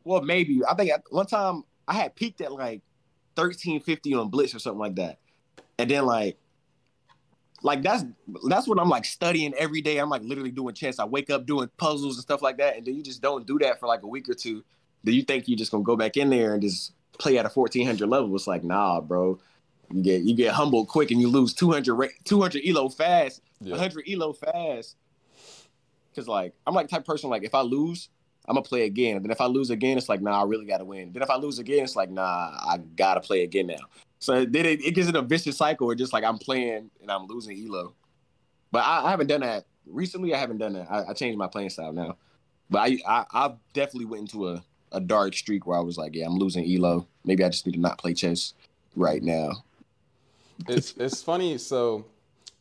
well, 0.04 0.22
maybe. 0.22 0.60
I 0.68 0.74
think 0.74 0.92
one 1.10 1.26
time 1.26 1.64
I 1.86 1.94
had 1.94 2.14
peaked 2.14 2.40
at 2.40 2.52
like 2.52 2.82
1350 3.34 4.14
on 4.14 4.28
Blitz 4.28 4.54
or 4.54 4.58
something 4.58 4.80
like 4.80 4.96
that. 4.96 5.18
And 5.78 5.90
then 5.90 6.04
like 6.04 6.38
like 7.62 7.82
that's 7.82 8.04
that's 8.48 8.66
what 8.66 8.80
I'm 8.80 8.88
like 8.88 9.04
studying 9.04 9.54
every 9.54 9.82
day. 9.82 9.98
I'm 9.98 10.10
like 10.10 10.22
literally 10.22 10.50
doing 10.50 10.74
chess. 10.74 10.98
I 10.98 11.04
wake 11.04 11.30
up 11.30 11.46
doing 11.46 11.70
puzzles 11.76 12.16
and 12.16 12.22
stuff 12.22 12.42
like 12.42 12.58
that. 12.58 12.76
And 12.76 12.86
then 12.86 12.94
you 12.94 13.02
just 13.02 13.22
don't 13.22 13.46
do 13.46 13.58
that 13.60 13.80
for 13.80 13.86
like 13.86 14.02
a 14.02 14.06
week 14.06 14.28
or 14.28 14.34
two. 14.34 14.64
Do 15.04 15.12
you 15.12 15.22
think 15.22 15.48
you're 15.48 15.58
just 15.58 15.70
gonna 15.70 15.84
go 15.84 15.96
back 15.96 16.16
in 16.16 16.30
there 16.30 16.52
and 16.52 16.62
just 16.62 16.92
play 17.18 17.38
at 17.38 17.46
a 17.46 17.48
1400 17.48 18.08
level? 18.08 18.34
It's 18.34 18.46
like, 18.46 18.64
nah, 18.64 19.00
bro. 19.00 19.38
You 19.92 20.02
get 20.02 20.22
you 20.22 20.34
get 20.34 20.52
humbled 20.52 20.88
quick 20.88 21.10
and 21.10 21.20
you 21.20 21.28
lose 21.28 21.52
200 21.54 22.10
200 22.24 22.62
elo 22.66 22.88
fast, 22.88 23.42
yeah. 23.60 23.72
100 23.72 24.04
elo 24.08 24.32
fast. 24.32 24.96
Cause 26.14 26.28
like 26.28 26.54
I'm 26.66 26.74
like 26.74 26.88
type 26.88 27.04
person 27.04 27.30
like 27.30 27.44
if 27.44 27.54
I 27.54 27.62
lose, 27.62 28.08
I'm 28.46 28.54
gonna 28.54 28.64
play 28.64 28.84
again. 28.84 29.16
And 29.16 29.24
then 29.24 29.30
if 29.30 29.40
I 29.40 29.46
lose 29.46 29.70
again, 29.70 29.98
it's 29.98 30.08
like, 30.08 30.20
nah, 30.20 30.42
I 30.42 30.44
really 30.44 30.66
gotta 30.66 30.84
win. 30.84 31.12
Then 31.12 31.22
if 31.22 31.30
I 31.30 31.36
lose 31.36 31.58
again, 31.58 31.84
it's 31.84 31.96
like, 31.96 32.10
nah, 32.10 32.22
I 32.22 32.78
gotta 32.96 33.20
play 33.20 33.42
again 33.42 33.68
now. 33.68 33.78
So 34.18 34.44
then 34.44 34.66
it, 34.66 34.84
it 34.84 34.94
gets 34.94 35.08
in 35.08 35.16
a 35.16 35.22
vicious 35.22 35.56
cycle 35.56 35.86
where 35.86 35.96
just 35.96 36.12
like 36.12 36.24
I'm 36.24 36.38
playing 36.38 36.90
and 37.00 37.10
I'm 37.10 37.26
losing 37.26 37.56
elo. 37.66 37.94
But 38.70 38.84
I, 38.84 39.06
I 39.06 39.10
haven't 39.10 39.28
done 39.28 39.40
that 39.40 39.66
recently. 39.86 40.34
I 40.34 40.38
haven't 40.38 40.58
done 40.58 40.74
that. 40.74 40.90
I, 40.90 41.10
I 41.10 41.12
changed 41.14 41.38
my 41.38 41.46
playing 41.48 41.70
style 41.70 41.92
now. 41.92 42.16
But 42.68 42.78
I, 42.78 42.98
I 43.06 43.24
I 43.32 43.54
definitely 43.72 44.06
went 44.06 44.22
into 44.22 44.48
a, 44.48 44.64
a 44.92 45.00
dark 45.00 45.34
streak 45.34 45.66
where 45.66 45.78
I 45.78 45.82
was 45.82 45.96
like, 45.96 46.14
yeah, 46.14 46.26
I'm 46.26 46.38
losing 46.38 46.64
elo. 46.72 47.06
Maybe 47.24 47.44
I 47.44 47.48
just 47.48 47.66
need 47.66 47.72
to 47.72 47.80
not 47.80 47.98
play 47.98 48.14
chess 48.14 48.54
right 48.96 49.22
now. 49.22 49.64
it's 50.68 50.94
it's 50.96 51.22
funny. 51.22 51.58
So 51.58 52.06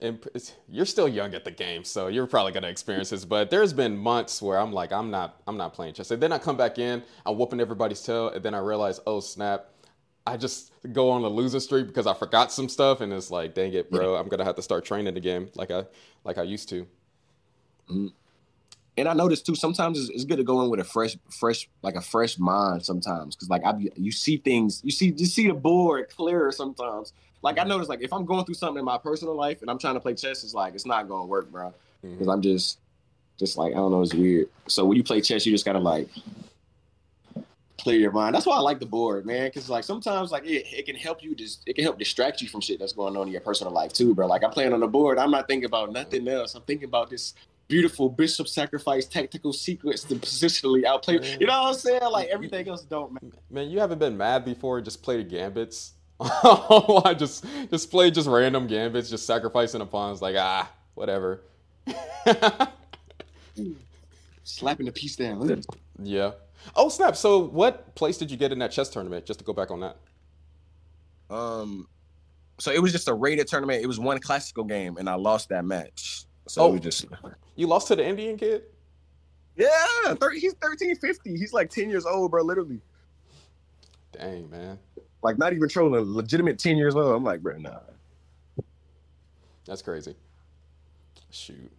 and 0.02 0.26
you're 0.70 0.86
still 0.86 1.08
young 1.08 1.34
at 1.34 1.44
the 1.44 1.52
game, 1.52 1.84
so 1.84 2.08
you're 2.08 2.28
probably 2.28 2.52
gonna 2.54 2.70
experience 2.70 3.10
this. 3.10 3.26
But 3.26 3.50
there's 3.50 3.74
been 3.74 3.98
months 3.98 4.42
where 4.42 4.58
I'm 4.58 4.72
like, 4.72 4.94
I'm 4.94 5.12
not, 5.12 5.42
I'm 5.46 5.58
not 5.58 5.74
playing 5.74 5.94
chess. 5.94 6.12
And 6.12 6.24
then 6.24 6.32
I 6.32 6.38
come 6.38 6.56
back 6.56 6.80
in, 6.80 7.04
I'm 7.26 7.38
whooping 7.38 7.60
everybody's 7.60 8.02
tail, 8.02 8.30
and 8.30 8.44
then 8.44 8.54
I 8.54 8.60
realize, 8.60 9.00
oh 9.06 9.20
snap, 9.20 9.66
I 10.26 10.38
just 10.38 10.72
go 10.94 11.10
on 11.10 11.24
a 11.24 11.28
loser 11.28 11.60
streak 11.60 11.88
because 11.88 12.08
I 12.08 12.14
forgot 12.14 12.52
some 12.52 12.70
stuff, 12.70 13.02
and 13.02 13.12
it's 13.12 13.30
like, 13.30 13.54
dang 13.54 13.74
it, 13.74 13.92
bro, 13.92 14.16
I'm 14.16 14.30
gonna 14.30 14.46
have 14.46 14.56
to 14.56 14.62
start 14.62 14.86
training 14.86 15.18
again, 15.18 15.50
like 15.56 15.72
I, 15.72 15.84
like 16.24 16.38
I 16.38 16.44
used 16.44 16.70
to. 16.70 16.88
Mm-hmm. 17.90 18.08
And 18.98 19.08
I 19.08 19.14
noticed 19.14 19.46
too, 19.46 19.56
sometimes 19.56 20.00
it's, 20.00 20.10
it's, 20.10 20.26
good 20.26 20.38
to 20.38 20.44
go 20.44 20.62
in 20.62 20.70
with 20.70 20.82
a 20.82 20.84
fresh, 20.84 21.16
fresh, 21.30 21.70
like 21.84 21.96
a 21.96 22.02
fresh 22.02 22.38
mind 22.38 22.86
sometimes, 22.86 23.36
because 23.36 23.50
like 23.50 23.64
I, 23.64 23.74
you 23.96 24.12
see 24.12 24.38
things, 24.38 24.82
you 24.84 24.92
see, 24.92 25.14
you 25.16 25.26
see 25.26 25.48
the 25.48 25.54
board 25.54 26.10
clearer 26.10 26.52
sometimes 26.52 27.14
like 27.42 27.60
I 27.60 27.64
noticed, 27.64 27.90
like 27.90 28.02
if 28.02 28.12
I'm 28.12 28.26
going 28.26 28.46
through 28.46 28.56
something 28.56 28.80
in 28.80 28.86
my 28.86 28.98
personal 28.98 29.36
life 29.36 29.62
and 29.62 29.70
I'm 29.70 29.80
trying 29.80 29.94
to 29.94 30.00
play 30.00 30.14
chess, 30.14 30.44
it's 30.44 30.54
like 30.54 30.76
it's 30.76 30.86
not 30.86 31.08
gonna 31.08 31.26
work, 31.26 31.50
bro. 31.52 31.74
Because 32.02 32.20
mm-hmm. 32.20 32.30
I'm 32.30 32.42
just, 32.42 32.80
just 33.38 33.58
like 33.58 33.74
I 33.74 33.76
don't 33.76 33.92
know, 33.92 34.02
it's 34.02 34.14
weird. 34.14 34.50
So 34.68 34.86
when 34.86 34.98
you 34.98 35.04
play 35.04 35.22
chess, 35.22 35.46
you 35.46 35.52
just 35.52 35.66
gotta 35.66 35.80
like 35.80 36.10
clear 37.78 37.98
your 37.98 38.12
mind. 38.12 38.36
That's 38.36 38.46
why 38.46 38.58
I 38.58 38.60
like 38.60 38.80
the 38.80 38.86
board, 38.86 39.26
man. 39.26 39.48
Because 39.48 39.70
like 39.70 39.86
sometimes 39.86 40.32
like 40.32 40.46
it, 40.46 40.66
it 40.74 40.86
can 40.86 40.96
help 40.96 41.24
you 41.24 41.34
just 41.34 41.64
it 41.66 41.76
can 41.76 41.84
help 41.84 41.98
distract 41.98 42.42
you 42.42 42.50
from 42.50 42.60
shit 42.60 42.80
that's 42.80 42.94
going 42.94 43.16
on 43.16 43.28
in 43.28 43.32
your 43.32 43.42
personal 43.42 43.72
life 43.72 43.94
too, 43.94 44.14
bro. 44.14 44.28
Like 44.28 44.44
I'm 44.44 44.52
playing 44.52 44.74
on 44.74 44.82
the 44.82 44.88
board, 44.88 45.18
I'm 45.18 45.32
not 45.32 45.48
thinking 45.48 45.66
about 45.66 45.94
nothing 45.94 46.28
else. 46.28 46.56
I'm 46.56 46.64
thinking 46.64 46.90
about 46.90 47.10
this 47.10 47.36
beautiful 47.70 48.10
bishop 48.10 48.50
sacrifice 48.50 49.06
tactical 49.06 49.54
secrets 49.54 50.04
to 50.04 50.16
positionally 50.16 50.84
outplay. 50.84 51.20
You 51.40 51.48
know 51.48 51.62
what 51.62 51.70
I'm 51.70 51.74
saying? 51.76 52.02
Like 52.12 52.28
everything 52.28 52.68
else 52.68 52.82
don't 52.82 53.14
matter. 53.14 53.38
Man, 53.50 53.70
you 53.70 53.80
haven't 53.80 54.00
been 54.00 54.18
mad 54.18 54.44
before. 54.44 54.82
Just 54.82 55.02
play 55.02 55.16
the 55.18 55.24
gambits. 55.24 55.94
I 56.20 57.16
just 57.18 57.46
just 57.70 57.90
play 57.90 58.12
just 58.12 58.28
random 58.28 58.68
gambits, 58.68 59.10
just 59.10 59.26
sacrificing 59.26 59.80
a 59.80 59.86
pawn. 59.86 60.12
It's 60.12 60.22
like 60.22 60.36
ah, 60.38 60.70
whatever. 60.96 61.42
Slapping 64.44 64.86
the 64.88 64.92
piece 64.92 65.16
down. 65.16 65.62
Yeah. 66.02 66.32
Oh 66.76 66.90
snap! 66.90 67.16
So 67.16 67.40
what 67.40 67.96
place 67.96 68.18
did 68.18 68.30
you 68.32 68.36
get 68.36 68.52
in 68.52 68.60
that 68.60 68.72
chess 68.72 68.90
tournament? 68.90 69.26
Just 69.26 69.40
to 69.40 69.46
go 69.46 69.54
back 69.54 69.72
on 69.72 69.80
that. 69.80 69.96
Um, 71.30 71.88
so 72.58 72.72
it 72.72 72.82
was 72.82 72.92
just 72.92 73.08
a 73.08 73.14
rated 73.14 73.48
tournament. 73.48 73.82
It 73.82 73.88
was 73.88 74.00
one 74.00 74.20
classical 74.20 74.66
game, 74.66 74.98
and 74.98 75.08
I 75.10 75.14
lost 75.14 75.50
that 75.50 75.64
match. 75.64 76.26
So 76.50 76.64
Oh. 76.64 76.70
it 76.70 76.72
was 76.74 76.82
just 76.82 77.06
You 77.56 77.68
lost 77.68 77.88
to 77.90 77.96
the 77.96 78.06
Indian 78.06 78.38
kid. 78.38 78.64
yeah. 79.56 79.70
30, 80.16 80.40
he's 80.40 80.54
thirteen 80.56 80.96
fifty. 80.96 81.38
He's 81.38 81.54
like 81.54 81.70
ten 81.70 81.90
years 81.90 82.06
old, 82.06 82.32
bro. 82.32 82.44
Literally, 82.44 82.82
Dang 84.12 84.50
man, 84.50 84.80
like 85.22 85.38
not 85.38 85.54
even 85.54 85.70
trolling. 85.70 86.04
Legitimate 86.14 86.58
ten 86.58 86.78
years 86.78 86.96
old. 86.96 87.16
I'm 87.16 87.24
like, 87.24 87.42
bro, 87.42 87.58
nah. 87.58 87.80
that's 89.66 89.82
crazy. 89.84 90.16
Shoot. 91.30 91.72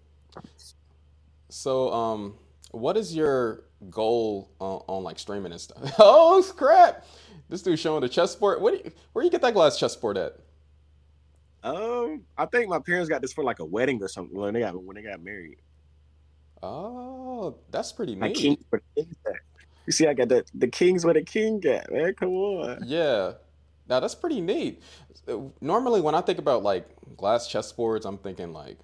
So 1.48 1.92
um, 1.92 2.34
what 2.70 2.96
is 2.96 3.14
your 3.16 3.64
goal 3.90 4.50
on, 4.60 4.82
on 4.86 5.02
like 5.02 5.18
streaming 5.18 5.52
and 5.52 5.60
stuff? 5.60 5.78
Oh 5.98 6.44
crap! 6.56 7.04
This 7.48 7.62
dude 7.62 7.78
showing 7.80 8.02
the 8.02 8.08
chessboard. 8.08 8.60
What? 8.62 8.74
Do 8.74 8.80
you, 8.84 8.92
where 9.12 9.24
you 9.24 9.30
get 9.32 9.42
that 9.42 9.54
glass 9.54 9.78
chessboard 9.78 10.16
at? 10.16 10.36
Um, 11.62 12.22
I 12.38 12.46
think 12.46 12.68
my 12.68 12.78
parents 12.78 13.08
got 13.08 13.20
this 13.22 13.32
for 13.32 13.44
like 13.44 13.58
a 13.58 13.64
wedding 13.64 14.02
or 14.02 14.08
something 14.08 14.36
when 14.38 14.54
they 14.54 14.60
got 14.60 14.82
when 14.82 14.96
they 14.96 15.02
got 15.02 15.22
married. 15.22 15.58
Oh, 16.62 17.56
that's 17.70 17.92
pretty 17.92 18.14
neat. 18.14 18.36
king 18.36 18.58
where 18.68 18.82
the 18.94 19.02
king's 19.02 19.16
at. 19.26 19.32
You 19.86 19.92
see, 19.92 20.06
I 20.06 20.14
got 20.14 20.28
the 20.28 20.44
the 20.54 20.68
kings 20.68 21.04
where 21.04 21.14
the 21.14 21.22
king 21.22 21.64
at, 21.66 21.90
man. 21.92 22.14
Come 22.14 22.30
on. 22.30 22.80
Yeah. 22.84 23.32
Now 23.88 24.00
that's 24.00 24.14
pretty 24.14 24.40
neat. 24.40 24.82
Normally, 25.60 26.00
when 26.00 26.14
I 26.14 26.20
think 26.20 26.38
about 26.38 26.62
like 26.62 26.86
glass 27.16 27.48
chessboards, 27.48 28.04
I'm 28.04 28.18
thinking 28.18 28.52
like 28.52 28.78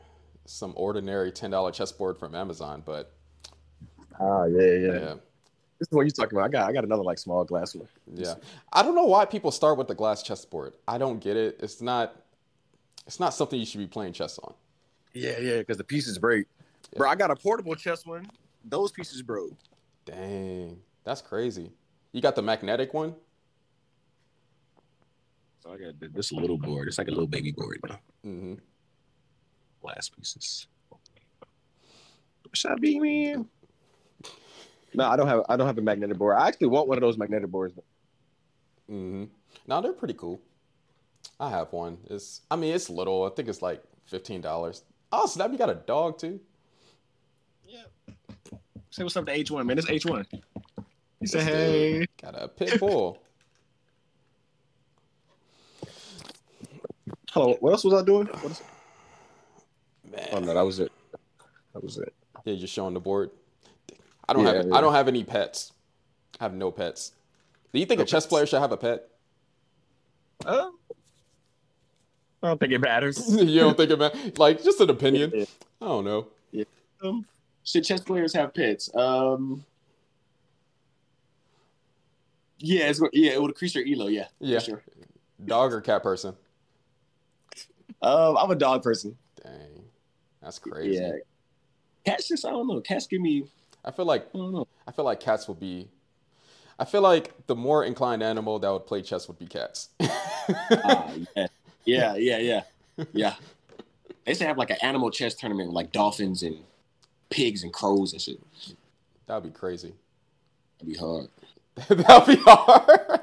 some 0.46 0.72
ordinary 0.76 1.30
ten 1.32 1.50
dollar 1.50 1.70
chessboard 1.70 2.18
from 2.18 2.34
Amazon. 2.34 2.82
But 2.84 3.12
Ah, 4.18 4.44
yeah, 4.44 4.62
yeah. 4.62 4.92
yeah, 4.92 5.14
This 5.78 5.88
is 5.88 5.88
what 5.90 6.02
you're 6.02 6.10
talking 6.10 6.38
about. 6.38 6.46
I 6.46 6.48
got 6.48 6.68
I 6.68 6.72
got 6.72 6.84
another 6.84 7.02
like 7.02 7.18
small 7.18 7.44
glass 7.44 7.74
one. 7.74 7.88
yeah. 8.14 8.34
I 8.72 8.82
don't 8.82 8.94
know 8.94 9.04
why 9.04 9.26
people 9.26 9.50
start 9.50 9.76
with 9.78 9.88
the 9.88 9.94
glass 9.94 10.22
chessboard. 10.22 10.74
I 10.88 10.98
don't 10.98 11.20
get 11.20 11.36
it. 11.36 11.58
It's 11.62 11.80
not. 11.82 12.16
It's 13.06 13.20
not 13.20 13.34
something 13.34 13.58
you 13.58 13.66
should 13.66 13.78
be 13.78 13.86
playing 13.86 14.12
chess 14.12 14.38
on. 14.38 14.54
Yeah, 15.14 15.38
yeah, 15.38 15.58
because 15.58 15.76
the 15.76 15.84
pieces 15.84 16.18
break. 16.18 16.46
Bro, 16.96 17.08
I 17.08 17.14
got 17.14 17.30
a 17.30 17.36
portable 17.36 17.74
chess 17.74 18.04
one. 18.04 18.28
Those 18.64 18.90
pieces 18.92 19.22
broke. 19.22 19.52
Dang, 20.04 20.78
that's 21.04 21.22
crazy. 21.22 21.72
You 22.12 22.20
got 22.20 22.34
the 22.34 22.42
magnetic 22.42 22.92
one. 22.94 23.14
So 25.60 25.72
I 25.72 25.76
got 25.76 26.14
this 26.14 26.32
little 26.32 26.58
board. 26.58 26.88
It's 26.88 26.98
like 26.98 27.08
a 27.08 27.10
little 27.10 27.26
baby 27.26 27.52
board 27.52 27.80
now. 27.88 27.98
hmm 28.22 28.54
Glass 29.80 30.08
pieces. 30.08 30.66
Should 32.52 32.70
I 32.70 32.74
be 32.76 32.98
man? 32.98 33.46
No, 34.94 35.04
I 35.08 35.16
don't 35.16 35.28
have 35.28 35.42
I 35.48 35.56
don't 35.56 35.66
have 35.66 35.76
a 35.76 35.82
magnetic 35.82 36.16
board. 36.16 36.36
I 36.38 36.48
actually 36.48 36.68
want 36.68 36.88
one 36.88 36.96
of 36.96 37.02
those 37.02 37.18
magnetic 37.18 37.50
boards. 37.50 37.74
Mm-hmm. 38.90 39.24
Now 39.66 39.80
they're 39.80 39.92
pretty 39.92 40.14
cool. 40.14 40.40
I 41.38 41.50
have 41.50 41.72
one. 41.72 41.98
It's. 42.08 42.42
I 42.50 42.56
mean, 42.56 42.74
it's 42.74 42.88
little. 42.88 43.24
I 43.24 43.30
think 43.30 43.48
it's 43.48 43.62
like 43.62 43.82
fifteen 44.06 44.40
dollars. 44.40 44.82
Oh 45.12 45.26
snap! 45.26 45.52
You 45.52 45.58
got 45.58 45.70
a 45.70 45.74
dog 45.74 46.18
too. 46.18 46.40
Yeah. 47.66 47.82
Say 48.90 49.02
what's 49.02 49.16
up 49.16 49.26
to 49.26 49.32
H1, 49.32 49.66
man. 49.66 49.76
It's 49.78 49.86
H1. 49.88 50.24
He 51.20 51.26
said, 51.26 51.42
hey. 51.42 51.98
dude 51.98 52.08
Got 52.22 52.42
a 52.42 52.48
pit 52.48 52.80
bull. 52.80 53.18
Hello, 57.32 57.56
what 57.60 57.72
else 57.72 57.84
was 57.84 57.94
I 57.94 58.04
doing? 58.04 58.26
What 58.26 58.44
is... 58.52 58.62
Man. 60.10 60.28
Oh 60.32 60.38
no, 60.40 60.54
that 60.54 60.62
was 60.62 60.78
it. 60.80 60.90
That 61.74 61.82
was 61.82 61.98
it. 61.98 62.14
Yeah, 62.44 62.54
just 62.54 62.72
showing 62.72 62.94
the 62.94 63.00
board. 63.00 63.30
I 64.28 64.32
don't 64.32 64.44
Yeah, 64.46 64.54
have. 64.54 64.66
yeah. 64.68 64.74
I 64.74 64.80
don't 64.80 64.94
have 64.94 65.08
any 65.08 65.24
pets. 65.24 65.72
I 66.40 66.44
have 66.44 66.54
no 66.54 66.70
pets. 66.70 67.12
Do 67.72 67.80
you 67.80 67.86
think 67.86 67.98
No 67.98 68.04
a 68.04 68.06
chess 68.06 68.24
pets. 68.24 68.30
player 68.30 68.46
should 68.46 68.60
have 68.60 68.72
a 68.72 68.76
pet? 68.76 69.08
Uh, 70.44 70.70
I 72.46 72.50
don't 72.50 72.60
think 72.60 72.72
it 72.72 72.80
matters. 72.80 73.28
you 73.42 73.60
don't 73.60 73.76
think 73.76 73.90
it 73.90 73.98
matters? 73.98 74.38
like 74.38 74.62
just 74.62 74.80
an 74.80 74.88
opinion? 74.90 75.32
Yeah. 75.34 75.44
I 75.82 75.86
don't 75.86 76.04
know. 76.04 76.28
Um, 77.02 77.26
should 77.64 77.84
chess 77.84 78.00
players 78.00 78.32
have 78.34 78.54
pets? 78.54 78.88
Um, 78.94 79.64
yeah, 82.58 82.88
it's, 82.88 83.00
yeah, 83.12 83.32
it 83.32 83.42
would 83.42 83.50
increase 83.50 83.74
your 83.74 83.84
elo. 83.86 84.06
Yeah, 84.06 84.28
Yeah. 84.38 84.60
for 84.60 84.64
sure. 84.64 84.82
Dog 85.44 85.72
or 85.72 85.80
cat 85.80 86.02
person? 86.02 86.34
Um, 88.00 88.36
I'm 88.38 88.50
a 88.50 88.54
dog 88.54 88.82
person. 88.82 89.16
Dang, 89.42 89.84
that's 90.40 90.58
crazy. 90.58 90.94
Yeah, 91.02 91.12
cats 92.04 92.28
just 92.28 92.46
I 92.46 92.50
don't 92.50 92.66
know. 92.68 92.80
Cats 92.80 93.06
give 93.06 93.20
me 93.20 93.44
I 93.84 93.90
feel 93.90 94.06
like 94.06 94.28
I 94.34 94.38
don't 94.38 94.52
know. 94.52 94.66
I 94.86 94.92
feel 94.92 95.04
like 95.04 95.20
cats 95.20 95.46
would 95.48 95.60
be. 95.60 95.88
I 96.78 96.84
feel 96.84 97.02
like 97.02 97.46
the 97.46 97.56
more 97.56 97.84
inclined 97.84 98.22
animal 98.22 98.58
that 98.60 98.70
would 98.72 98.86
play 98.86 99.02
chess 99.02 99.28
would 99.28 99.38
be 99.38 99.46
cats. 99.46 99.88
Ah, 100.70 101.10
yeah, 101.36 101.48
yeah, 101.86 102.16
yeah, 102.16 102.38
yeah, 102.38 102.62
yeah. 103.12 103.34
They 104.24 104.32
used 104.32 104.40
to 104.40 104.46
have 104.46 104.58
like 104.58 104.70
an 104.70 104.78
animal 104.82 105.10
chess 105.10 105.34
tournament 105.34 105.68
with 105.68 105.74
like 105.76 105.92
dolphins 105.92 106.42
and 106.42 106.58
pigs 107.30 107.62
and 107.62 107.72
crows 107.72 108.12
and 108.12 108.20
shit. 108.20 108.40
That'd 109.26 109.44
be 109.44 109.50
crazy. 109.50 109.94
That'd 110.78 110.92
be 110.92 110.98
hard. 110.98 111.28
That'd 111.88 112.36
be 112.36 112.42
hard. 112.44 113.20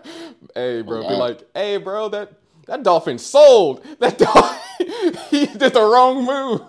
hey, 0.55 0.81
bro, 0.81 1.07
be 1.07 1.15
like, 1.15 1.41
hey, 1.53 1.77
bro, 1.77 2.09
that 2.09 2.33
that 2.67 2.83
dolphin 2.83 3.17
sold. 3.17 3.83
That 3.99 4.17
dog, 4.17 4.55
he 5.29 5.45
did 5.47 5.73
the 5.73 5.81
wrong 5.81 6.25
move. 6.25 6.61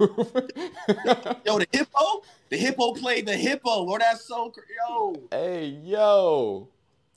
Yo, 1.47 1.59
the 1.59 1.67
hippo, 1.71 2.23
the 2.49 2.57
hippo 2.57 2.93
played 2.95 3.27
the 3.27 3.37
hippo. 3.37 3.85
Bro, 3.87 3.99
that's 3.99 4.25
so 4.25 4.51
cr- 4.51 4.61
yo. 4.89 5.17
hey, 5.31 5.67
yo, 5.67 6.69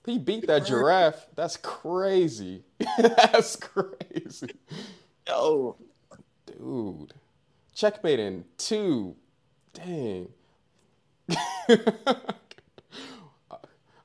he 0.07 0.17
beat 0.17 0.47
that 0.47 0.65
giraffe. 0.65 1.27
That's 1.35 1.57
crazy. 1.57 2.63
That's 2.97 3.55
crazy, 3.57 4.55
Yo, 5.27 5.75
dude. 6.45 7.13
Checkmate 7.75 8.19
in 8.19 8.45
two. 8.57 9.15
Dang. 9.73 10.29
I 11.29 11.37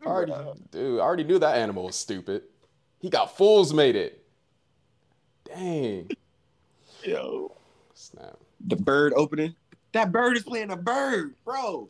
already, 0.04 0.34
dude, 0.72 0.98
I 1.00 1.02
already 1.02 1.24
knew 1.24 1.38
that 1.38 1.56
animal 1.56 1.84
was 1.84 1.96
stupid. 1.96 2.42
He 2.98 3.08
got 3.08 3.36
fools 3.36 3.72
made 3.72 3.96
it. 3.96 4.24
Dang. 5.44 6.10
yo. 7.04 7.52
Snap. 7.94 8.36
The 8.66 8.76
bird 8.76 9.12
opening. 9.16 9.54
That 9.92 10.10
bird 10.10 10.36
is 10.36 10.42
playing 10.42 10.70
a 10.70 10.76
bird, 10.76 11.34
bro. 11.44 11.88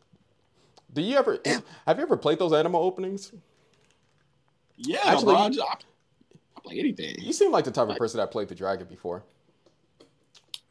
Do 0.93 1.01
you 1.01 1.17
ever 1.17 1.39
have 1.45 1.97
you 1.97 2.03
ever 2.03 2.17
played 2.17 2.37
those 2.37 2.53
animal 2.53 2.83
openings? 2.83 3.31
Yeah, 4.77 4.99
Actually- 5.03 5.25
bro. 5.25 5.35
I, 5.35 5.49
just, 5.49 5.59
I, 5.61 5.73
I 6.57 6.59
play 6.61 6.79
anything. 6.79 7.15
You 7.19 7.33
seem 7.33 7.51
like 7.51 7.65
the 7.65 7.71
type 7.71 7.89
of 7.89 7.97
person 7.97 8.17
that 8.19 8.31
played 8.31 8.47
the 8.47 8.55
dragon 8.55 8.87
before. 8.87 9.23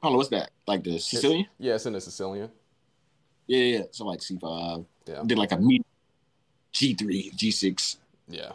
Hold 0.03 0.13
on, 0.15 0.17
what's 0.17 0.31
that? 0.31 0.51
Like 0.67 0.83
the 0.83 0.99
Sicilian? 0.99 1.47
Yeah, 1.59 1.75
it's 1.77 1.87
in 1.87 1.93
the 1.93 2.01
Sicilian. 2.01 2.51
Yeah, 3.47 3.59
yeah. 3.79 3.83
So 3.93 4.05
like 4.07 4.21
C5. 4.21 4.85
Yeah. 5.07 5.23
Did 5.27 5.39
like 5.39 5.53
a 5.53 5.57
meet 5.59 5.85
G3, 6.73 7.35
G6. 7.35 7.97
Yeah. 8.29 8.53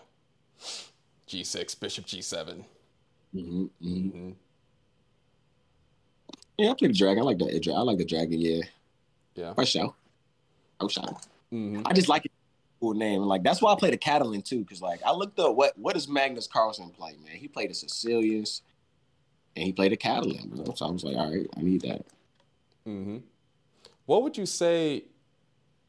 G6, 1.28 1.80
Bishop 1.80 2.06
G7. 2.06 2.64
Mm-hmm, 3.36 3.64
mm-hmm. 3.64 4.10
hmm 4.10 4.32
Yeah, 6.58 6.72
I 6.72 6.74
played 6.74 6.92
the 6.92 6.98
dragon. 6.98 7.24
I 7.24 7.26
like 7.26 7.38
the 7.38 7.74
I 7.74 7.82
like 7.82 7.98
the 7.98 8.06
dragon. 8.06 8.40
Yeah, 8.42 8.62
Yeah. 9.36 9.54
for 9.54 9.66
sure. 9.66 9.94
Oh, 10.80 10.88
sure. 10.88 11.04
hmm 11.52 11.82
I 11.86 11.94
just 11.94 12.10
like 12.10 12.26
it. 12.26 12.32
Cool 12.80 12.94
name. 12.94 13.22
Like 13.22 13.44
that's 13.44 13.62
why 13.62 13.74
I 13.74 13.76
play 13.76 13.90
the 13.90 13.98
Catalan 13.98 14.42
too, 14.44 14.60
because 14.60 14.82
like 14.82 15.02
I 15.04 15.12
looked 15.12 15.40
up 15.40 15.56
what 15.56 15.78
what 15.78 15.96
does 15.96 16.08
Magnus 16.08 16.48
Carlsen 16.48 16.90
play, 16.92 17.16
man? 17.26 17.36
He 17.36 17.48
played 17.48 17.72
the 17.72 17.74
Sicilians, 17.74 18.62
and 19.56 19.66
he 19.66 19.72
played 19.72 19.92
the 19.92 19.98
Catalan. 19.98 20.50
Bro. 20.50 20.76
So 20.76 20.86
I 20.86 20.92
was 20.92 21.04
like, 21.04 21.16
all 21.18 21.32
right, 21.32 21.48
I 21.58 21.62
need 21.62 21.82
that. 21.82 22.06
hmm 22.86 23.18
What 24.06 24.22
would 24.24 24.38
you 24.38 24.46
say? 24.46 25.06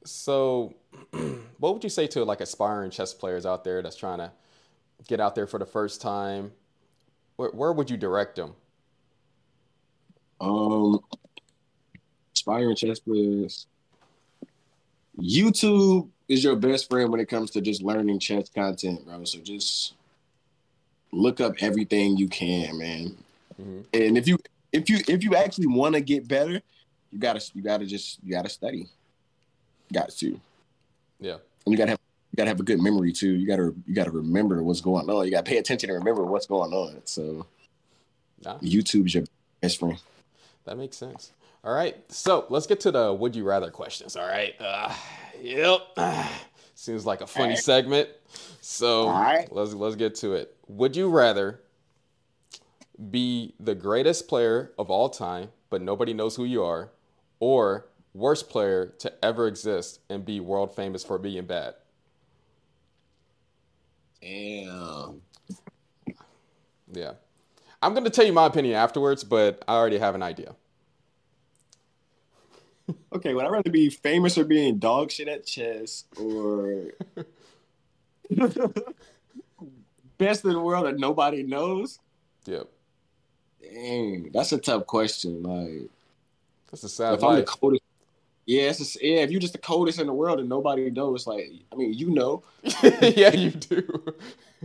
So, 0.05 0.75
what 1.59 1.75
would 1.75 1.85
you 1.85 1.91
say 1.91 2.07
to 2.09 2.25
like 2.25 2.41
aspiring 2.41 2.91
chess 2.91 3.13
players 3.13 3.45
out 3.45 3.65
there 3.65 3.83
that's 3.83 3.97
trying 3.97 4.19
to 4.19 4.33
get 5.07 5.21
out 5.21 5.35
there 5.35 5.47
for 5.47 5.59
the 5.59 5.67
first 5.67 6.01
time? 6.01 6.53
Where, 7.37 7.51
where 7.51 7.73
would 7.73 7.91
you 7.91 7.99
direct 7.99 8.37
them? 8.37 8.55
Um, 10.41 11.01
aspiring 12.35 12.77
chess 12.77 13.01
players. 13.01 13.67
YouTube 15.21 16.09
is 16.29 16.45
your 16.45 16.57
best 16.57 16.89
friend 16.89 17.11
when 17.11 17.21
it 17.21 17.27
comes 17.29 17.51
to 17.53 17.61
just 17.61 17.83
learning 17.83 18.19
chess 18.19 18.49
content, 18.51 19.05
bro. 19.07 19.25
So 19.25 19.39
just 19.39 19.95
look 21.13 21.41
up 21.41 21.55
everything 21.61 22.17
you 22.17 22.29
can, 22.29 22.79
man. 22.79 23.17
hmm 23.57 23.81
And 23.93 24.19
if 24.19 24.29
you 24.29 24.39
if 24.73 24.91
you 24.91 24.99
if 25.09 25.25
you 25.25 25.35
actually 25.35 25.69
want 25.69 25.95
to 25.95 26.01
get 26.01 26.29
better, 26.29 26.61
you 27.11 27.19
gotta 27.19 27.43
you 27.55 27.63
gotta 27.63 27.87
just 27.87 28.19
you 28.23 28.33
gotta 28.33 28.49
study. 28.51 28.87
Got 29.93 30.11
to. 30.11 30.39
Yeah. 31.21 31.37
And 31.65 31.73
you 31.73 31.77
gotta 31.77 31.93
have 31.93 32.01
you 32.33 32.37
gotta 32.37 32.51
have 32.51 32.61
a 32.61 32.65
good 32.65 32.81
memory 32.81 33.13
too. 33.13 33.31
You 33.35 33.47
gotta 33.47 33.75
you 33.87 33.95
gotta 33.95 34.11
remember 34.11 34.63
what's 34.63 34.83
going 34.83 35.09
on. 35.09 35.25
You 35.25 35.31
gotta 35.31 35.45
pay 35.45 35.57
attention 35.57 35.89
and 35.91 35.99
remember 35.99 36.25
what's 36.25 36.47
going 36.47 36.73
on. 36.73 37.01
So 37.05 37.47
Nah. 38.45 38.59
YouTube's 38.59 39.15
your 39.15 39.25
best 39.61 39.81
friend. 39.81 39.99
That 40.65 40.77
makes 40.79 40.97
sense. 40.97 41.33
All 41.65 41.75
right, 41.75 41.97
so 42.09 42.47
let's 42.51 42.69
get 42.69 42.79
to 42.81 42.93
the 42.93 43.13
would 43.13 43.35
you 43.35 43.43
rather 43.43 43.69
questions. 43.71 44.15
All 44.15 44.29
right. 44.29 44.55
Uh, 44.61 44.95
yep. 45.43 45.81
Seems 46.75 47.05
like 47.05 47.21
a 47.21 47.27
funny 47.27 47.51
right. 47.51 47.59
segment. 47.59 48.09
So 48.61 49.11
right. 49.11 49.51
let's 49.51 49.73
let's 49.73 49.97
get 49.97 50.15
to 50.17 50.35
it. 50.35 50.57
Would 50.69 50.95
you 50.95 51.09
rather 51.09 51.61
be 53.11 53.55
the 53.59 53.75
greatest 53.75 54.29
player 54.29 54.73
of 54.79 54.91
all 54.91 55.09
time, 55.09 55.49
but 55.71 55.83
nobody 55.83 56.13
knows 56.13 56.37
who 56.37 56.45
you 56.45 56.65
are, 56.65 56.91
or 57.41 57.87
worst 58.15 58.51
player 58.51 58.87
to 58.99 59.13
ever 59.25 59.47
exist 59.47 60.01
and 60.11 60.25
be 60.25 60.41
world 60.41 60.75
famous 60.75 61.05
for 61.05 61.19
being 61.19 61.47
bad? 61.47 61.75
Damn. 64.21 65.23
Yeah. 66.93 67.13
I'm 67.81 67.95
gonna 67.95 68.11
tell 68.11 68.27
you 68.27 68.33
my 68.33 68.47
opinion 68.47 68.75
afterwards, 68.75 69.25
but 69.25 69.65
I 69.69 69.75
already 69.75 69.99
have 69.99 70.15
an 70.15 70.23
idea. 70.23 70.55
Okay, 73.13 73.35
would 73.35 73.45
I 73.45 73.49
rather 73.49 73.71
be 73.71 73.91
famous 73.91 74.35
for 74.35 74.45
being 74.45 74.79
dog 74.79 75.11
shit 75.11 75.29
at 75.29 75.45
chess 75.45 76.05
or 76.19 76.93
best 80.19 80.45
in 80.45 80.53
the 80.53 80.61
world 80.61 80.87
that 80.87 80.99
nobody 80.99 81.43
knows? 81.43 81.99
Yep. 82.47 82.69
Dang, 83.63 84.31
that's 84.33 84.53
a 84.53 84.59
tough 84.59 84.87
question. 84.87 85.43
Like 85.43 85.91
That's 86.71 86.85
a 86.85 86.89
sad 86.89 87.15
if 87.15 87.25
I'm 87.25 87.37
the 87.37 87.43
coldest, 87.43 87.83
yeah, 88.49 88.71
it's 88.71 88.97
yeah. 89.03 89.19
If 89.19 89.31
you're 89.31 89.41
just 89.41 89.53
the 89.53 89.59
coldest 89.59 90.01
in 90.01 90.07
the 90.07 90.15
world 90.15 90.41
and 90.41 90.49
nobody 90.49 90.91
knows, 90.91 91.27
like 91.27 91.51
I 91.71 91.77
mean, 91.77 91.93
you 91.93 92.11
know, 92.11 92.43
yeah, 92.83 93.35
you 93.35 93.51
do. 93.51 94.15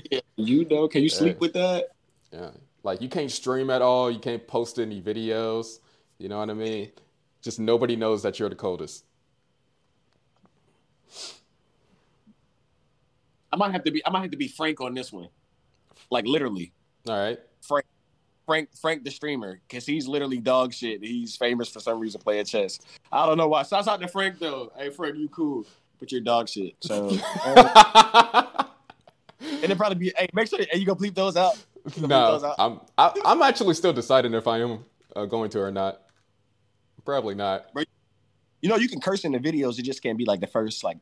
yeah, 0.09 0.21
you 0.37 0.63
know. 0.65 0.87
Can 0.87 1.03
you 1.03 1.09
sleep 1.09 1.41
with 1.41 1.51
that? 1.53 1.89
Yeah. 2.31 2.51
Like 2.83 3.01
you 3.01 3.09
can't 3.09 3.29
stream 3.29 3.69
at 3.69 3.81
all. 3.81 4.09
You 4.09 4.19
can't 4.19 4.47
post 4.47 4.79
any 4.79 5.01
videos. 5.01 5.79
You 6.17 6.29
know 6.29 6.39
what 6.39 6.49
I 6.49 6.53
mean? 6.53 6.91
Just 7.43 7.59
nobody 7.59 7.95
knows 7.95 8.23
that 8.23 8.39
you're 8.39 8.49
the 8.49 8.55
coldest. 8.55 9.03
I 13.51 13.57
might 13.57 13.71
have 13.71 13.83
to 13.83 13.91
be. 13.91 14.03
I 14.05 14.09
might 14.09 14.21
have 14.21 14.31
to 14.31 14.37
be 14.37 14.47
frank 14.47 14.81
on 14.81 14.95
this 14.95 15.11
one. 15.11 15.27
Like 16.09 16.25
literally, 16.25 16.71
All 17.07 17.15
right. 17.15 17.37
Frank, 17.61 17.85
Frank, 18.45 18.69
Frank 18.79 19.03
the 19.03 19.11
streamer, 19.11 19.59
because 19.67 19.85
he's 19.85 20.07
literally 20.07 20.39
dog 20.39 20.73
shit. 20.73 21.03
He's 21.03 21.35
famous 21.35 21.69
for 21.69 21.79
some 21.79 21.99
reason 21.99 22.21
playing 22.21 22.45
chess. 22.45 22.79
I 23.11 23.25
don't 23.25 23.37
know 23.37 23.49
why. 23.49 23.63
Shouts 23.63 23.87
out 23.87 24.01
to 24.01 24.07
Frank 24.07 24.39
though. 24.39 24.71
Hey 24.77 24.89
Frank, 24.89 25.17
you 25.17 25.27
cool, 25.27 25.67
but 25.99 26.11
you're 26.11 26.21
dog 26.21 26.49
shit. 26.49 26.75
So 26.79 27.09
and 29.39 29.71
it 29.71 29.77
probably 29.77 29.95
be. 29.95 30.13
Hey, 30.17 30.27
make 30.33 30.47
sure 30.47 30.59
that, 30.59 30.69
hey, 30.71 30.79
you 30.79 30.85
go 30.85 30.95
bleep 30.95 31.13
those 31.13 31.35
out. 31.35 31.55
Bleep 31.89 32.07
those 32.07 32.41
no, 32.41 32.47
out? 32.47 32.55
I'm 32.57 32.79
I, 32.97 33.11
I'm 33.25 33.41
actually 33.41 33.73
still 33.75 33.93
deciding 33.93 34.33
if 34.33 34.47
I 34.47 34.61
am 34.61 34.85
uh, 35.15 35.25
going 35.25 35.49
to 35.51 35.59
or 35.59 35.71
not. 35.71 36.02
Probably 37.05 37.35
not. 37.35 37.67
You 38.61 38.69
know, 38.69 38.77
you 38.77 38.87
can 38.87 39.01
curse 39.01 39.25
in 39.25 39.33
the 39.33 39.39
videos. 39.39 39.77
It 39.77 39.83
just 39.83 40.01
can't 40.01 40.17
be 40.17 40.25
like 40.25 40.39
the 40.39 40.47
first 40.47 40.83
like 40.83 40.97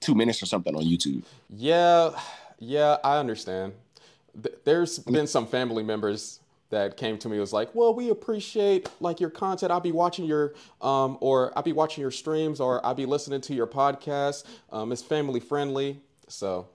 two 0.00 0.14
minutes 0.14 0.42
or 0.42 0.46
something 0.46 0.74
on 0.74 0.82
YouTube. 0.82 1.24
Yeah, 1.50 2.10
yeah, 2.58 2.98
I 3.02 3.18
understand. 3.18 3.72
Th- 4.40 4.54
There's 4.64 4.98
been 5.00 5.26
some 5.26 5.46
family 5.46 5.82
members 5.82 6.40
that 6.70 6.96
came 6.96 7.16
to 7.18 7.28
me 7.28 7.38
was 7.38 7.52
like, 7.52 7.74
"Well, 7.74 7.94
we 7.94 8.10
appreciate 8.10 8.88
like 9.00 9.20
your 9.20 9.30
content. 9.30 9.72
I'll 9.72 9.80
be 9.80 9.92
watching 9.92 10.26
your 10.26 10.54
um 10.80 11.18
or 11.20 11.52
I'll 11.56 11.62
be 11.62 11.72
watching 11.72 12.02
your 12.02 12.10
streams 12.10 12.60
or 12.60 12.84
I'll 12.84 12.94
be 12.94 13.06
listening 13.06 13.40
to 13.42 13.54
your 13.54 13.66
podcast. 13.66 14.44
Um, 14.70 14.92
it's 14.92 15.02
family 15.02 15.40
friendly." 15.40 16.00
So, 16.28 16.66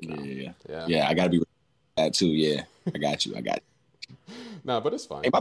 Yeah, 0.00 0.52
yeah. 0.68 0.84
yeah. 0.86 1.08
I 1.08 1.14
gotta 1.14 1.30
be 1.30 1.42
that 1.96 2.14
too. 2.14 2.28
Yeah, 2.28 2.62
I 2.94 2.98
got 2.98 3.24
you. 3.26 3.36
I 3.36 3.40
got. 3.40 3.60
You. 4.08 4.16
No, 4.64 4.80
but 4.80 4.92
it's 4.94 5.06
fine. 5.06 5.22
Hey, 5.22 5.30
my 5.32 5.40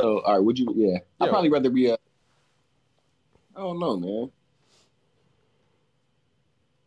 So, 0.00 0.20
all 0.20 0.34
right, 0.34 0.42
would 0.42 0.58
you? 0.58 0.72
Yeah, 0.74 0.98
I'd 1.20 1.28
probably 1.28 1.50
rather 1.50 1.68
be 1.68 1.90
a. 1.90 1.94
I 3.54 3.60
don't 3.60 3.78
know, 3.78 3.96
man. 3.98 4.30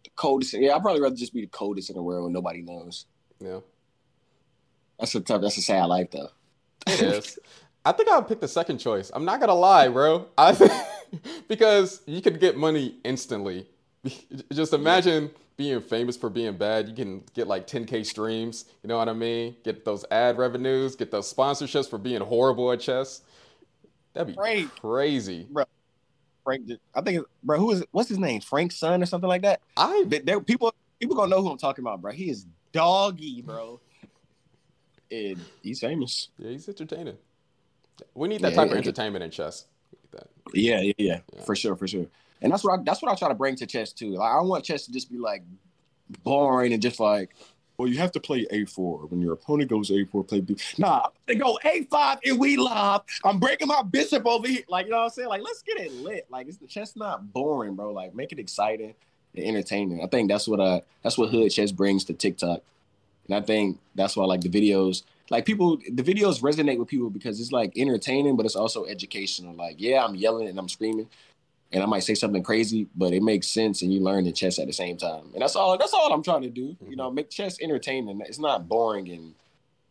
The 0.03 0.09
coldest. 0.15 0.53
Yeah, 0.53 0.75
I'd 0.75 0.81
probably 0.81 1.01
rather 1.01 1.15
just 1.15 1.33
be 1.33 1.41
the 1.41 1.47
coldest 1.47 1.89
in 1.91 1.95
the 1.95 2.01
world 2.01 2.25
and 2.25 2.33
nobody 2.33 2.63
knows. 2.63 3.05
Yeah. 3.39 3.59
That's 4.99 5.13
a 5.13 5.21
tough. 5.21 5.41
That's 5.41 5.57
a 5.57 5.61
sad 5.61 5.85
life, 5.85 6.09
though. 6.11 6.29
It 6.87 7.01
is. 7.01 7.39
I 7.85 7.91
think 7.91 8.09
I 8.09 8.17
would 8.17 8.27
pick 8.27 8.39
the 8.39 8.47
second 8.47 8.79
choice. 8.79 9.11
I'm 9.13 9.25
not 9.25 9.39
gonna 9.39 9.53
lie, 9.53 9.89
bro. 9.89 10.27
I 10.35 10.53
think, 10.53 10.71
because 11.47 12.01
you 12.07 12.21
could 12.21 12.39
get 12.39 12.57
money 12.57 12.95
instantly. 13.03 13.67
Just 14.51 14.73
imagine 14.73 15.29
being 15.55 15.81
famous 15.81 16.17
for 16.17 16.29
being 16.29 16.57
bad. 16.57 16.87
You 16.87 16.95
can 16.95 17.23
get 17.33 17.47
like 17.47 17.67
10k 17.67 18.05
streams. 18.05 18.65
You 18.81 18.87
know 18.87 18.97
what 18.97 19.09
I 19.09 19.13
mean? 19.13 19.55
Get 19.63 19.85
those 19.85 20.03
ad 20.11 20.37
revenues. 20.37 20.95
Get 20.95 21.11
those 21.11 21.31
sponsorships 21.31 21.89
for 21.89 21.97
being 21.97 22.21
horrible 22.21 22.71
at 22.71 22.79
chess. 22.79 23.21
That'd 24.13 24.27
be 24.27 24.33
Frank. 24.33 24.71
crazy. 24.79 25.47
Frank, 26.43 26.69
I 26.93 27.01
think, 27.01 27.25
bro, 27.43 27.57
who 27.57 27.71
is? 27.71 27.83
What's 27.91 28.09
his 28.09 28.19
name? 28.19 28.41
Frank's 28.41 28.75
son 28.75 29.01
or 29.01 29.05
something 29.05 29.29
like 29.29 29.43
that. 29.43 29.61
I 29.77 30.03
they- 30.07 30.19
people, 30.41 30.73
people 30.99 31.15
gonna 31.15 31.29
know 31.29 31.41
who 31.41 31.49
I'm 31.49 31.57
talking 31.57 31.83
about, 31.83 32.01
bro. 32.01 32.11
He 32.11 32.29
is 32.29 32.45
doggy, 32.73 33.41
bro. 33.41 33.79
And 35.11 35.39
he's 35.61 35.79
famous. 35.79 36.29
yeah, 36.37 36.49
he's 36.49 36.67
entertaining. 36.67 37.17
We 38.15 38.27
need 38.27 38.41
that 38.41 38.51
Yeah, 38.51 38.55
type 38.57 38.65
of 38.67 38.71
yeah. 38.73 38.77
entertainment 38.79 39.23
in 39.23 39.31
chess. 39.31 39.65
That. 40.11 40.27
Yeah, 40.53 40.81
yeah, 40.81 40.93
yeah, 40.97 41.19
Yeah. 41.33 41.43
for 41.43 41.55
sure, 41.55 41.75
for 41.75 41.87
sure. 41.87 42.07
And 42.43 42.51
that's 42.51 42.63
what 42.63 42.79
I, 42.79 42.83
that's 42.83 43.01
what 43.01 43.11
I 43.11 43.15
try 43.15 43.29
to 43.29 43.33
bring 43.33 43.55
to 43.55 43.65
chess 43.65 43.91
too. 43.91 44.11
Like 44.11 44.31
I 44.31 44.35
don't 44.35 44.49
want 44.49 44.63
chess 44.63 44.85
to 44.85 44.91
just 44.91 45.09
be 45.09 45.17
like 45.17 45.43
boring 46.23 46.73
and 46.73 46.81
just 46.81 46.99
like, 46.99 47.31
well, 47.77 47.87
you 47.87 47.97
have 47.97 48.11
to 48.11 48.19
play 48.19 48.45
a 48.51 48.65
four 48.65 49.07
when 49.07 49.21
your 49.21 49.33
opponent 49.33 49.69
goes 49.69 49.89
a 49.89 50.05
four, 50.05 50.23
play 50.23 50.41
b. 50.41 50.55
Nah, 50.77 51.07
they 51.25 51.35
go 51.35 51.57
a 51.63 51.83
five 51.85 52.19
and 52.23 52.37
we 52.37 52.57
lob. 52.57 53.05
I'm 53.25 53.39
breaking 53.39 53.67
my 53.67 53.81
bishop 53.81 54.27
over 54.27 54.47
here. 54.47 54.63
Like 54.67 54.85
you 54.85 54.91
know 54.91 54.97
what 54.97 55.03
I'm 55.05 55.09
saying? 55.09 55.29
Like 55.29 55.41
let's 55.41 55.63
get 55.63 55.77
it 55.79 55.91
lit. 55.93 56.27
Like 56.29 56.47
it's 56.47 56.57
the 56.57 56.67
chess 56.67 56.95
not 56.95 57.33
boring, 57.33 57.75
bro. 57.75 57.91
Like 57.91 58.13
make 58.13 58.31
it 58.31 58.39
exciting 58.39 58.93
and 59.35 59.45
entertaining. 59.45 60.03
I 60.03 60.07
think 60.07 60.29
that's 60.29 60.47
what 60.47 60.59
uh 60.59 60.81
that's 61.01 61.17
what 61.17 61.29
hood 61.29 61.51
chess 61.51 61.71
brings 61.71 62.03
to 62.05 62.13
TikTok. 62.13 62.61
And 63.27 63.35
I 63.35 63.41
think 63.41 63.79
that's 63.95 64.15
why 64.15 64.25
like 64.25 64.41
the 64.41 64.49
videos, 64.49 65.03
like 65.29 65.45
people, 65.45 65.77
the 65.77 66.03
videos 66.03 66.41
resonate 66.41 66.77
with 66.77 66.87
people 66.87 67.09
because 67.09 67.39
it's 67.39 67.51
like 67.51 67.73
entertaining, 67.77 68.35
but 68.35 68.45
it's 68.45 68.55
also 68.55 68.85
educational. 68.85 69.55
Like, 69.55 69.75
yeah, 69.79 70.03
I'm 70.03 70.15
yelling 70.15 70.47
and 70.47 70.59
I'm 70.59 70.69
screaming, 70.69 71.07
and 71.73 71.81
I 71.81 71.85
might 71.87 72.03
say 72.03 72.13
something 72.13 72.43
crazy, 72.43 72.87
but 72.95 73.13
it 73.13 73.23
makes 73.23 73.47
sense, 73.47 73.81
and 73.81 73.91
you 73.91 73.99
learn 73.99 74.23
the 74.23 74.31
chess 74.31 74.59
at 74.59 74.67
the 74.67 74.73
same 74.73 74.95
time. 74.95 75.23
And 75.33 75.41
that's 75.41 75.55
all. 75.55 75.77
That's 75.77 75.93
all 75.93 76.13
I'm 76.13 76.23
trying 76.23 76.43
to 76.43 76.49
do. 76.49 76.77
You 76.87 76.95
know, 76.95 77.09
make 77.11 77.29
chess 77.29 77.59
entertaining. 77.61 78.21
It's 78.21 78.39
not 78.39 78.67
boring, 78.67 79.09
and 79.09 79.33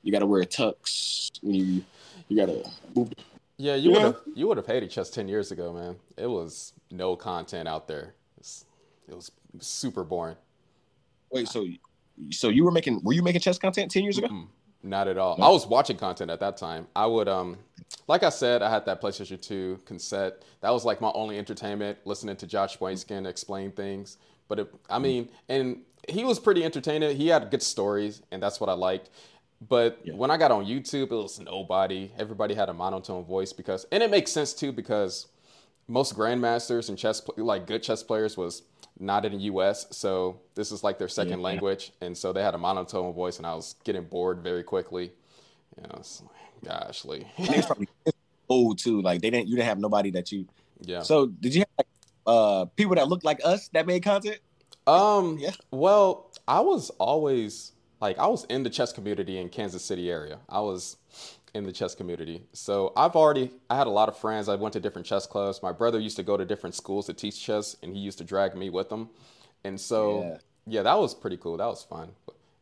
you 0.02 0.12
got 0.12 0.20
to 0.20 0.26
wear 0.26 0.44
tux 0.44 1.30
when 1.42 1.54
you 1.54 1.84
you 2.28 2.36
got 2.36 2.46
to 2.46 2.64
move. 2.94 3.12
Yeah, 3.58 3.74
you 3.74 3.90
would 3.90 4.02
have 4.02 4.16
you 4.34 4.46
would 4.46 4.56
have 4.56 4.66
hated 4.66 4.90
chess 4.90 5.10
ten 5.10 5.28
years 5.28 5.50
ago, 5.50 5.72
man. 5.72 5.96
It 6.16 6.28
was 6.28 6.72
no 6.90 7.16
content 7.16 7.68
out 7.68 7.88
there. 7.88 8.14
It's, 8.38 8.64
it 9.08 9.14
was 9.14 9.30
super 9.58 10.04
boring. 10.04 10.36
Wait, 11.30 11.48
so 11.48 11.66
so 12.30 12.48
you 12.48 12.64
were 12.64 12.70
making 12.70 13.02
were 13.02 13.12
you 13.12 13.22
making 13.22 13.40
chess 13.40 13.58
content 13.58 13.90
ten 13.90 14.04
years 14.04 14.18
ago? 14.18 14.28
Mm, 14.28 14.46
Not 14.82 15.08
at 15.08 15.16
all. 15.18 15.36
No? 15.38 15.44
I 15.46 15.48
was 15.50 15.66
watching 15.66 15.96
content 15.96 16.30
at 16.30 16.40
that 16.40 16.56
time. 16.56 16.86
I 16.96 17.06
would 17.06 17.28
um 17.28 17.58
like 18.08 18.22
I 18.22 18.30
said, 18.30 18.62
I 18.62 18.70
had 18.70 18.86
that 18.86 19.00
PlayStation 19.02 19.40
2 19.40 19.80
cassette. 19.84 20.42
That 20.60 20.70
was 20.70 20.84
like 20.84 21.00
my 21.00 21.10
only 21.14 21.38
entertainment, 21.38 21.98
listening 22.04 22.36
to 22.36 22.46
Josh 22.46 22.78
Waitzkin 22.78 23.26
explain 23.26 23.70
things. 23.70 24.16
But 24.48 24.58
it, 24.60 24.74
I 24.90 24.98
mean, 24.98 25.28
and 25.48 25.82
he 26.08 26.24
was 26.24 26.38
pretty 26.40 26.64
entertaining. 26.64 27.16
He 27.16 27.28
had 27.28 27.50
good 27.50 27.62
stories, 27.62 28.22
and 28.32 28.42
that's 28.42 28.60
what 28.60 28.68
I 28.70 28.72
liked. 28.72 29.10
But 29.68 30.00
Yeah. 30.04 30.14
when 30.14 30.30
I 30.30 30.36
got 30.36 30.50
on 30.50 30.64
YouTube, 30.66 31.04
it 31.04 31.10
was 31.12 31.38
nobody. 31.38 32.10
Everybody 32.18 32.54
had 32.54 32.68
a 32.68 32.74
monotone 32.74 33.24
voice 33.24 33.52
because, 33.52 33.86
and 33.92 34.02
it 34.02 34.10
makes 34.10 34.32
sense 34.32 34.52
too 34.52 34.72
because 34.72 35.26
most 35.86 36.16
grandmasters 36.16 36.88
and 36.88 36.98
chess, 36.98 37.22
like 37.36 37.66
good 37.66 37.82
chess 37.82 38.02
players, 38.02 38.36
was 38.36 38.62
not 39.02 39.24
in 39.24 39.32
the 39.32 39.38
U.S. 39.44 39.86
So 39.90 40.40
this 40.54 40.72
is 40.72 40.82
like 40.84 40.98
their 40.98 41.08
second 41.08 41.38
Yeah. 41.40 41.44
language, 41.44 41.92
and 42.00 42.16
so 42.16 42.32
they 42.32 42.42
had 42.42 42.54
a 42.54 42.58
monotone 42.58 43.12
voice, 43.12 43.38
and 43.38 43.46
I 43.46 43.54
was 43.54 43.74
getting 43.84 44.04
bored 44.04 44.38
very 44.42 44.62
quickly. 44.62 45.12
You 45.76 45.82
know, 45.84 45.96
it's 45.98 46.22
like, 46.22 46.64
gosh, 46.64 47.04
Lee. 47.04 47.26
It's 47.38 47.66
probably 47.66 47.88
old 48.48 48.78
too. 48.78 49.00
Like 49.02 49.20
they 49.20 49.30
didn't 49.30 49.48
you 49.48 49.56
didn't 49.56 49.68
have 49.68 49.78
nobody 49.78 50.10
that 50.12 50.30
you. 50.32 50.46
yeah. 50.80 51.02
So 51.02 51.26
did 51.26 51.54
you 51.54 51.60
have 51.60 51.68
like, 51.78 51.86
uh 52.26 52.64
people 52.76 52.94
that 52.96 53.08
looked 53.08 53.24
like 53.24 53.40
us 53.44 53.68
that 53.68 53.86
made 53.86 54.02
content? 54.02 54.38
Um. 54.86 55.38
Yeah. 55.40 55.52
Well, 55.70 56.30
I 56.46 56.60
was 56.60 56.90
always 56.98 57.72
like 58.00 58.18
I 58.18 58.26
was 58.26 58.44
in 58.44 58.62
the 58.62 58.70
chess 58.70 58.92
community 58.92 59.38
in 59.38 59.48
Kansas 59.48 59.84
City 59.84 60.10
area. 60.10 60.38
I 60.48 60.60
was 60.60 60.96
in 61.54 61.64
the 61.64 61.72
chess 61.72 61.94
community, 61.94 62.42
so 62.52 62.92
I've 62.96 63.14
already 63.14 63.50
I 63.68 63.76
had 63.76 63.86
a 63.86 63.90
lot 63.90 64.08
of 64.08 64.16
friends. 64.16 64.48
I 64.48 64.54
went 64.54 64.72
to 64.72 64.80
different 64.80 65.06
chess 65.06 65.26
clubs. 65.26 65.62
My 65.62 65.72
brother 65.72 65.98
used 65.98 66.16
to 66.16 66.22
go 66.22 66.36
to 66.36 66.44
different 66.44 66.74
schools 66.74 67.06
to 67.06 67.14
teach 67.14 67.44
chess, 67.44 67.76
and 67.82 67.94
he 67.94 68.00
used 68.00 68.18
to 68.18 68.24
drag 68.24 68.54
me 68.56 68.70
with 68.70 68.90
him. 68.90 69.10
And 69.64 69.80
so 69.80 70.24
Yeah. 70.24 70.36
yeah, 70.66 70.82
that 70.82 70.98
was 70.98 71.14
pretty 71.14 71.36
cool. 71.36 71.56
That 71.58 71.66
was 71.66 71.82
fun. 71.84 72.10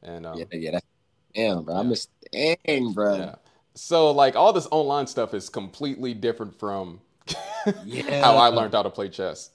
And 0.03 0.27
um, 0.27 0.39
Yeah, 0.39 0.45
yeah, 0.53 0.71
that's 0.73 0.87
Damn, 1.35 1.65
bro. 1.65 1.77
I 1.77 1.83
missed. 1.83 2.11
Dang, 2.33 2.93
bro. 2.93 3.17
Yeah. 3.17 3.35
So 3.75 4.11
like 4.11 4.35
all 4.37 4.53
this 4.53 4.67
online 4.71 5.07
stuff 5.07 5.33
is 5.35 5.49
completely 5.49 6.13
different 6.15 6.59
from 6.59 7.01
Yeah. 7.87 8.23
how 8.25 8.37
I 8.37 8.49
learned 8.49 8.75
how 8.75 8.83
to 8.83 8.91
play 8.91 9.09
chess. 9.09 9.51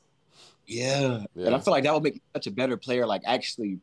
Yeah. 0.68 1.26
Yeah. 1.36 1.48
And 1.48 1.56
I 1.56 1.60
feel 1.60 1.72
like 1.72 1.84
that 1.84 1.94
would 1.94 2.04
make 2.04 2.16
me 2.16 2.22
such 2.34 2.48
a 2.48 2.52
better 2.52 2.78
player. 2.78 3.06
Like 3.06 3.22
actually 3.26 3.80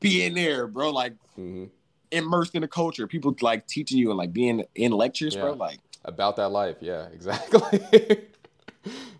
being 0.00 0.34
there, 0.34 0.66
bro. 0.66 0.90
Like 0.90 1.14
hmm 1.34 1.64
immersed 2.10 2.54
in 2.54 2.62
the 2.62 2.68
culture. 2.68 3.06
People 3.06 3.34
like 3.40 3.66
teaching 3.66 3.98
you 3.98 4.10
and 4.10 4.18
like 4.18 4.32
being 4.32 4.64
in 4.74 4.92
lectures, 4.92 5.34
bro. 5.36 5.52
Like 5.52 5.78
About 6.04 6.36
that 6.36 6.48
life, 6.50 6.76
yeah, 6.80 7.06
exactly. 7.12 7.60
Like- 7.80 8.30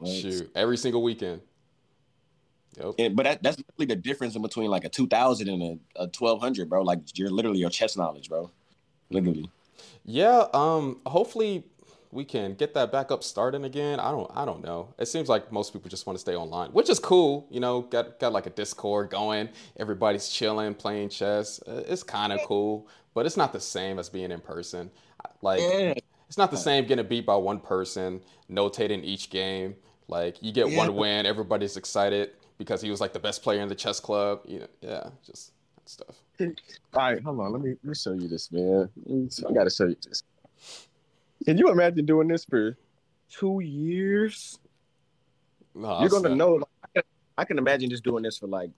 Shoot, 0.06 0.50
every 0.54 0.76
single 0.76 1.02
weekend. 1.02 1.40
Yep. 2.78 2.94
and- 2.98 3.16
but 3.16 3.24
that, 3.24 3.42
that's 3.42 3.62
really 3.76 3.88
the 3.88 3.96
difference 3.96 4.36
in 4.36 4.42
between 4.42 4.70
like 4.70 4.84
a 4.84 4.88
two 4.88 5.06
thousand 5.06 5.48
and 5.48 5.62
a, 5.96 6.02
a 6.04 6.06
twelve 6.08 6.40
hundred, 6.40 6.68
bro. 6.70 6.82
Like 6.82 7.00
you're 7.18 7.30
literally 7.30 7.58
your 7.58 7.70
chess 7.70 7.96
knowledge, 7.96 8.28
bro. 8.28 8.50
Literally. 9.10 9.50
Yeah, 10.04 10.46
um, 10.54 11.00
hopefully 11.04 11.64
we 12.12 12.24
can 12.24 12.54
get 12.54 12.74
that 12.74 12.90
back 12.90 13.10
up 13.12 13.22
starting 13.22 13.64
again. 13.64 14.00
I 14.00 14.10
don't 14.10 14.30
I 14.34 14.44
don't 14.44 14.62
know. 14.64 14.94
It 14.98 15.06
seems 15.06 15.28
like 15.28 15.52
most 15.52 15.72
people 15.72 15.88
just 15.88 16.06
want 16.06 16.16
to 16.16 16.20
stay 16.20 16.34
online, 16.34 16.70
which 16.70 16.90
is 16.90 16.98
cool. 16.98 17.46
You 17.50 17.60
know, 17.60 17.82
got 17.82 18.18
got 18.18 18.32
like 18.32 18.46
a 18.46 18.50
Discord 18.50 19.10
going. 19.10 19.48
Everybody's 19.76 20.28
chilling, 20.28 20.74
playing 20.74 21.10
chess. 21.10 21.60
Uh, 21.66 21.82
It's 21.86 22.02
kind 22.02 22.32
of 22.32 22.40
cool, 22.46 22.88
but 23.14 23.26
it's 23.26 23.36
not 23.36 23.52
the 23.52 23.60
same 23.60 23.98
as 23.98 24.08
being 24.08 24.30
in 24.32 24.40
person. 24.40 24.90
Like 25.42 25.60
it's 26.28 26.38
not 26.38 26.50
the 26.50 26.56
same 26.56 26.86
getting 26.86 27.06
beat 27.06 27.26
by 27.26 27.36
one 27.36 27.60
person, 27.60 28.20
notating 28.50 29.04
each 29.04 29.30
game. 29.30 29.76
Like 30.08 30.42
you 30.42 30.52
get 30.52 30.68
Yeah. 30.70 30.78
one 30.78 30.96
win, 30.96 31.26
everybody's 31.26 31.76
excited 31.76 32.30
because 32.58 32.82
he 32.82 32.90
was 32.90 33.00
like 33.00 33.12
the 33.12 33.20
best 33.20 33.42
player 33.42 33.60
in 33.60 33.68
the 33.68 33.74
chess 33.74 34.00
club. 34.00 34.40
You 34.46 34.60
know, 34.60 34.66
yeah, 34.80 35.10
just 35.24 35.52
stuff. 35.86 36.16
All 36.40 36.48
right, 36.96 37.22
hold 37.22 37.40
on. 37.40 37.52
Let 37.52 37.62
me 37.62 37.70
let 37.70 37.84
me 37.84 37.94
show 37.94 38.14
you 38.14 38.26
this, 38.26 38.50
man. 38.50 38.90
I 39.48 39.52
gotta 39.52 39.70
show 39.70 39.86
you 39.86 39.96
this. 40.02 40.22
Can 41.44 41.58
you 41.58 41.70
imagine 41.70 42.06
doing 42.06 42.28
this 42.28 42.44
for 42.44 42.76
two 43.30 43.60
years? 43.60 44.58
No, 45.74 46.00
You're 46.00 46.10
gonna 46.10 46.34
know. 46.34 46.54
Like, 46.54 46.68
I, 46.82 46.88
can, 46.94 47.02
I 47.38 47.44
can 47.44 47.58
imagine 47.58 47.90
just 47.90 48.04
doing 48.04 48.22
this 48.22 48.38
for 48.38 48.46
like 48.46 48.70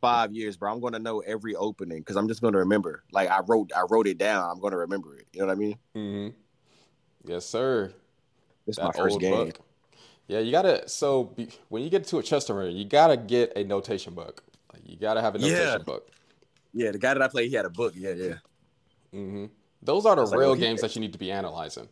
five 0.00 0.32
years, 0.32 0.56
bro. 0.56 0.72
I'm 0.72 0.80
gonna 0.80 0.98
know 0.98 1.20
every 1.20 1.54
opening 1.54 1.98
because 1.98 2.16
I'm 2.16 2.28
just 2.28 2.42
gonna 2.42 2.58
remember. 2.58 3.02
Like 3.12 3.30
I 3.30 3.40
wrote, 3.46 3.70
I 3.74 3.82
wrote 3.88 4.06
it 4.06 4.18
down. 4.18 4.50
I'm 4.50 4.60
gonna 4.60 4.78
remember 4.78 5.16
it. 5.16 5.26
You 5.32 5.40
know 5.40 5.46
what 5.46 5.52
I 5.52 5.56
mean? 5.56 5.78
Mm-hmm. 5.96 6.36
Yes, 7.30 7.46
sir. 7.46 7.92
This 8.66 8.74
is 8.74 8.76
that 8.76 8.84
my 8.84 8.92
first 8.92 9.20
game. 9.20 9.46
book. 9.46 9.60
Yeah, 10.26 10.40
you 10.40 10.52
gotta. 10.52 10.88
So 10.88 11.24
be, 11.24 11.48
when 11.68 11.82
you 11.82 11.90
get 11.90 12.04
to 12.08 12.18
a 12.18 12.22
chess 12.22 12.44
tournament, 12.44 12.76
you 12.76 12.84
gotta 12.84 13.16
get 13.16 13.52
a 13.56 13.64
notation 13.64 14.14
book. 14.14 14.42
Like 14.72 14.82
you 14.84 14.96
gotta 14.96 15.20
have 15.20 15.34
a 15.34 15.38
notation 15.38 15.64
Yeah. 15.64 15.78
book. 15.78 16.10
Yeah, 16.72 16.92
the 16.92 16.98
guy 16.98 17.14
that 17.14 17.22
I 17.22 17.28
played, 17.28 17.48
he 17.50 17.56
had 17.56 17.64
a 17.64 17.70
book. 17.70 17.94
Yeah, 17.96 18.12
yeah. 18.12 18.34
hmm 19.12 19.46
Those 19.82 20.06
are 20.06 20.14
the 20.14 20.22
It's 20.22 20.30
like, 20.30 20.38
real 20.38 20.54
games 20.54 20.82
that 20.82 20.94
you 20.94 21.00
need 21.00 21.12
to 21.12 21.18
be 21.18 21.32
analyzing. 21.32 21.88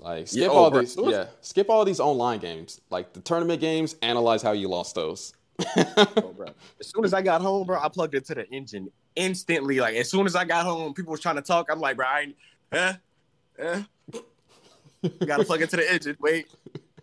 Like 0.00 0.28
skip 0.28 0.42
Yeah, 0.42 0.48
all 0.48 0.70
these. 0.70 0.94
those- 0.94 1.12
Yeah, 1.12 1.26
skip 1.40 1.68
all 1.70 1.84
these 1.84 2.00
online 2.00 2.38
games. 2.38 2.80
Like 2.90 3.12
the 3.12 3.20
tournament 3.20 3.60
games, 3.60 3.96
analyze 4.02 4.42
how 4.42 4.52
you 4.52 4.68
lost 4.68 4.94
those. 4.94 5.32
Oh. 5.76 6.34
As 6.80 6.86
soon 6.86 7.04
as 7.04 7.12
I 7.12 7.22
got 7.22 7.40
home, 7.40 7.66
bro, 7.66 7.80
I 7.80 7.88
plugged 7.88 8.14
into 8.14 8.34
the 8.34 8.48
engine 8.50 8.90
instantly. 9.16 9.80
Like 9.80 9.96
as 9.96 10.10
soon 10.10 10.26
as 10.26 10.36
I 10.36 10.44
got 10.44 10.64
home, 10.64 10.94
people 10.94 11.10
was 11.10 11.20
trying 11.20 11.36
to 11.36 11.42
talk. 11.42 11.66
I'm 11.70 11.80
like, 11.80 11.96
bro, 11.96 12.06
I 12.06 12.20
ain't? 12.20 12.36
Huh? 12.72 13.82
You 15.02 15.26
gotta 15.26 15.44
plug 15.44 15.62
into 15.62 15.76
the 15.76 15.92
engine. 15.92 16.16
Wait. 16.20 16.48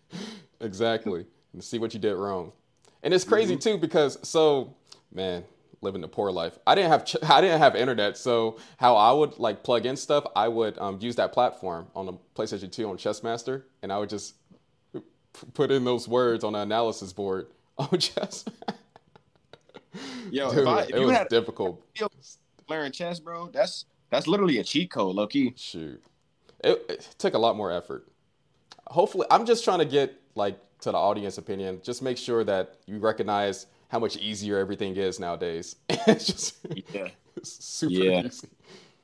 exactly. 0.61 1.25
And 1.53 1.63
see 1.63 1.79
what 1.79 1.93
you 1.93 1.99
did 1.99 2.15
wrong. 2.15 2.51
And 3.03 3.13
it's 3.13 3.23
crazy 3.23 3.53
mm-hmm. 3.53 3.71
too 3.71 3.77
because 3.77 4.17
so 4.27 4.73
man, 5.13 5.43
living 5.85 6.01
the 6.01 6.07
poor 6.09 6.31
life. 6.31 6.59
I 6.67 6.75
didn't 6.75 6.91
have 6.91 7.05
ch- 7.05 7.15
I 7.23 7.39
didn't 7.39 7.59
have 7.59 7.75
internet, 7.75 8.17
so 8.17 8.57
how 8.77 8.97
I 8.97 9.13
would 9.13 9.39
like 9.39 9.63
plug 9.63 9.85
in 9.85 9.95
stuff, 9.95 10.25
I 10.35 10.49
would 10.49 10.77
um, 10.79 10.97
use 10.99 11.15
that 11.15 11.31
platform 11.31 11.87
on 11.95 12.05
the 12.05 12.13
PlayStation 12.35 12.69
2 12.69 12.89
on 12.89 12.97
Chessmaster, 12.97 13.63
and 13.81 13.93
I 13.93 13.99
would 13.99 14.09
just 14.09 14.35
p- 14.91 15.01
put 15.53 15.71
in 15.71 15.85
those 15.85 16.07
words 16.07 16.43
on 16.43 16.53
the 16.53 16.59
analysis 16.59 17.13
board 17.13 17.47
on 17.77 17.97
chess. 17.99 18.43
Yo, 20.29 20.49
Dude, 20.49 20.59
if, 20.59 20.67
I, 20.67 20.81
if 20.81 20.89
it 20.89 20.99
you 20.99 21.07
was 21.07 21.17
difficult. 21.29 21.81
learn 22.69 22.91
chess, 22.91 23.19
bro, 23.19 23.49
that's 23.53 23.85
that's 24.09 24.27
literally 24.27 24.57
a 24.57 24.63
cheat 24.63 24.91
code, 24.91 25.15
low 25.15 25.27
key. 25.27 25.53
Shoot, 25.55 26.03
it, 26.63 26.85
it 26.89 27.15
took 27.17 27.33
a 27.33 27.37
lot 27.37 27.55
more 27.55 27.71
effort. 27.71 28.07
Hopefully, 28.87 29.27
I'm 29.31 29.45
just 29.45 29.63
trying 29.63 29.79
to 29.79 29.85
get 29.85 30.19
like 30.35 30.59
to 30.81 30.91
the 30.91 30.97
audience 30.97 31.37
opinion. 31.37 31.81
Just 31.83 32.01
make 32.01 32.17
sure 32.17 32.43
that 32.43 32.75
you 32.85 32.97
recognize 32.97 33.67
how 33.89 33.99
much 33.99 34.17
easier 34.17 34.57
everything 34.57 34.95
is 34.95 35.19
nowadays. 35.19 35.75
it's 35.89 36.25
just 36.27 36.57
Yeah, 36.93 37.07
it's 37.35 37.51
super 37.65 37.93
Yeah. 37.93 38.21
easy. 38.25 38.47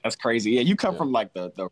that's 0.03 0.15
crazy. 0.15 0.51
Yeah, 0.51 0.61
you 0.61 0.75
come 0.75 0.93
Yeah. 0.93 0.97
from 0.99 1.11
like 1.11 1.34
the, 1.34 1.51
the 1.55 1.69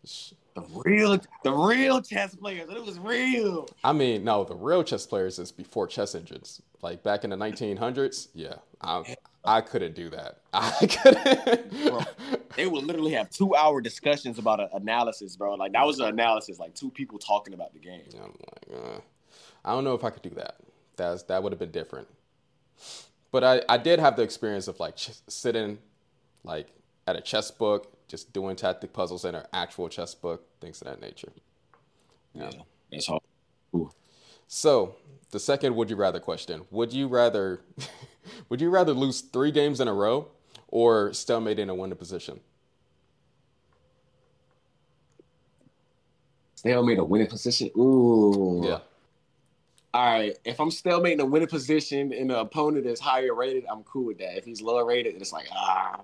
the 0.55 0.61
real 0.83 1.17
the 1.43 1.51
real 1.53 2.01
chess 2.01 2.35
players. 2.35 2.69
It 2.69 2.83
was 2.83 2.99
real. 2.99 3.67
I 3.83 3.93
mean, 3.93 4.23
no, 4.23 4.43
the 4.43 4.55
real 4.55 4.83
chess 4.83 5.05
players 5.05 5.39
is 5.39 5.51
before 5.51 5.87
chess 5.87 6.15
engines. 6.15 6.61
Like 6.81 7.03
back 7.03 7.23
in 7.23 7.29
the 7.29 7.35
1900s, 7.35 8.29
yeah, 8.33 8.55
I, 8.81 9.15
I 9.43 9.61
couldn't 9.61 9.95
do 9.95 10.09
that. 10.11 10.37
I 10.53 10.85
couldn't. 10.87 11.87
Bro. 11.87 12.01
They 12.55 12.67
would 12.67 12.83
literally 12.85 13.11
have 13.13 13.29
two 13.29 13.55
hour 13.55 13.79
discussions 13.81 14.39
about 14.39 14.59
an 14.59 14.69
analysis, 14.73 15.35
bro. 15.35 15.55
Like 15.55 15.73
that 15.73 15.85
was 15.85 15.99
an 15.99 16.07
analysis, 16.07 16.57
like 16.59 16.73
two 16.75 16.89
people 16.89 17.19
talking 17.19 17.53
about 17.53 17.73
the 17.73 17.79
game. 17.79 18.01
I'm 18.15 18.33
like, 18.73 18.81
uh, 18.83 18.99
I 19.65 19.71
don't 19.73 19.83
know 19.83 19.93
if 19.93 20.03
I 20.03 20.09
could 20.09 20.23
do 20.23 20.31
that. 20.31 20.55
That's 20.95 21.23
that 21.23 21.41
would 21.43 21.51
have 21.51 21.59
been 21.59 21.71
different. 21.71 22.07
But 23.31 23.43
I, 23.43 23.61
I 23.69 23.77
did 23.77 23.99
have 23.99 24.15
the 24.15 24.23
experience 24.23 24.67
of 24.67 24.79
like 24.79 24.95
ch- 24.95 25.11
sitting 25.27 25.77
like 26.43 26.67
at 27.07 27.15
a 27.15 27.21
chess 27.21 27.51
book, 27.51 27.91
just 28.07 28.33
doing 28.33 28.55
tactic 28.55 28.93
puzzles 28.93 29.25
in 29.25 29.35
an 29.35 29.45
actual 29.53 29.89
chess 29.89 30.15
book, 30.15 30.45
things 30.59 30.81
of 30.81 30.87
that 30.87 31.01
nature. 31.01 31.31
Yeah, 32.33 32.51
that's 32.91 33.09
all. 33.09 33.23
So 34.47 34.95
the 35.31 35.39
second 35.39 35.75
would 35.75 35.89
you 35.89 35.95
rather 35.95 36.19
question: 36.19 36.65
Would 36.71 36.91
you 36.93 37.07
rather 37.07 37.61
would 38.49 38.61
you 38.61 38.69
rather 38.69 38.93
lose 38.93 39.21
three 39.21 39.51
games 39.51 39.79
in 39.79 39.87
a 39.87 39.93
row 39.93 40.27
or 40.67 41.13
stalemate 41.13 41.59
in 41.59 41.69
a 41.69 41.75
winning 41.75 41.97
position? 41.97 42.39
Stalemate 46.55 46.97
a 46.97 47.03
winning 47.03 47.27
position. 47.27 47.69
Ooh. 47.77 48.61
Yeah. 48.65 48.79
All 49.93 50.05
right. 50.05 50.37
If 50.45 50.59
I'm 50.59 50.69
stalemate 50.71 51.13
in 51.13 51.19
a 51.19 51.25
winning 51.25 51.47
position 51.47 52.13
and 52.13 52.29
the 52.29 52.39
opponent 52.39 52.85
is 52.85 52.99
higher 52.99 53.33
rated, 53.33 53.65
I'm 53.71 53.83
cool 53.83 54.05
with 54.05 54.19
that. 54.19 54.37
If 54.37 54.45
he's 54.45 54.61
lower 54.61 54.85
rated, 54.85 55.15
it's 55.15 55.33
like 55.33 55.47
ah. 55.51 56.01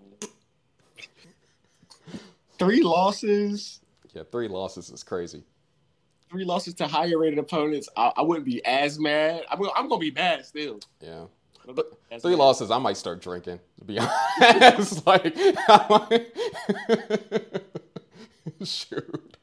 Three 2.58 2.82
losses, 2.82 3.82
Yeah, 4.14 4.24
three 4.32 4.48
losses 4.48 4.90
is 4.90 5.04
crazy. 5.04 5.44
three 6.30 6.46
losses 6.46 6.74
to 6.76 6.88
higher 6.88 7.18
rated 7.20 7.38
opponents. 7.38 7.90
I, 7.98 8.14
I 8.18 8.22
wouldn't 8.22 8.46
be 8.46 8.66
as 8.66 8.98
mad. 8.98 9.44
I'm, 9.52 9.60
I'm 9.76 9.90
gonna 9.90 10.00
be 10.00 10.12
mad 10.12 10.46
still. 10.46 10.80
Yeah. 11.02 11.26
As 12.12 12.22
Three 12.22 12.32
mad. 12.32 12.40
losses, 12.40 12.72
I 12.72 12.78
might 12.78 12.96
start 12.98 13.22
drinking. 13.22 13.60
To 13.80 13.86
be 13.86 14.00
honest, 14.42 15.06
like, 15.06 15.36
might... 15.90 16.32
shoot. 18.64 19.38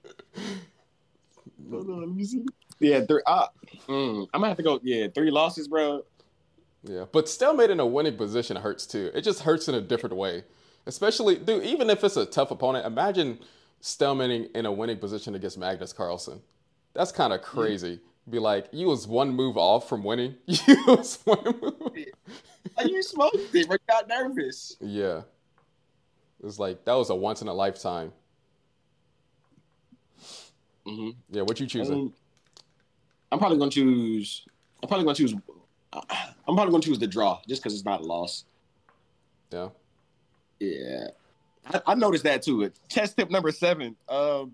Hold 1.70 1.90
on, 1.90 2.00
let 2.00 2.08
me 2.08 2.24
see. 2.24 2.44
Yeah, 2.82 3.04
three. 3.04 3.22
Uh, 3.26 3.46
mm, 3.88 4.28
I'm 4.34 4.40
gonna 4.40 4.48
have 4.48 4.56
to 4.56 4.62
go. 4.62 4.80
Yeah, 4.82 5.06
three 5.14 5.30
losses, 5.30 5.68
bro. 5.68 6.02
Yeah, 6.82 7.04
but 7.12 7.28
stalemate 7.28 7.70
in 7.70 7.78
a 7.78 7.86
winning 7.86 8.16
position 8.16 8.56
hurts 8.56 8.86
too. 8.86 9.10
It 9.14 9.22
just 9.22 9.42
hurts 9.42 9.68
in 9.68 9.74
a 9.74 9.80
different 9.80 10.16
way. 10.16 10.44
Especially, 10.86 11.36
dude, 11.36 11.62
even 11.62 11.90
if 11.90 12.02
it's 12.02 12.16
a 12.16 12.26
tough 12.26 12.50
opponent, 12.50 12.84
imagine 12.84 13.38
stalemating 13.80 14.50
in 14.52 14.66
a 14.66 14.72
winning 14.72 14.98
position 14.98 15.36
against 15.36 15.56
Magnus 15.56 15.92
Carlsen. 15.92 16.40
That's 16.92 17.12
kind 17.12 17.32
of 17.32 17.40
crazy. 17.40 18.00
Be 18.28 18.40
like, 18.40 18.66
you 18.72 18.88
was 18.88 19.06
one 19.06 19.30
move 19.30 19.56
off 19.56 19.88
from 19.88 20.02
winning. 20.02 20.34
You 20.46 20.76
was 20.86 21.18
one 21.24 21.44
move. 21.60 21.74
Like, 22.76 22.88
you 22.88 23.02
smoked 23.02 23.54
it, 23.54 23.68
but 23.68 23.84
got 23.86 24.08
nervous. 24.08 24.76
Yeah. 24.80 25.22
It's 26.44 26.58
like 26.58 26.84
that 26.84 26.94
was 26.94 27.10
a 27.10 27.14
once 27.14 27.42
in 27.42 27.48
a 27.48 27.52
lifetime. 27.52 28.12
Mm-hmm. 30.86 31.10
Yeah, 31.30 31.42
what 31.42 31.60
you 31.60 31.66
choosing? 31.66 31.94
Um, 31.94 32.12
I'm 33.32 33.38
probably 33.38 33.58
gonna 33.58 33.70
choose. 33.70 34.44
I'm 34.82 34.88
probably 34.88 35.04
gonna 35.06 35.16
choose. 35.16 35.34
I'm 35.92 36.54
probably 36.54 36.70
gonna 36.70 36.82
choose 36.82 36.98
the 36.98 37.06
draw 37.06 37.40
just 37.48 37.62
because 37.62 37.74
it's 37.74 37.84
not 37.84 38.02
a 38.02 38.04
loss. 38.04 38.44
Yeah. 39.50 39.68
Yeah, 40.60 41.08
I, 41.66 41.80
I 41.88 41.94
noticed 41.96 42.22
that 42.22 42.42
too. 42.42 42.70
Chess 42.88 43.14
tip 43.14 43.30
number 43.30 43.50
seven. 43.50 43.96
Um, 44.08 44.52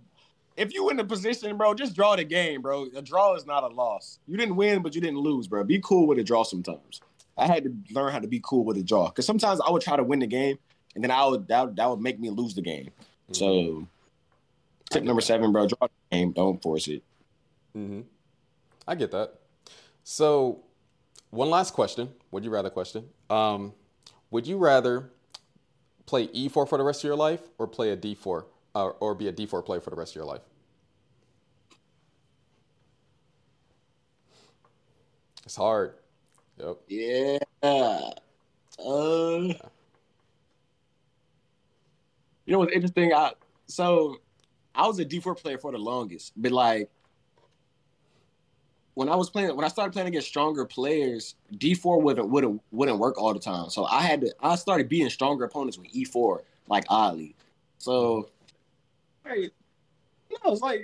if 0.56 0.72
you 0.72 0.88
in 0.88 0.96
the 0.96 1.04
position, 1.04 1.58
bro, 1.58 1.74
just 1.74 1.94
draw 1.94 2.16
the 2.16 2.24
game, 2.24 2.62
bro. 2.62 2.86
A 2.96 3.02
draw 3.02 3.34
is 3.34 3.44
not 3.44 3.62
a 3.62 3.66
loss. 3.66 4.18
You 4.26 4.38
didn't 4.38 4.56
win, 4.56 4.80
but 4.80 4.94
you 4.94 5.02
didn't 5.02 5.18
lose, 5.18 5.48
bro. 5.48 5.64
Be 5.64 5.80
cool 5.84 6.06
with 6.06 6.18
a 6.18 6.24
draw 6.24 6.44
sometimes. 6.44 7.02
I 7.36 7.46
had 7.46 7.64
to 7.64 7.74
learn 7.92 8.10
how 8.10 8.20
to 8.20 8.26
be 8.26 8.40
cool 8.42 8.64
with 8.64 8.78
a 8.78 8.82
draw 8.82 9.08
because 9.08 9.26
sometimes 9.26 9.60
I 9.60 9.70
would 9.70 9.82
try 9.82 9.96
to 9.96 10.02
win 10.02 10.20
the 10.20 10.26
game, 10.26 10.58
and 10.94 11.04
then 11.04 11.10
I 11.10 11.26
would 11.26 11.46
that, 11.48 11.76
that 11.76 11.90
would 11.90 12.00
make 12.00 12.18
me 12.18 12.30
lose 12.30 12.54
the 12.54 12.62
game. 12.62 12.90
So, 13.32 13.86
tip 14.90 15.02
number 15.02 15.20
seven, 15.20 15.52
bro, 15.52 15.66
draw 15.66 15.88
the 15.88 16.16
game. 16.16 16.32
Don't 16.32 16.62
force 16.62 16.88
it. 16.88 17.02
hmm 17.74 18.00
I 18.88 18.94
get 18.94 19.10
that. 19.12 19.34
So, 20.02 20.64
one 21.30 21.50
last 21.50 21.74
question. 21.74 22.08
Would 22.30 22.42
you 22.42 22.50
rather 22.50 22.70
question? 22.70 23.04
Um, 23.28 23.74
would 24.30 24.46
you 24.46 24.56
rather 24.56 25.10
play 26.06 26.28
e4 26.28 26.66
for 26.66 26.78
the 26.78 26.82
rest 26.82 27.00
of 27.00 27.08
your 27.08 27.16
life, 27.16 27.42
or 27.58 27.68
play 27.68 27.90
a 27.90 27.96
d4, 27.96 28.46
uh, 28.74 28.86
or 28.86 29.14
be 29.14 29.28
a 29.28 29.32
d4 29.32 29.62
player 29.64 29.80
for 29.82 29.90
the 29.90 29.96
rest 29.96 30.12
of 30.12 30.16
your 30.16 30.24
life? 30.24 30.40
It's 35.44 35.56
hard. 35.56 35.94
Yep. 36.58 36.78
Yeah. 36.88 37.38
Uh, 37.62 38.10
you 38.78 39.54
know 42.46 42.58
what's 42.60 42.72
interesting? 42.72 43.12
I 43.12 43.32
so 43.66 44.16
I 44.74 44.86
was 44.86 44.98
a 44.98 45.04
D4 45.04 45.36
player 45.36 45.58
for 45.58 45.72
the 45.72 45.78
longest, 45.78 46.32
but 46.36 46.52
like 46.52 46.90
when 48.98 49.08
I 49.08 49.14
was 49.14 49.30
playing, 49.30 49.54
when 49.54 49.64
I 49.64 49.68
started 49.68 49.92
playing 49.92 50.08
against 50.08 50.26
stronger 50.26 50.64
players, 50.64 51.36
D4 51.54 52.02
wouldn't 52.02 52.28
wouldn't 52.28 52.60
wouldn't 52.72 52.98
work 52.98 53.16
all 53.16 53.32
the 53.32 53.38
time. 53.38 53.70
So 53.70 53.84
I 53.84 54.00
had 54.02 54.22
to. 54.22 54.34
I 54.42 54.56
started 54.56 54.88
beating 54.88 55.08
stronger 55.08 55.44
opponents 55.44 55.78
with 55.78 55.86
E4, 55.92 56.40
like 56.66 56.84
oddly. 56.88 57.36
So, 57.78 58.28
hey, 59.24 59.50
no, 60.44 60.52
it's 60.52 60.60
like 60.62 60.80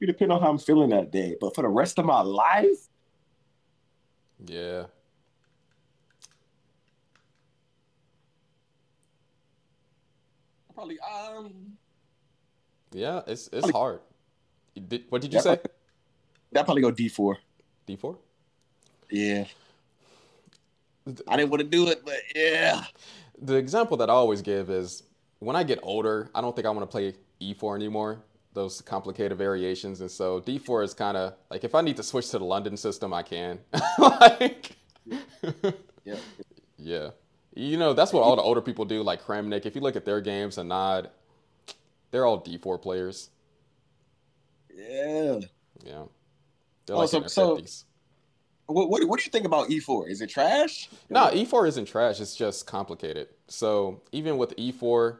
it 0.00 0.06
depends 0.06 0.32
on 0.32 0.40
how 0.40 0.48
I'm 0.48 0.56
feeling 0.56 0.88
that 0.90 1.10
day. 1.12 1.36
But 1.38 1.54
for 1.54 1.60
the 1.60 1.68
rest 1.68 1.98
of 1.98 2.06
my 2.06 2.22
life, 2.22 2.88
Yeah. 4.46 4.86
Probably 10.74 10.98
um 11.00 11.76
Yeah, 12.92 13.22
it's 13.26 13.48
it's 13.48 13.50
Probably- 13.60 13.72
hard. 13.72 14.00
Did- 14.88 15.04
what 15.10 15.20
did 15.20 15.32
you 15.32 15.36
Yeah, 15.38 15.42
say? 15.42 15.60
That 16.52 16.64
probably 16.64 16.82
go 16.82 16.92
D4. 16.92 17.36
D4? 17.88 18.16
Yeah. 19.10 19.44
I 21.26 21.36
didn't 21.36 21.50
want 21.50 21.60
to 21.60 21.66
do 21.66 21.88
it, 21.88 22.04
but 22.04 22.18
yeah. 22.34 22.84
The 23.40 23.54
example 23.54 23.96
that 23.96 24.08
I 24.08 24.12
always 24.12 24.40
give 24.42 24.70
is 24.70 25.02
when 25.40 25.56
I 25.56 25.64
get 25.64 25.80
older, 25.82 26.30
I 26.34 26.40
don't 26.40 26.54
think 26.54 26.66
I 26.66 26.70
want 26.70 26.82
to 26.82 26.86
play 26.86 27.14
E4 27.40 27.74
anymore. 27.76 28.22
Those 28.54 28.82
complicated 28.82 29.36
variations, 29.38 30.02
and 30.02 30.10
so 30.10 30.40
D4 30.42 30.84
is 30.84 30.94
kind 30.94 31.16
of 31.16 31.34
like 31.50 31.64
if 31.64 31.74
I 31.74 31.80
need 31.80 31.96
to 31.96 32.02
switch 32.02 32.30
to 32.30 32.38
the 32.38 32.44
London 32.44 32.76
system, 32.76 33.12
I 33.14 33.22
can. 33.22 33.58
like, 33.98 34.76
Yeah. 36.04 36.16
yeah, 36.76 37.10
you 37.54 37.78
know 37.78 37.94
that's 37.94 38.12
what 38.12 38.22
all 38.22 38.36
the 38.36 38.42
older 38.42 38.60
people 38.60 38.84
do. 38.84 39.02
Like 39.02 39.22
Kramnik, 39.24 39.64
if 39.64 39.74
you 39.74 39.80
look 39.80 39.96
at 39.96 40.04
their 40.04 40.20
games, 40.20 40.58
Anand, 40.58 41.08
they're 42.10 42.26
all 42.26 42.42
D4 42.42 42.80
players. 42.80 43.30
Yeah. 44.74 45.40
Yeah, 45.84 46.04
they're 46.86 46.96
Oh, 46.96 47.00
like 47.00 47.08
so- 47.10 47.26
so- 47.26 47.60
What, 48.66 48.88
what 48.90 49.06
what 49.08 49.18
do 49.18 49.24
you 49.24 49.30
think 49.30 49.44
about 49.44 49.68
E4? 49.68 50.08
Is 50.08 50.20
it 50.22 50.28
trash? 50.30 50.88
No, 51.10 51.26
E4 51.26 51.68
isn't 51.68 51.86
trash. 51.86 52.20
It's 52.20 52.34
just 52.36 52.66
complicated. 52.66 53.28
So 53.48 54.00
even 54.12 54.38
with 54.38 54.56
E4, 54.56 55.18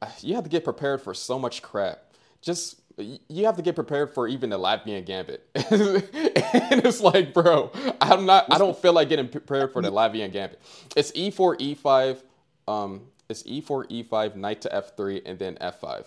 uh, 0.00 0.06
you 0.20 0.34
have 0.36 0.44
to 0.44 0.50
get 0.50 0.64
prepared 0.64 1.02
for 1.02 1.12
so 1.12 1.38
much 1.38 1.60
crap. 1.60 2.04
Just 2.40 2.80
you 2.96 3.44
have 3.44 3.56
to 3.56 3.62
get 3.62 3.74
prepared 3.74 4.12
for 4.14 4.26
even 4.26 4.50
the 4.50 4.58
Latvian 4.58 5.04
gambit. 5.04 5.46
and 5.54 6.84
it's 6.84 7.00
like, 7.00 7.34
bro, 7.34 7.70
I'm 8.00 8.24
not. 8.26 8.46
I 8.50 8.58
don't 8.58 8.76
feel 8.76 8.92
like 8.92 9.08
getting 9.08 9.28
prepared 9.28 9.72
for 9.72 9.82
the 9.82 9.90
Latvian 9.92 10.32
gambit. 10.32 10.60
It's 10.96 11.12
E 11.14 11.30
E4, 11.30 11.76
E5. 11.76 12.22
Um, 12.66 13.02
it's 13.28 13.42
E 13.46 13.60
E4, 13.60 13.88
E5, 14.08 14.34
knight 14.36 14.62
to 14.62 14.68
F3, 14.70 15.22
and 15.26 15.38
then 15.38 15.56
F5. 15.60 16.06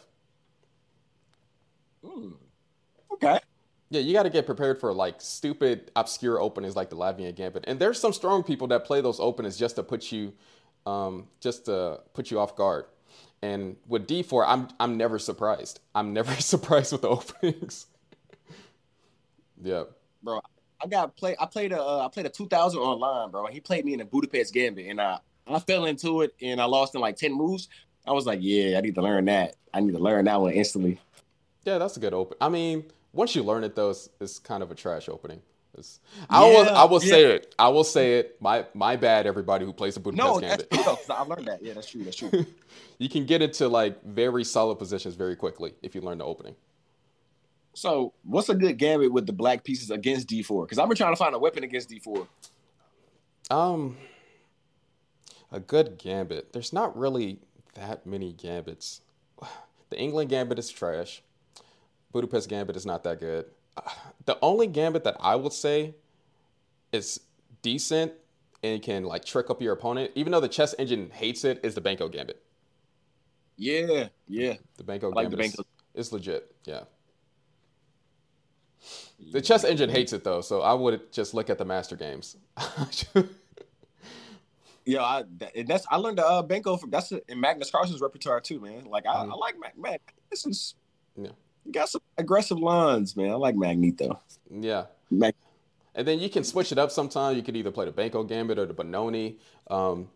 Hmm. 2.05 2.29
Yeah, 3.91 3.99
you 3.99 4.13
got 4.13 4.23
to 4.23 4.29
get 4.29 4.45
prepared 4.45 4.79
for 4.79 4.93
like 4.93 5.15
stupid, 5.19 5.91
obscure 5.97 6.39
openings 6.39 6.77
like 6.77 6.89
the 6.89 6.95
Latvian 6.95 7.35
Gambit. 7.35 7.65
And 7.67 7.77
there's 7.77 7.99
some 7.99 8.13
strong 8.13 8.41
people 8.41 8.67
that 8.67 8.85
play 8.85 9.01
those 9.01 9.19
openings 9.19 9.57
just 9.57 9.75
to 9.75 9.83
put 9.83 10.13
you, 10.13 10.31
um, 10.85 11.27
just 11.41 11.65
to 11.65 11.99
put 12.13 12.31
you 12.31 12.39
off 12.39 12.55
guard. 12.55 12.85
And 13.41 13.75
with 13.89 14.07
D4, 14.07 14.45
I'm 14.47 14.69
I'm 14.79 14.95
never 14.95 15.19
surprised. 15.19 15.81
I'm 15.93 16.13
never 16.13 16.33
surprised 16.41 16.93
with 16.93 17.01
the 17.01 17.09
openings. 17.09 17.87
yeah. 19.61 19.83
bro. 20.23 20.39
I 20.81 20.87
got 20.87 21.17
play. 21.17 21.35
I 21.37 21.45
played 21.45 21.73
a. 21.73 21.83
Uh, 21.83 22.05
I 22.05 22.07
played 22.07 22.25
a 22.25 22.29
2000 22.29 22.79
online, 22.79 23.29
bro. 23.29 23.45
He 23.47 23.59
played 23.59 23.83
me 23.83 23.93
in 23.93 23.99
a 23.99 24.05
Budapest 24.05 24.53
Gambit, 24.53 24.87
and 24.87 25.01
I 25.01 25.19
I 25.45 25.59
fell 25.59 25.83
into 25.83 26.21
it, 26.21 26.33
and 26.41 26.61
I 26.61 26.65
lost 26.65 26.95
in 26.95 27.01
like 27.01 27.17
10 27.17 27.33
moves. 27.33 27.67
I 28.07 28.13
was 28.13 28.25
like, 28.25 28.39
yeah, 28.41 28.77
I 28.77 28.81
need 28.81 28.95
to 28.95 29.01
learn 29.01 29.25
that. 29.25 29.55
I 29.73 29.81
need 29.81 29.91
to 29.91 29.99
learn 29.99 30.25
that 30.25 30.39
one 30.39 30.53
instantly. 30.53 30.99
Yeah, 31.65 31.77
that's 31.77 31.97
a 31.97 31.99
good 31.99 32.13
open. 32.13 32.37
I 32.39 32.47
mean, 32.47 32.85
once 33.13 33.35
you 33.35 33.43
learn 33.43 33.63
it 33.63 33.75
though, 33.75 33.89
it's, 33.91 34.09
it's 34.19 34.39
kind 34.39 34.63
of 34.63 34.71
a 34.71 34.75
trash 34.75 35.09
opening. 35.09 35.41
It's, 35.77 35.99
I 36.29 36.41
will 36.43 36.69
I 36.69 36.83
will 36.83 36.99
say 36.99 37.33
it. 37.33 37.55
I 37.57 37.69
will 37.69 37.85
say 37.85 38.19
it. 38.19 38.35
My 38.41 38.65
my 38.73 38.97
bad, 38.97 39.25
everybody 39.25 39.65
who 39.65 39.71
plays 39.71 39.93
the 39.93 40.01
Budapest 40.01 40.27
No, 40.27 40.39
that's 40.39 40.63
Gambit. 40.63 40.85
'cause 40.85 41.09
I 41.09 41.21
learned 41.21 41.47
that. 41.47 41.63
Yeah, 41.63 41.73
that's 41.73 41.89
true. 41.89 42.03
That's 42.03 42.17
true. 42.17 42.45
you 42.97 43.07
can 43.07 43.25
get 43.25 43.41
into 43.41 43.69
like 43.69 44.03
very 44.03 44.43
solid 44.43 44.75
positions 44.75 45.15
very 45.15 45.35
quickly 45.37 45.73
if 45.81 45.95
you 45.95 46.01
learn 46.01 46.17
the 46.17 46.25
opening. 46.25 46.55
So, 47.73 48.11
what's 48.25 48.49
a 48.49 48.53
good 48.55 48.77
Gambit 48.77 49.13
with 49.13 49.25
the 49.27 49.31
black 49.33 49.63
pieces 49.63 49.91
against 49.91 50.27
D4? 50.27 50.65
Because 50.65 50.77
I've 50.77 50.89
been 50.89 50.97
trying 50.97 51.13
to 51.13 51.17
find 51.17 51.33
a 51.33 51.39
weapon 51.39 51.63
against 51.63 51.89
D4. 51.89 52.27
Um, 53.49 53.95
a 55.53 55.59
good 55.59 55.97
gambit. 55.97 56.53
There's 56.53 56.73
not 56.73 56.97
really 56.97 57.39
that 57.75 58.05
many 58.05 58.33
gambits. 58.33 59.01
The 59.89 59.97
Englund 59.97 60.29
gambit 60.29 60.57
is 60.57 60.69
trash. 60.69 61.21
Budapest 62.11 62.49
gambit 62.49 62.75
is 62.75 62.85
not 62.85 63.03
that 63.03 63.19
good. 63.19 63.45
The 64.25 64.37
only 64.43 64.67
gambit 64.67 65.03
that 65.05 65.17
I 65.19 65.35
would 65.35 65.51
say 65.51 65.95
is 66.91 67.21
decent 67.63 68.13
and 68.61 68.79
can 68.83 69.03
like 69.03 69.25
trick 69.25 69.49
up 69.49 69.59
your 69.61 69.73
opponent, 69.73 70.11
even 70.13 70.31
though 70.31 70.39
the 70.39 70.47
chess 70.47 70.75
engine 70.77 71.09
hates 71.11 71.43
it, 71.43 71.59
is 71.63 71.73
the 71.73 71.81
Benko 71.81 72.11
gambit. 72.11 72.39
Yeah, 73.57 74.09
yeah. 74.27 74.57
The 74.77 74.83
Benko 74.83 75.13
like 75.13 75.29
gambit 75.31 75.45
is, 75.47 75.55
Benko. 75.55 75.63
is 75.95 76.13
legit. 76.13 76.55
Yeah. 76.65 76.81
The 79.31 79.41
chess 79.41 79.63
engine 79.63 79.89
hates 79.89 80.13
it 80.13 80.23
though, 80.23 80.41
so 80.41 80.61
I 80.61 80.73
would 80.73 81.11
just 81.11 81.33
look 81.33 81.49
at 81.49 81.57
the 81.57 81.65
master 81.65 81.95
games. 81.95 82.37
Yeah, 84.85 85.03
I 85.03 85.23
that, 85.37 85.67
that's 85.67 85.85
I 85.89 85.97
learned 85.97 86.17
the 86.17 86.25
uh, 86.25 86.43
Benko 86.43 86.79
from 86.79 86.89
that's 86.89 87.11
in 87.11 87.39
Magnus 87.39 87.69
Carlsen's 87.69 88.01
repertoire 88.01 88.41
too, 88.41 88.59
man. 88.59 88.85
Like 88.85 89.05
I, 89.05 89.11
I 89.13 89.23
like 89.25 89.55
Mag, 89.59 89.73
Mag. 89.77 89.99
This 90.29 90.45
is 90.45 90.75
Yeah. 91.15 91.29
You 91.65 91.71
got 91.71 91.89
some 91.89 92.01
aggressive 92.17 92.59
lines, 92.59 93.15
man. 93.15 93.31
I 93.31 93.35
like 93.35 93.55
Magneto. 93.55 94.19
yeah. 94.49 94.85
Mag, 95.09 95.33
And 95.95 96.07
then 96.07 96.19
you 96.19 96.29
can 96.29 96.43
switch 96.43 96.71
it 96.71 96.77
up 96.77 96.91
sometimes. 96.91 97.37
You 97.37 97.43
could 97.43 97.55
either 97.55 97.71
play 97.71 97.85
the 97.85 97.91
Benko 97.91 98.27
Gambit 98.27 98.57
or 98.57 98.65
the 98.65 98.73
Benoni. 98.73 99.37
Um, 99.69 100.09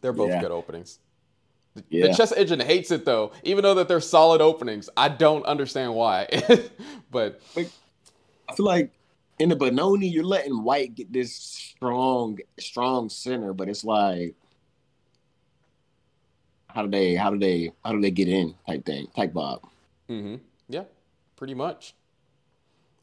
they're 0.00 0.12
both 0.12 0.28
Yeah. 0.28 0.40
good 0.40 0.50
openings. 0.50 0.98
The, 1.74 1.84
Yeah. 1.88 2.06
the 2.08 2.14
chess 2.14 2.32
engine 2.32 2.60
hates 2.60 2.90
it 2.90 3.04
though, 3.04 3.32
even 3.44 3.62
though 3.62 3.74
that 3.74 3.88
they're 3.88 4.00
solid 4.00 4.40
openings. 4.40 4.88
I 4.96 5.08
don't 5.08 5.44
understand 5.46 5.94
why. 5.94 6.26
but 7.10 7.40
I 7.56 8.54
feel 8.54 8.66
like 8.66 8.90
in 9.38 9.48
the 9.50 9.56
Benoni, 9.56 10.08
you're 10.08 10.24
letting 10.24 10.62
White 10.64 10.94
get 10.94 11.12
this 11.12 11.34
strong, 11.34 12.38
strong 12.58 13.08
center, 13.08 13.52
but 13.52 13.68
it's 13.68 13.84
like, 13.84 14.34
how 16.68 16.82
do 16.82 16.90
they, 16.90 17.14
how 17.14 17.30
do 17.30 17.38
they, 17.38 17.72
how 17.84 17.92
do 17.92 18.00
they 18.00 18.10
get 18.10 18.28
in? 18.28 18.54
Type 18.66 18.84
thing, 18.84 19.06
type 19.14 19.32
Bob. 19.32 19.62
Hmm 20.08 20.36
yeah, 20.68 20.84
pretty 21.36 21.54
much. 21.54 21.94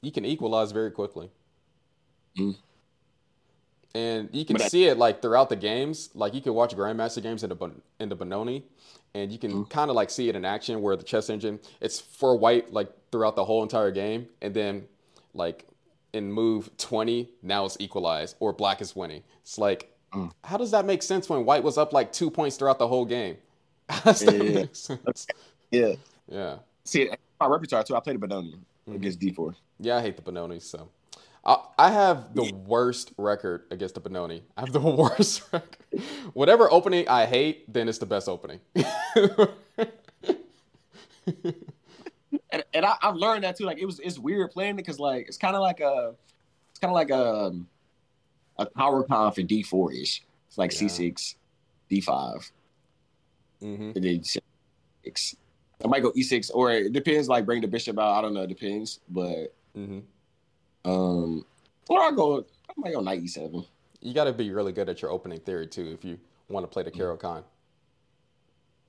You 0.02 0.12
can 0.12 0.26
equalize 0.26 0.72
very 0.74 0.92
quickly. 0.92 1.30
Mm. 2.38 2.56
And 3.96 4.30
you 4.34 4.44
can 4.44 4.56
But 4.56 4.64
I- 4.64 4.68
see 4.70 4.86
it 4.86 4.98
like 4.98 5.22
throughout 5.22 5.50
the 5.50 5.56
games. 5.56 6.10
Like 6.14 6.34
you 6.34 6.42
can 6.42 6.54
watch 6.54 6.76
Grandmaster 6.76 7.22
games 7.22 7.44
in 7.44 7.50
the 7.52 7.72
in 8.00 8.10
the 8.10 8.16
Benoni, 8.16 8.64
and 9.14 9.32
you 9.32 9.38
can 9.38 9.52
Mm. 9.66 9.70
kind 9.70 9.90
of 9.90 9.96
like 9.96 10.10
see 10.10 10.30
it 10.30 10.36
in 10.36 10.44
action 10.46 10.82
where 10.82 10.96
the 10.96 11.04
chess 11.04 11.30
engine 11.30 11.60
it's 11.80 12.00
for 12.00 12.36
white 12.36 12.74
like 12.74 12.90
throughout 13.12 13.36
the 13.36 13.46
whole 13.46 13.62
entire 13.64 13.92
game, 13.92 14.28
and 14.42 14.54
then 14.54 14.88
like 15.34 15.68
in 16.12 16.32
move 16.32 16.76
twenty 16.78 17.30
now 17.42 17.66
it's 17.66 17.78
equalized 17.80 18.36
or 18.40 18.52
black 18.52 18.82
is 18.82 18.96
winning. 18.96 19.24
It's 19.42 19.58
like 19.58 19.90
Mm. 20.12 20.32
how 20.44 20.58
does 20.58 20.72
that 20.72 20.86
make 20.86 21.02
sense 21.02 21.28
when 21.30 21.44
white 21.46 21.64
was 21.64 21.78
up 21.78 21.92
like 21.94 22.12
two 22.14 22.30
points 22.30 22.58
throughout 22.58 22.78
the 22.80 22.88
whole 22.88 23.06
game? 23.06 23.38
How 23.90 24.12
does 24.12 24.20
that 24.22 25.28
Yeah. 25.72 25.88
Yeah. 25.88 25.96
Yeah. 26.30 26.58
See, 26.86 27.10
my 27.40 27.48
repertoire 27.48 27.84
too. 27.84 27.96
I 27.96 28.00
played 28.00 28.16
the 28.16 28.20
Benoni 28.28 28.56
Mhm. 28.88 28.96
against 28.96 29.20
D4. 29.20 29.56
Yeah, 29.80 29.98
I 29.98 30.02
hate 30.02 30.16
the 30.18 30.22
Benoni. 30.22 30.60
So 30.60 30.90
I, 31.46 31.58
I 31.78 31.92
have 31.92 32.34
the 32.36 32.54
worst 32.54 33.14
record 33.18 33.64
against 33.72 33.96
the 33.96 34.02
Benoni. 34.02 34.44
I 34.58 34.62
have 34.62 34.74
the 34.74 34.80
worst 35.02 35.44
record. 35.54 35.78
Whatever 36.34 36.72
opening 36.72 37.08
I 37.08 37.26
hate, 37.26 37.72
then 37.72 37.88
it's 37.90 37.98
the 38.00 38.06
best 38.06 38.28
opening. 38.30 38.60
and, 42.52 42.64
and 42.74 42.86
I, 42.86 42.96
I've 43.02 43.16
learned 43.16 43.44
that 43.44 43.58
too. 43.58 43.66
Like 43.66 43.80
it 43.80 43.86
was, 43.86 44.00
it's 44.00 44.20
weird 44.20 44.52
playing 44.52 44.72
it 44.72 44.78
because 44.78 45.00
like 45.00 45.28
it's 45.28 45.38
kind 45.38 45.56
of 45.56 45.62
like 45.62 45.80
a, 45.80 46.14
it's 46.72 46.80
kind 46.80 46.90
of 46.92 46.96
like 46.96 47.10
a, 47.10 47.54
a 48.60 48.66
Caro-Kann 48.68 49.32
for 49.32 49.42
D 49.42 49.64
four 49.64 49.92
ish. 49.94 50.24
It's 50.48 50.58
like 50.58 50.72
Yeah. 50.74 50.80
C 50.80 50.88
six, 50.90 51.36
D 51.90 52.02
five, 52.02 52.52
hmm 53.62 53.92
and 53.96 54.04
then 54.04 54.24
six. 54.24 55.36
I 55.84 55.88
might 55.88 56.02
go 56.02 56.12
E 56.16 56.24
six, 56.24 56.50
or 56.50 56.72
it 56.72 56.94
depends. 56.94 57.28
Like 57.28 57.46
bring 57.46 57.62
the 57.62 57.68
bishop 57.68 58.00
out. 58.00 58.18
I 58.18 58.22
don't 58.22 58.34
know. 58.34 58.44
It 58.44 58.48
depends, 58.48 59.00
but 59.10 59.54
mm-hmm. 59.78 60.00
um, 60.90 61.46
or 61.90 62.02
I 62.02 62.12
go. 62.12 62.46
I 62.70 62.74
might 62.78 62.94
go 62.94 63.02
knight 63.02 63.22
E 63.22 63.28
seven. 63.28 63.66
You 64.02 64.14
got 64.14 64.26
to 64.26 64.34
be 64.34 64.52
really 64.52 64.72
good 64.72 64.90
at 64.90 65.02
your 65.02 65.12
opening 65.12 65.40
theory 65.40 65.68
too. 65.68 65.92
If 65.92 66.04
you 66.06 66.18
want 66.50 66.64
to 66.64 66.68
play 66.68 66.84
the 66.84 66.92
Caro-Kann. 66.92 67.44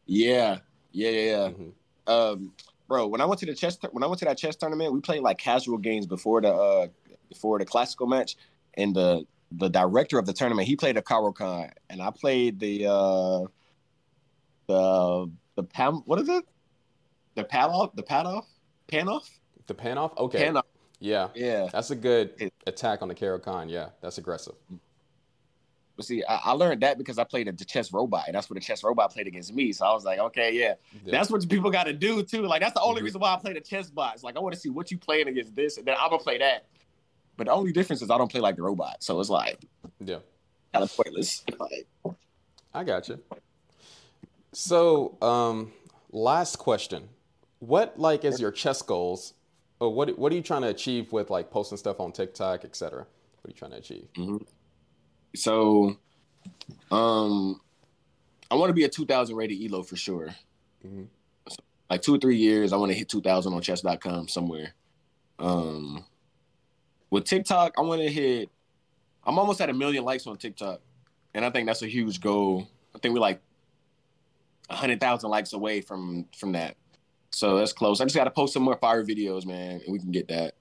Yeah, 0.07 0.59
yeah, 0.93 1.11
yeah. 1.11 1.21
yeah. 1.21 1.49
Mm-hmm. 1.49 2.13
Um, 2.13 2.53
bro, 2.89 3.07
when 3.07 3.21
I 3.21 3.25
went 3.25 3.41
to 3.41 3.47
the 3.47 3.55
chess 3.55 3.79
when 3.91 4.03
I 4.03 4.07
went 4.07 4.19
to 4.21 4.25
that 4.27 4.39
chess 4.39 4.57
tournament, 4.57 4.93
we 4.93 5.01
played 5.01 5.23
like 5.23 5.39
casual 5.39 5.79
games 5.79 6.07
before 6.07 6.41
the 6.41 6.53
uh 6.53 6.87
before 7.29 7.59
the 7.59 7.65
classical 7.65 8.07
match, 8.07 8.37
and 8.75 8.95
the 8.95 9.27
the 9.53 9.69
director 9.69 10.19
of 10.19 10.27
the 10.27 10.33
tournament 10.33 10.69
he 10.69 10.77
played 10.77 10.97
a 10.97 11.03
Caro-Kann, 11.03 11.71
and 11.91 12.03
I 12.03 12.11
played 12.11 12.61
the 12.61 12.87
uh 12.87 13.45
the 14.67 15.31
the 15.57 15.63
Pam 15.63 16.03
what 16.07 16.21
is 16.21 16.29
it 16.29 16.45
the 17.35 17.45
Paloff 17.45 17.95
the 17.95 18.03
Padoff 18.03 18.45
Panov 18.89 19.29
the 19.67 19.75
Panov 19.75 20.17
okay 20.19 20.47
Panov. 20.49 20.63
yeah 21.01 21.29
yeah 21.35 21.69
that's 21.73 21.91
a 21.91 21.97
good 21.97 22.51
attack 22.67 23.03
on 23.03 23.09
the 23.09 23.15
Caro-Kann 23.15 23.69
yeah 23.69 23.91
that's 24.01 24.19
aggressive. 24.19 24.55
But 25.97 26.07
see, 26.07 26.25
I, 26.29 26.41
I, 26.47 26.53
learned 26.53 26.83
that 26.83 26.99
because 26.99 27.19
I 27.19 27.25
played 27.25 27.47
a 27.47 27.53
chess 27.53 27.93
robot, 27.93 28.25
and 28.27 28.35
that's 28.35 28.51
what 28.51 28.55
the 28.55 28.61
chess 28.61 28.83
robot 28.83 29.13
played 29.13 29.29
against 29.29 29.55
me. 29.55 29.73
So 29.73 29.87
I 29.87 29.93
was 29.93 30.05
like, 30.05 30.19
okay, 30.19 30.53
yeah, 30.53 30.75
yeah. 31.05 31.13
that's 31.13 31.31
what 31.31 31.49
people 31.49 31.71
got 31.71 31.85
to 31.85 31.93
do 31.93 32.23
too. 32.25 32.43
Like 32.43 32.61
that's 32.61 32.75
the 32.75 32.81
only 32.81 32.97
mm-hmm. 32.99 33.05
reason 33.05 33.21
why 33.21 33.35
I 33.35 33.39
play 33.39 33.53
the 33.53 33.61
chess 33.61 33.91
box. 33.91 34.25
Like 34.25 34.37
I 34.37 34.41
want 34.41 34.55
to 34.55 34.61
see 34.61 34.71
what 34.71 34.91
you 34.91 34.99
playing 34.99 35.29
against 35.29 35.55
this, 35.55 35.79
and 35.79 35.87
then 35.87 35.97
I'm 36.01 36.11
gonna 36.11 36.23
play 36.23 36.39
that. 36.39 36.67
But 37.37 37.47
the 37.47 37.53
only 37.53 37.73
difference 37.73 38.03
is 38.03 38.11
I 38.11 38.19
don't 38.19 38.31
play 38.31 38.41
like 38.41 38.57
the 38.57 38.63
robot, 38.63 38.97
so 39.01 39.21
it's 39.21 39.31
like, 39.31 39.65
yeah, 40.01 40.19
kind 40.73 40.83
of 40.83 40.97
pointless. 40.97 41.45
I 42.73 42.83
got 42.83 43.09
you. 43.09 43.21
So, 44.53 45.17
um, 45.23 45.73
last 46.11 46.57
question: 46.57 47.09
What 47.67 47.99
like 47.99 48.25
is 48.25 48.41
your 48.41 48.51
chess 48.51 48.83
goals, 48.83 49.35
or 49.81 49.93
what 49.93 50.19
what 50.19 50.33
are 50.33 50.37
you 50.37 50.43
trying 50.43 50.63
to 50.63 50.69
achieve 50.69 51.13
with 51.13 51.31
like 51.31 51.51
posting 51.51 51.79
stuff 51.79 52.01
on 52.01 52.13
TikTok, 52.13 52.65
etc.? 52.65 53.01
What 53.01 53.07
are 53.45 53.49
you 53.49 53.55
trying 53.55 53.71
to 53.73 53.77
achieve? 53.79 54.09
Mm-hmm. 54.17 54.37
So, 55.35 55.97
um, 56.91 57.61
I 58.51 58.55
want 58.55 58.71
to 58.71 58.75
be 58.75 58.85
a 58.85 58.89
2,000 58.89 59.35
rated 59.35 59.59
Elo 59.61 59.83
for 59.83 59.97
sure. 59.97 60.35
Mm-hmm. 60.87 61.05
like 61.89 62.03
two 62.03 62.15
or 62.15 62.19
three 62.19 62.37
years, 62.37 62.73
I 62.73 62.77
want 62.77 62.93
to 62.93 62.99
hit 62.99 63.09
2,000 63.09 63.53
on 63.55 63.63
chess.com 63.63 64.29
somewhere. 64.29 64.75
Um, 65.39 66.05
with 67.11 67.25
TikTok, 67.25 67.75
I 67.79 67.81
want 67.81 68.03
to 68.03 68.09
hit. 68.09 68.51
I'm 69.25 69.39
almost 69.39 69.61
at 69.61 69.71
a 69.71 69.73
million 69.73 70.05
likes 70.05 70.27
on 70.27 70.37
TikTok, 70.37 70.81
and 71.33 71.45
I 71.45 71.51
think 71.51 71.67
that's 71.67 71.83
a 71.83 71.87
huge 71.87 72.21
goal. 72.21 72.69
I 72.95 72.99
think 72.99 73.15
we're 73.15 73.21
like 73.21 73.41
hundred 74.71 75.01
thousand 75.01 75.31
likes 75.31 75.53
away 75.53 75.81
from 75.81 76.27
from 76.37 76.53
that, 76.53 76.77
so 77.35 77.59
that's 77.59 77.73
close. 77.73 78.01
I 78.01 78.05
just 78.05 78.15
got 78.15 78.25
to 78.25 78.31
post 78.31 78.53
some 78.53 78.63
more 78.63 78.77
fire 78.77 79.05
videos, 79.05 79.45
man, 79.45 79.81
and 79.85 79.93
we 79.93 79.99
can 79.99 80.13
get 80.13 80.29
that. 80.29 80.55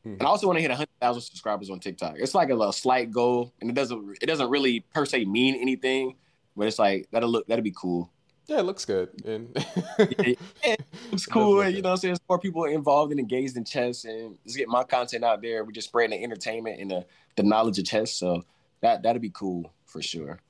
Mm-hmm. 0.00 0.12
And 0.12 0.22
I 0.22 0.26
also 0.26 0.46
want 0.46 0.56
to 0.58 0.62
hit 0.62 0.70
100,000 0.70 1.20
subscribers 1.20 1.68
on 1.68 1.80
TikTok. 1.80 2.14
It's 2.16 2.34
like 2.34 2.50
a, 2.50 2.56
a, 2.56 2.72
slight 2.72 3.10
goal, 3.10 3.52
and 3.60 3.68
it 3.68 3.74
doesn't 3.74 4.18
it 4.22 4.26
doesn't 4.26 4.48
really 4.48 4.80
per 4.94 5.04
se 5.04 5.24
mean 5.26 5.56
anything, 5.56 6.16
but 6.56 6.68
it's 6.68 6.78
like 6.78 7.08
that'll 7.10 7.28
look 7.28 7.46
that'll 7.46 7.62
be 7.62 7.74
cool. 7.76 8.10
Yeah, 8.46 8.60
it 8.60 8.62
looks 8.62 8.84
good. 8.84 9.10
And 9.24 9.50
yeah, 9.98 10.34
it 10.64 10.80
looks 11.10 11.26
cool. 11.26 11.60
And, 11.60 11.74
you 11.74 11.82
know, 11.82 11.94
so 11.94 12.08
there's 12.08 12.18
more 12.28 12.38
people 12.38 12.64
involved 12.64 13.12
and 13.12 13.20
engaged 13.20 13.56
in 13.56 13.64
chess, 13.64 14.04
and 14.04 14.38
just 14.44 14.56
get 14.56 14.68
my 14.68 14.82
content 14.84 15.24
out 15.24 15.42
there. 15.42 15.64
We're 15.64 15.72
just 15.72 15.88
spreading 15.88 16.18
the 16.18 16.24
entertainment 16.24 16.80
and 16.80 16.90
the, 16.90 17.06
the 17.36 17.42
knowledge 17.42 17.78
of 17.78 17.84
chess. 17.84 18.12
So 18.14 18.44
that 18.80 19.02
that'd 19.02 19.22
be 19.22 19.30
cool 19.30 19.72
for 19.84 20.00
sure. 20.00 20.40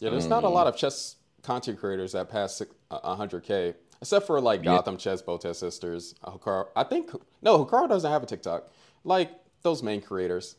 Yeah, 0.00 0.10
there's 0.10 0.24
um, 0.24 0.30
not 0.30 0.44
a 0.44 0.48
lot 0.48 0.66
of 0.66 0.76
chess 0.76 1.16
content 1.42 1.78
creators 1.78 2.12
that 2.12 2.28
pass 2.28 2.62
100k, 2.90 3.74
except 4.00 4.26
for 4.26 4.40
like 4.40 4.62
Gotham 4.62 4.94
yeah. 4.94 4.98
Chess, 4.98 5.22
Botez 5.22 5.56
Sisters, 5.56 6.14
Hikaru. 6.24 6.66
I 6.74 6.84
think 6.84 7.10
no, 7.42 7.64
Hikaru 7.64 7.88
doesn't 7.88 8.10
have 8.10 8.22
a 8.22 8.26
TikTok 8.26 8.70
like 9.04 9.30
those 9.62 9.82
main 9.82 10.00
creators. 10.00 10.56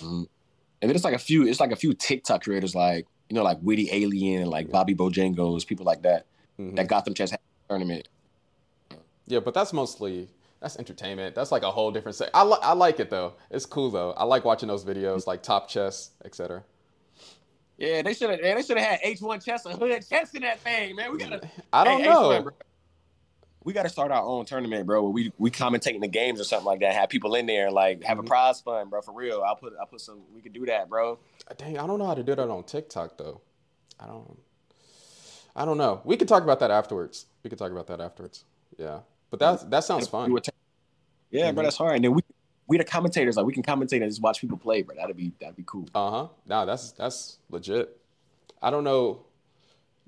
Mm. 0.00 0.26
And 0.82 0.90
then 0.90 0.96
it's 0.96 1.04
like 1.04 1.14
a 1.14 1.18
few, 1.18 1.46
it's 1.46 1.60
like 1.60 1.72
a 1.72 1.76
few 1.76 1.94
TikTok 1.94 2.44
creators, 2.44 2.74
like 2.74 3.06
you 3.28 3.34
know, 3.34 3.42
like 3.42 3.58
Witty 3.62 3.88
Alien, 3.90 4.42
and 4.42 4.50
like 4.50 4.70
Bobby 4.70 4.94
Bojangles, 4.94 5.66
people 5.66 5.86
like 5.86 6.02
that. 6.02 6.26
Mm-hmm. 6.60 6.76
That 6.76 6.88
Gotham 6.88 7.14
Chess 7.14 7.34
tournament. 7.68 8.08
Yeah, 9.26 9.40
but 9.40 9.54
that's 9.54 9.72
mostly 9.72 10.28
that's 10.60 10.76
entertainment. 10.76 11.34
That's 11.34 11.50
like 11.50 11.62
a 11.62 11.70
whole 11.70 11.90
different. 11.90 12.16
Se- 12.16 12.30
I 12.32 12.44
li- 12.44 12.58
I 12.62 12.74
like 12.74 13.00
it 13.00 13.10
though. 13.10 13.34
It's 13.50 13.66
cool 13.66 13.90
though. 13.90 14.12
I 14.12 14.24
like 14.24 14.44
watching 14.44 14.68
those 14.68 14.84
videos, 14.84 15.26
like 15.26 15.42
Top 15.42 15.68
Chess, 15.68 16.10
etc. 16.24 16.62
Yeah, 17.78 18.02
they 18.02 18.14
should 18.14 18.30
have. 18.30 18.40
They 18.40 18.62
should 18.62 18.78
have 18.78 18.88
had 18.88 19.00
H 19.02 19.20
one 19.20 19.40
chess 19.40 19.66
or 19.66 19.72
hood 19.72 20.04
chess 20.08 20.32
in 20.34 20.42
that 20.42 20.60
thing, 20.60 20.94
man. 20.96 21.12
We 21.12 21.18
gotta. 21.18 21.48
I 21.72 21.84
don't 21.84 22.00
hey, 22.00 22.06
know 22.06 22.50
we 23.64 23.72
got 23.72 23.84
to 23.84 23.88
start 23.88 24.12
our 24.12 24.22
own 24.22 24.44
tournament, 24.44 24.86
bro. 24.86 25.02
Where 25.02 25.10
we 25.10 25.32
we 25.38 25.50
commentating 25.50 26.00
the 26.00 26.08
games 26.08 26.40
or 26.40 26.44
something 26.44 26.66
like 26.66 26.80
that. 26.80 26.94
Have 26.94 27.08
people 27.08 27.34
in 27.34 27.46
there, 27.46 27.70
like 27.70 28.04
have 28.04 28.18
mm-hmm. 28.18 28.26
a 28.26 28.28
prize 28.28 28.60
fund, 28.60 28.90
bro. 28.90 29.00
For 29.00 29.12
real, 29.12 29.42
I'll 29.44 29.56
put 29.56 29.72
I'll 29.80 29.86
put 29.86 30.00
some. 30.00 30.20
We 30.34 30.42
could 30.42 30.52
do 30.52 30.66
that, 30.66 30.88
bro. 30.88 31.18
Dang, 31.56 31.78
I 31.78 31.86
don't 31.86 31.98
know 31.98 32.06
how 32.06 32.14
to 32.14 32.22
do 32.22 32.34
that 32.34 32.48
on 32.48 32.62
TikTok 32.64 33.16
though. 33.16 33.40
I 33.98 34.06
don't. 34.06 34.38
I 35.56 35.64
don't 35.64 35.78
know. 35.78 36.02
We 36.04 36.16
could 36.16 36.28
talk 36.28 36.42
about 36.42 36.60
that 36.60 36.70
afterwards. 36.70 37.26
We 37.42 37.50
could 37.50 37.58
talk 37.58 37.72
about 37.72 37.86
that 37.86 38.00
afterwards. 38.00 38.44
Yeah, 38.78 39.00
but 39.30 39.40
that 39.40 39.70
that 39.70 39.84
sounds 39.84 40.08
fun. 40.08 40.30
Yeah, 41.30 41.46
mm-hmm. 41.46 41.54
bro, 41.54 41.64
that's 41.64 41.76
hard. 41.76 41.96
And 41.96 42.04
then 42.04 42.12
we 42.12 42.22
we 42.66 42.78
the 42.78 42.84
commentators, 42.84 43.36
like 43.36 43.46
we 43.46 43.52
can 43.52 43.62
commentate 43.62 44.02
and 44.02 44.10
just 44.10 44.22
watch 44.22 44.40
people 44.40 44.56
play, 44.56 44.82
bro. 44.82 44.96
That'd 44.96 45.16
be 45.16 45.32
that'd 45.40 45.56
be 45.56 45.64
cool. 45.66 45.88
Uh 45.94 46.10
huh. 46.10 46.28
Nah, 46.46 46.64
that's 46.64 46.92
that's 46.92 47.38
legit. 47.50 47.96
I 48.62 48.70
don't 48.70 48.84
know. 48.84 49.24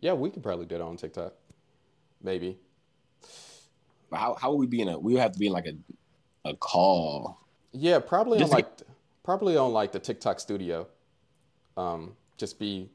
Yeah, 0.00 0.14
we 0.14 0.30
could 0.30 0.42
probably 0.42 0.66
do 0.66 0.76
it 0.76 0.80
on 0.80 0.96
TikTok. 0.96 1.34
Maybe. 2.22 2.58
But 4.10 4.18
how 4.18 4.34
how 4.40 4.50
would 4.52 4.58
we 4.58 4.66
be 4.66 4.80
in 4.80 4.88
a? 4.88 4.98
We 4.98 5.12
would 5.14 5.22
have 5.22 5.32
to 5.32 5.38
be 5.38 5.46
in 5.46 5.52
like 5.52 5.66
a 5.66 6.48
a 6.48 6.56
call. 6.56 7.38
Yeah, 7.72 7.98
probably 7.98 8.38
just 8.38 8.52
on 8.52 8.58
like 8.58 8.68
probably 9.22 9.56
on 9.56 9.72
like 9.72 9.92
the 9.92 9.98
TikTok 9.98 10.40
studio. 10.40 10.86
Um, 11.76 12.16
just 12.38 12.58
be 12.58 12.88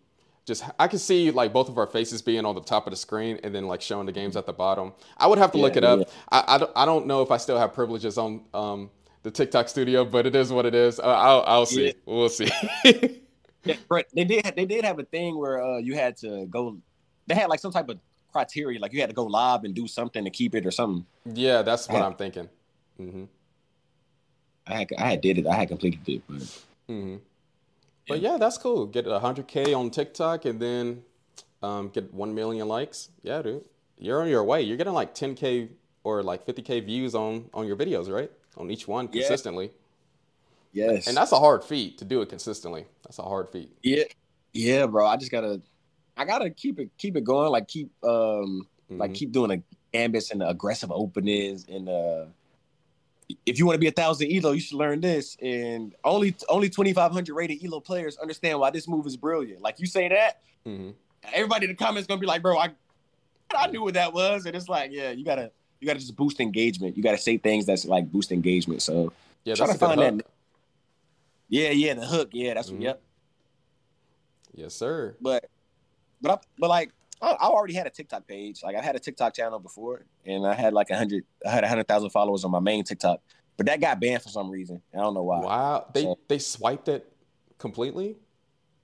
just 0.45 0.63
I 0.79 0.87
can 0.87 0.97
see 0.97 1.29
like 1.29 1.53
both 1.53 1.69
of 1.69 1.77
our 1.77 1.85
faces 1.85 2.21
being 2.21 2.45
on 2.45 2.55
the 2.55 2.61
top 2.61 2.87
of 2.87 2.91
the 2.91 2.97
screen 2.97 3.39
and 3.43 3.53
then 3.53 3.67
like 3.67 3.81
showing 3.81 4.05
the 4.07 4.11
games 4.11 4.35
at 4.35 4.45
the 4.45 4.53
bottom. 4.53 4.93
I 5.17 5.27
would 5.27 5.37
have 5.37 5.51
to 5.51 5.57
yeah, 5.57 5.63
look 5.63 5.75
it 5.75 5.83
up. 5.83 5.99
Yeah. 5.99 6.05
I, 6.31 6.55
I 6.55 6.57
don't, 6.57 6.71
I 6.77 6.85
don't 6.85 7.05
know 7.05 7.21
if 7.21 7.29
I 7.29 7.37
still 7.37 7.59
have 7.59 7.73
privileges 7.73 8.17
on 8.17 8.41
um, 8.53 8.89
the 9.23 9.31
TikTok 9.31 9.69
studio, 9.69 10.05
but 10.05 10.25
it 10.25 10.35
is 10.35 10.51
what 10.51 10.65
it 10.65 10.75
is. 10.75 10.99
Uh, 10.99 11.03
I'll 11.03 11.43
I'll 11.45 11.65
see. 11.65 11.87
Yeah. 11.87 11.93
We'll 12.05 12.29
see. 12.29 12.49
yeah, 13.63 13.75
but 13.89 14.07
they 14.13 14.23
did 14.23 14.53
they 14.55 14.65
did 14.65 14.83
have 14.85 14.99
a 14.99 15.03
thing 15.03 15.37
where 15.37 15.61
uh, 15.61 15.77
you 15.77 15.95
had 15.95 16.17
to 16.17 16.45
go. 16.47 16.77
They 17.27 17.35
had 17.35 17.49
like 17.49 17.59
some 17.59 17.71
type 17.71 17.89
of 17.89 17.99
criteria, 18.31 18.79
like 18.79 18.93
you 18.93 19.01
had 19.01 19.09
to 19.09 19.15
go 19.15 19.25
live 19.25 19.63
and 19.63 19.73
do 19.73 19.87
something 19.87 20.23
to 20.23 20.29
keep 20.29 20.55
it 20.55 20.65
or 20.65 20.71
something. 20.71 21.05
Yeah, 21.25 21.61
that's 21.61 21.87
what 21.87 22.01
I'm 22.01 22.15
thinking. 22.15 22.49
Mm-hmm. 22.99 23.23
I 24.67 24.73
had 24.73 24.87
I 24.97 25.09
had 25.11 25.21
did 25.21 25.37
it. 25.37 25.47
I 25.47 25.55
had 25.55 25.67
completed 25.67 26.07
it, 26.07 26.21
but. 26.27 26.37
Mm-hmm. 26.89 27.17
But 28.07 28.19
yeah, 28.19 28.37
that's 28.37 28.57
cool. 28.57 28.87
Get 28.87 29.05
100k 29.05 29.77
on 29.77 29.89
TikTok 29.89 30.45
and 30.45 30.59
then 30.59 31.03
um, 31.61 31.89
get 31.89 32.13
1 32.13 32.35
million 32.35 32.67
likes. 32.67 33.09
Yeah, 33.21 33.41
dude, 33.41 33.63
you're 33.97 34.21
on 34.21 34.27
your 34.27 34.43
way. 34.43 34.61
You're 34.63 34.75
getting 34.75 34.93
like 34.93 35.15
10k 35.15 35.69
or 36.03 36.23
like 36.23 36.45
50k 36.45 36.85
views 36.85 37.15
on 37.15 37.49
on 37.53 37.67
your 37.67 37.75
videos, 37.75 38.11
right? 38.11 38.31
On 38.57 38.69
each 38.69 38.87
one 38.87 39.07
consistently. 39.07 39.71
Yeah. 40.73 40.91
Yes. 40.91 41.07
And 41.07 41.17
that's 41.17 41.31
a 41.31 41.39
hard 41.39 41.63
feat 41.63 41.97
to 41.99 42.05
do 42.05 42.21
it 42.21 42.29
consistently. 42.29 42.85
That's 43.03 43.19
a 43.19 43.23
hard 43.23 43.49
feat. 43.49 43.71
Yeah. 43.81 44.03
Yeah, 44.53 44.85
bro. 44.85 45.05
I 45.05 45.17
just 45.17 45.31
gotta 45.31 45.61
I 46.17 46.25
gotta 46.25 46.49
keep 46.49 46.79
it 46.79 46.89
keep 46.97 47.15
it 47.15 47.23
going. 47.23 47.51
Like 47.51 47.67
keep 47.67 47.91
um 48.03 48.09
mm-hmm. 48.09 48.97
like 48.97 49.13
keep 49.13 49.31
doing 49.31 49.49
the 49.49 49.63
gambits 49.93 50.31
and 50.31 50.41
the 50.41 50.47
aggressive 50.47 50.91
openings 50.91 51.65
and 51.67 51.89
uh 51.89 52.25
if 53.45 53.57
you 53.57 53.65
want 53.65 53.75
to 53.75 53.79
be 53.79 53.87
a 53.87 53.91
thousand 53.91 54.31
elo, 54.31 54.51
you 54.51 54.59
should 54.59 54.77
learn 54.77 55.01
this. 55.01 55.37
And 55.41 55.95
only 56.03 56.35
only 56.49 56.69
twenty 56.69 56.93
five 56.93 57.11
hundred 57.11 57.35
rated 57.35 57.63
elo 57.63 57.79
players 57.79 58.17
understand 58.17 58.59
why 58.59 58.69
this 58.71 58.87
move 58.87 59.05
is 59.05 59.17
brilliant. 59.17 59.61
Like 59.61 59.79
you 59.79 59.85
say 59.85 60.09
that, 60.09 60.41
mm-hmm. 60.65 60.91
everybody 61.33 61.65
in 61.65 61.71
the 61.71 61.77
comments 61.77 62.07
gonna 62.07 62.19
be 62.19 62.27
like, 62.27 62.41
"Bro, 62.41 62.57
I 62.57 62.71
I 63.55 63.67
knew 63.67 63.83
what 63.83 63.93
that 63.95 64.13
was." 64.13 64.45
And 64.45 64.55
it's 64.55 64.69
like, 64.69 64.91
yeah, 64.91 65.11
you 65.11 65.23
gotta 65.23 65.51
you 65.81 65.87
gotta 65.87 65.99
just 65.99 66.15
boost 66.15 66.39
engagement. 66.39 66.95
You 66.95 67.03
gotta 67.03 67.17
say 67.17 67.37
things 67.37 67.65
that's 67.65 67.85
like 67.85 68.09
boost 68.09 68.31
engagement. 68.31 68.83
So 68.83 69.11
yeah, 69.43 69.55
try 69.55 69.67
to 69.67 69.73
find 69.73 69.99
that. 69.99 70.25
Yeah, 71.49 71.71
yeah, 71.71 71.95
the 71.95 72.05
hook. 72.05 72.29
Yeah, 72.31 72.53
that's 72.53 72.67
mm-hmm. 72.67 72.77
what. 72.77 72.83
Yep. 72.83 73.01
Yes, 74.53 74.73
sir. 74.75 75.15
But 75.19 75.49
but 76.21 76.31
I, 76.31 76.37
but 76.59 76.69
like 76.69 76.91
I, 77.21 77.31
I 77.31 77.47
already 77.47 77.73
had 77.73 77.87
a 77.87 77.89
TikTok 77.89 78.27
page. 78.27 78.61
Like 78.63 78.75
I 78.75 78.81
had 78.81 78.95
a 78.95 78.99
TikTok 78.99 79.33
channel 79.33 79.59
before, 79.59 80.05
and 80.25 80.45
I 80.45 80.53
had 80.53 80.73
like 80.73 80.91
a 80.91 80.97
hundred. 80.97 81.25
I 81.45 81.49
had 81.49 81.63
a 81.63 81.67
hundred 81.67 81.87
thousand 81.87 82.11
followers 82.11 82.45
on 82.45 82.51
my 82.51 82.59
main 82.59 82.83
TikTok, 82.83 83.19
but 83.57 83.65
that 83.65 83.81
got 83.81 83.99
banned 83.99 84.21
for 84.21 84.29
some 84.29 84.51
reason. 84.51 84.81
I 84.93 84.97
don't 84.97 85.15
know 85.15 85.23
why. 85.23 85.39
Wow, 85.39 85.87
they 85.93 86.03
so, 86.03 86.19
they 86.27 86.37
swiped 86.37 86.89
it 86.89 87.11
completely. 87.57 88.17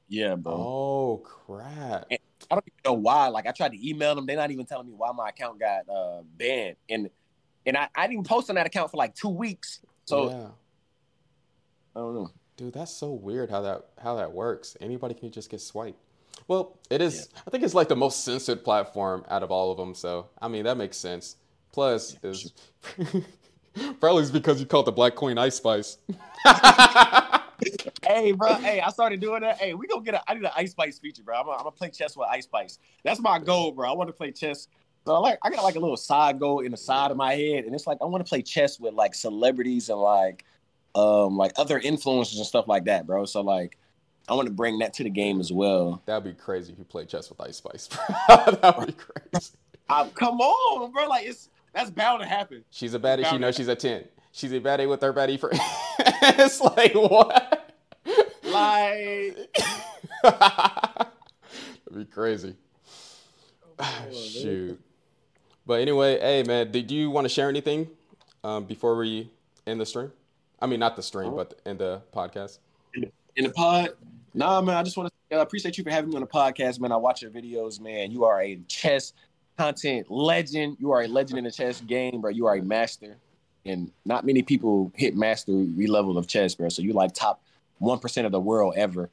Yeah, 0.10 0.36
bro. 0.36 0.54
Oh 0.54 1.22
crap! 1.24 2.08
I 2.50 2.56
don't 2.56 2.66
even 2.68 2.94
know 2.94 3.00
why. 3.02 3.28
Like 3.28 3.48
I 3.48 3.52
tried 3.52 3.72
to 3.74 3.90
email 3.90 4.16
them, 4.16 4.26
they're 4.26 4.38
not 4.38 4.52
even 4.52 4.66
telling 4.66 4.88
me 4.88 4.94
why 4.96 5.12
my 5.12 5.30
account 5.30 5.60
got 5.60 5.90
uh, 5.90 6.22
banned, 6.38 6.78
and 6.90 7.10
and 7.66 7.78
I, 7.78 7.90
I 7.96 8.08
didn't 8.08 8.26
post 8.26 8.50
on 8.50 8.56
that 8.56 8.66
account 8.66 8.92
for 8.92 8.98
like 8.98 9.14
two 9.16 9.30
weeks. 9.30 9.82
So 10.06 10.30
yeah. 10.30 10.48
I 11.96 12.00
don't 12.00 12.14
know. 12.16 12.32
Dude, 12.56 12.74
that's 12.74 12.92
so 12.92 13.12
weird 13.12 13.50
how 13.50 13.62
that 13.62 13.90
how 14.02 14.16
that 14.16 14.32
works. 14.32 14.78
Anybody 14.82 15.14
can 15.14 15.32
just 15.32 15.50
get 15.50 15.62
swiped. 15.62 16.00
Well, 16.48 16.78
it 16.90 17.02
is. 17.02 17.30
Yeah. 17.34 17.42
I 17.46 17.50
think 17.50 17.64
it's 17.64 17.74
like 17.74 17.90
the 17.90 17.96
most 17.96 18.24
censored 18.24 18.64
platform 18.64 19.26
out 19.30 19.44
of 19.44 19.52
all 19.52 19.72
of 19.72 19.78
them. 19.78 19.94
So 19.94 20.28
I 20.42 20.48
mean 20.48 20.64
that 20.64 20.78
makes 20.78 20.98
sense. 20.98 21.36
Plus, 21.72 22.18
is 22.24 22.54
probably 24.00 24.32
because 24.32 24.60
you 24.60 24.66
called 24.66 24.88
the 24.88 24.92
Black 24.92 25.16
Queen 25.16 25.38
Ice 25.38 25.56
Spice. 25.56 25.98
hey, 28.08 28.32
bro. 28.32 28.54
Hey, 28.56 28.82
I 28.82 28.90
started 28.90 29.20
doing 29.20 29.42
that. 29.42 29.58
Hey, 29.58 29.74
we 29.74 29.88
gonna 29.88 30.04
get 30.04 30.16
a. 30.16 30.22
I 30.28 30.34
need 30.34 30.44
an 30.44 30.52
Ice 30.56 30.72
Spice 30.72 31.00
feature, 31.00 31.24
bro. 31.24 31.36
I'm 31.36 31.46
gonna, 31.46 31.72
play 31.72 31.90
chess 31.90 32.16
with 32.16 32.28
Ice 32.30 32.46
Spice. 32.46 32.80
That's 33.04 33.20
my 33.20 33.40
goal, 33.40 33.72
bro. 33.72 33.90
I 33.90 33.94
want 33.94 34.10
to 34.10 34.14
play 34.14 34.32
chess. 34.32 34.68
So 35.06 35.16
I 35.16 35.20
like, 35.20 35.40
I 35.42 35.50
got 35.50 35.64
like 35.64 35.76
a 35.76 35.80
little 35.80 35.98
side 35.98 36.40
goal 36.40 36.60
in 36.60 36.72
the 36.72 36.78
side 36.78 37.12
of 37.12 37.18
my 37.18 37.34
head, 37.34 37.66
and 37.66 37.74
it's 37.74 37.88
like 37.88 37.98
I 38.02 38.06
want 38.06 38.26
to 38.26 38.30
play 38.30 38.42
chess 38.42 38.80
with 38.80 38.94
like 38.94 39.16
celebrities 39.16 39.90
and 39.90 40.00
like, 40.00 40.44
um, 40.96 41.38
like 41.38 41.54
other 41.58 41.80
influencers 41.80 42.38
and 42.38 42.46
stuff 42.46 42.68
like 42.68 42.86
that, 42.86 43.08
bro. 43.08 43.26
So 43.26 43.42
like, 43.42 43.78
I 44.28 44.34
want 44.34 44.48
to 44.48 44.54
bring 44.54 44.80
that 44.80 44.94
to 44.96 45.04
the 45.04 45.10
game 45.10 45.40
as 45.40 45.52
well. 45.52 46.02
That'd 46.06 46.26
be 46.26 46.34
crazy 46.34 46.74
if 46.74 46.80
you 46.80 46.86
play 46.86 47.06
chess 47.06 47.30
with 47.30 47.40
Ice 47.40 47.58
Spice. 47.58 47.90
That'd 48.28 48.88
be 48.88 48.94
crazy. 48.94 49.52
Uh, 49.90 50.10
come 50.14 50.42
on, 50.42 50.92
bro. 50.92 51.08
Like 51.08 51.26
it's 51.26 51.50
that's 51.74 51.90
bound 51.90 52.22
to 52.22 52.28
happen. 52.28 52.64
She's 52.70 52.94
a 52.94 53.00
baddie. 53.00 53.26
She 53.30 53.38
knows 53.38 53.56
she's 53.56 53.68
a 53.68 53.76
ten. 53.76 54.04
She's 54.32 54.52
a 54.52 54.60
baddie 54.60 54.90
with 54.90 55.02
her 55.02 55.14
baddie 55.14 55.40
for. 55.40 55.52
it's 56.00 56.60
like 56.60 56.94
what? 56.94 57.57
Like 58.58 59.38
That'd 60.24 61.08
be 61.94 62.06
crazy. 62.06 62.56
Shoot. 64.12 64.80
But 65.66 65.82
anyway, 65.82 66.20
hey 66.20 66.44
man, 66.44 66.72
did 66.72 66.90
you 66.90 67.10
want 67.10 67.26
to 67.26 67.30
share 67.30 67.50
anything 67.50 67.90
um, 68.44 68.66
before 68.66 68.96
we 68.98 69.30
end 69.66 69.80
the 69.80 69.86
stream? 69.86 70.12
I 70.60 70.66
mean, 70.66 70.80
not 70.80 70.96
the 70.96 71.04
stream, 71.04 71.36
but 71.36 71.60
in 71.66 71.78
the 71.78 72.02
podcast. 72.14 72.60
in 72.96 73.44
the 73.44 73.52
pod. 73.52 73.90
Nah, 74.34 74.62
man. 74.62 74.76
I 74.76 74.84
just 74.84 74.98
want 74.98 75.12
to 75.30 75.38
uh, 75.38 75.42
appreciate 75.42 75.78
you 75.78 75.84
for 75.84 75.92
having 75.92 76.10
me 76.10 76.16
on 76.16 76.22
the 76.22 76.28
podcast, 76.28 76.80
man. 76.80 76.92
I 76.92 76.98
watch 76.98 77.22
your 77.22 77.32
videos, 77.32 77.80
man. 77.80 78.12
You 78.12 78.24
are 78.26 78.42
a 78.42 78.60
chess 78.68 79.14
content 79.58 80.10
legend. 80.10 80.78
You 80.80 80.92
are 80.92 81.04
a 81.04 81.08
legend 81.08 81.38
in 81.38 81.44
the 81.44 81.52
chess 81.52 81.82
game, 81.82 82.22
bro. 82.22 82.32
You 82.32 82.48
are 82.48 82.56
a 82.56 82.62
master, 82.62 83.18
and 83.66 83.92
not 84.06 84.26
many 84.26 84.42
people 84.42 84.92
hit 84.96 85.16
mastery 85.16 85.88
level 85.88 86.18
of 86.18 86.28
chess, 86.28 86.56
bro. 86.56 86.70
So 86.70 86.82
you 86.82 86.94
like 86.94 87.14
top 87.14 87.42
one 87.80 88.00
percent 88.00 88.26
of 88.26 88.32
the 88.32 88.40
world 88.40 88.74
ever. 88.78 89.10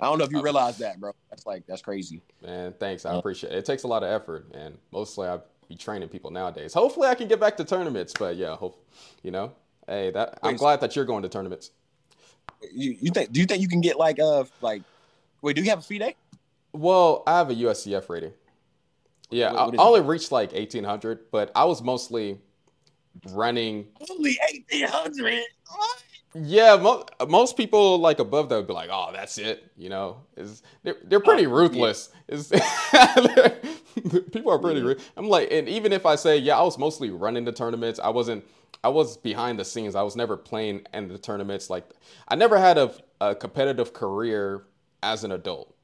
I 0.00 0.06
don't 0.06 0.18
know 0.18 0.24
if 0.24 0.32
you 0.32 0.42
realize 0.42 0.78
that, 0.78 0.98
bro. 0.98 1.12
That's 1.30 1.46
like 1.46 1.66
that's 1.66 1.82
crazy. 1.82 2.22
Man, 2.42 2.74
thanks. 2.80 3.06
I 3.06 3.14
appreciate 3.14 3.52
it. 3.52 3.58
It 3.58 3.64
takes 3.64 3.84
a 3.84 3.86
lot 3.88 4.02
of 4.02 4.10
effort, 4.10 4.46
and 4.52 4.76
mostly 4.90 5.28
I 5.28 5.38
be 5.68 5.76
training 5.76 6.08
people 6.08 6.30
nowadays. 6.30 6.74
Hopefully, 6.74 7.08
I 7.08 7.14
can 7.14 7.28
get 7.28 7.38
back 7.38 7.56
to 7.58 7.64
tournaments. 7.64 8.12
But 8.18 8.36
yeah, 8.36 8.56
hope 8.56 8.84
you 9.22 9.30
know. 9.30 9.52
Hey, 9.86 10.10
that 10.10 10.38
I'm 10.42 10.52
Wait, 10.52 10.58
glad 10.58 10.80
that 10.80 10.96
you're 10.96 11.04
going 11.04 11.22
to 11.22 11.28
tournaments. 11.28 11.70
You 12.72 12.96
you 13.00 13.10
think? 13.12 13.32
Do 13.32 13.40
you 13.40 13.46
think 13.46 13.62
you 13.62 13.68
can 13.68 13.80
get 13.80 13.96
like 13.96 14.18
uh 14.18 14.44
like? 14.60 14.82
Wait, 15.40 15.56
do 15.56 15.62
you 15.62 15.70
have 15.70 15.80
a 15.80 15.82
FIDE? 15.82 16.14
Well, 16.72 17.22
I 17.26 17.38
have 17.38 17.50
a 17.50 17.54
USCF 17.54 18.08
rating. 18.08 18.32
Yeah, 19.30 19.52
What- 19.52 19.78
I, 19.78 19.82
I 19.82 19.86
only 19.86 20.00
reached 20.00 20.30
like 20.32 20.52
1800, 20.52 21.30
but 21.30 21.50
I 21.54 21.64
was 21.64 21.82
mostly 21.82 22.38
running. 23.30 23.86
Only 24.10 24.38
eighteen 24.52 24.86
hundred. 24.88 25.42
Yeah, 26.34 26.76
mo- 26.76 27.04
most 27.28 27.56
people 27.58 27.98
like 27.98 28.18
above 28.18 28.48
that 28.48 28.56
would 28.56 28.66
be 28.66 28.72
like, 28.72 28.88
"Oh, 28.90 29.10
that's 29.12 29.36
it," 29.36 29.70
you 29.76 29.90
know. 29.90 30.18
Is 30.36 30.62
they're 30.82 30.96
they're 31.04 31.20
pretty 31.20 31.46
Oh, 31.46 31.50
yeah. 31.50 31.56
ruthless. 31.56 32.08
Is 32.28 32.48
people 34.32 34.50
are 34.52 34.58
pretty. 34.58 34.80
Ru- 34.80 34.96
I'm 35.16 35.28
like, 35.28 35.48
and 35.52 35.68
even 35.68 35.92
if 35.92 36.06
I 36.06 36.14
say, 36.16 36.38
yeah, 36.38 36.58
I 36.58 36.62
was 36.62 36.78
mostly 36.78 37.10
running 37.10 37.44
the 37.44 37.52
tournaments. 37.52 38.00
I 38.02 38.08
wasn't. 38.08 38.44
I 38.84 38.88
was 38.88 39.16
behind 39.18 39.58
the 39.58 39.64
scenes. 39.64 39.94
I 39.94 40.02
was 40.02 40.16
never 40.16 40.36
playing 40.36 40.86
in 40.94 41.08
the 41.08 41.18
tournaments. 41.18 41.68
Like, 41.70 41.88
I 42.28 42.34
never 42.34 42.58
had 42.58 42.78
a, 42.78 42.92
a 43.20 43.34
competitive 43.34 43.92
career 43.92 44.64
as 45.02 45.24
an 45.24 45.32
adult. 45.32 45.74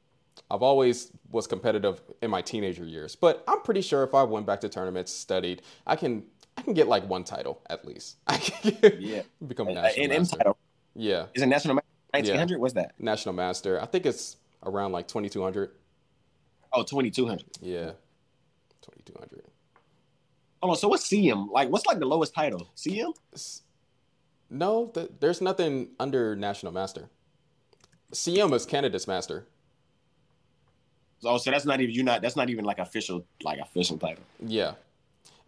I've 0.50 0.62
always 0.62 1.12
was 1.30 1.46
competitive 1.46 2.00
in 2.22 2.30
my 2.30 2.40
teenager 2.40 2.84
years, 2.84 3.14
but 3.14 3.44
I'm 3.46 3.60
pretty 3.60 3.82
sure 3.82 4.02
if 4.02 4.14
I 4.14 4.22
went 4.22 4.46
back 4.46 4.60
to 4.62 4.68
tournaments, 4.68 5.12
studied, 5.12 5.60
I 5.86 5.94
can 5.94 6.24
I 6.58 6.62
can 6.62 6.74
get 6.74 6.88
like 6.88 7.08
one 7.08 7.22
title 7.24 7.60
at 7.70 7.86
least. 7.86 8.16
I 8.26 8.36
can 8.38 8.72
get, 8.80 9.00
Yeah. 9.00 9.22
become 9.46 9.68
a 9.68 9.70
An 9.70 9.76
national 9.76 10.04
M 10.12 10.20
master. 10.22 10.36
title 10.36 10.58
Yeah, 10.94 11.26
is 11.34 11.42
it 11.42 11.46
national 11.46 11.74
master? 11.76 11.88
nineteen 12.12 12.36
hundred? 12.36 12.58
What's 12.60 12.74
that? 12.74 12.92
national 12.98 13.34
master. 13.34 13.80
I 13.80 13.86
think 13.86 14.06
it's 14.06 14.36
around 14.64 14.90
like 14.92 15.06
2200. 15.06 15.70
Oh, 16.72 16.82
2200. 16.82 17.44
Yeah, 17.62 17.92
2200. 18.82 19.44
Hold 20.60 20.70
on. 20.72 20.76
So 20.76 20.88
what's 20.88 21.08
CM? 21.08 21.48
Like, 21.50 21.70
what's 21.70 21.86
like 21.86 21.98
the 22.00 22.04
lowest 22.06 22.34
title? 22.34 22.68
CM? 22.76 23.12
No, 24.50 24.86
th- 24.88 25.10
there's 25.20 25.40
nothing 25.40 25.90
under 26.00 26.34
national 26.34 26.72
master. 26.72 27.08
CM 28.12 28.52
is 28.52 28.66
Candidate 28.66 29.06
master. 29.06 29.46
Oh, 31.24 31.38
so 31.38 31.50
that's 31.50 31.64
not 31.64 31.80
even 31.80 31.94
you. 31.94 32.02
Not 32.02 32.20
that's 32.22 32.36
not 32.36 32.50
even 32.50 32.64
like 32.64 32.78
official, 32.78 33.24
like 33.44 33.58
official 33.60 33.96
title. 33.98 34.24
Yeah, 34.44 34.72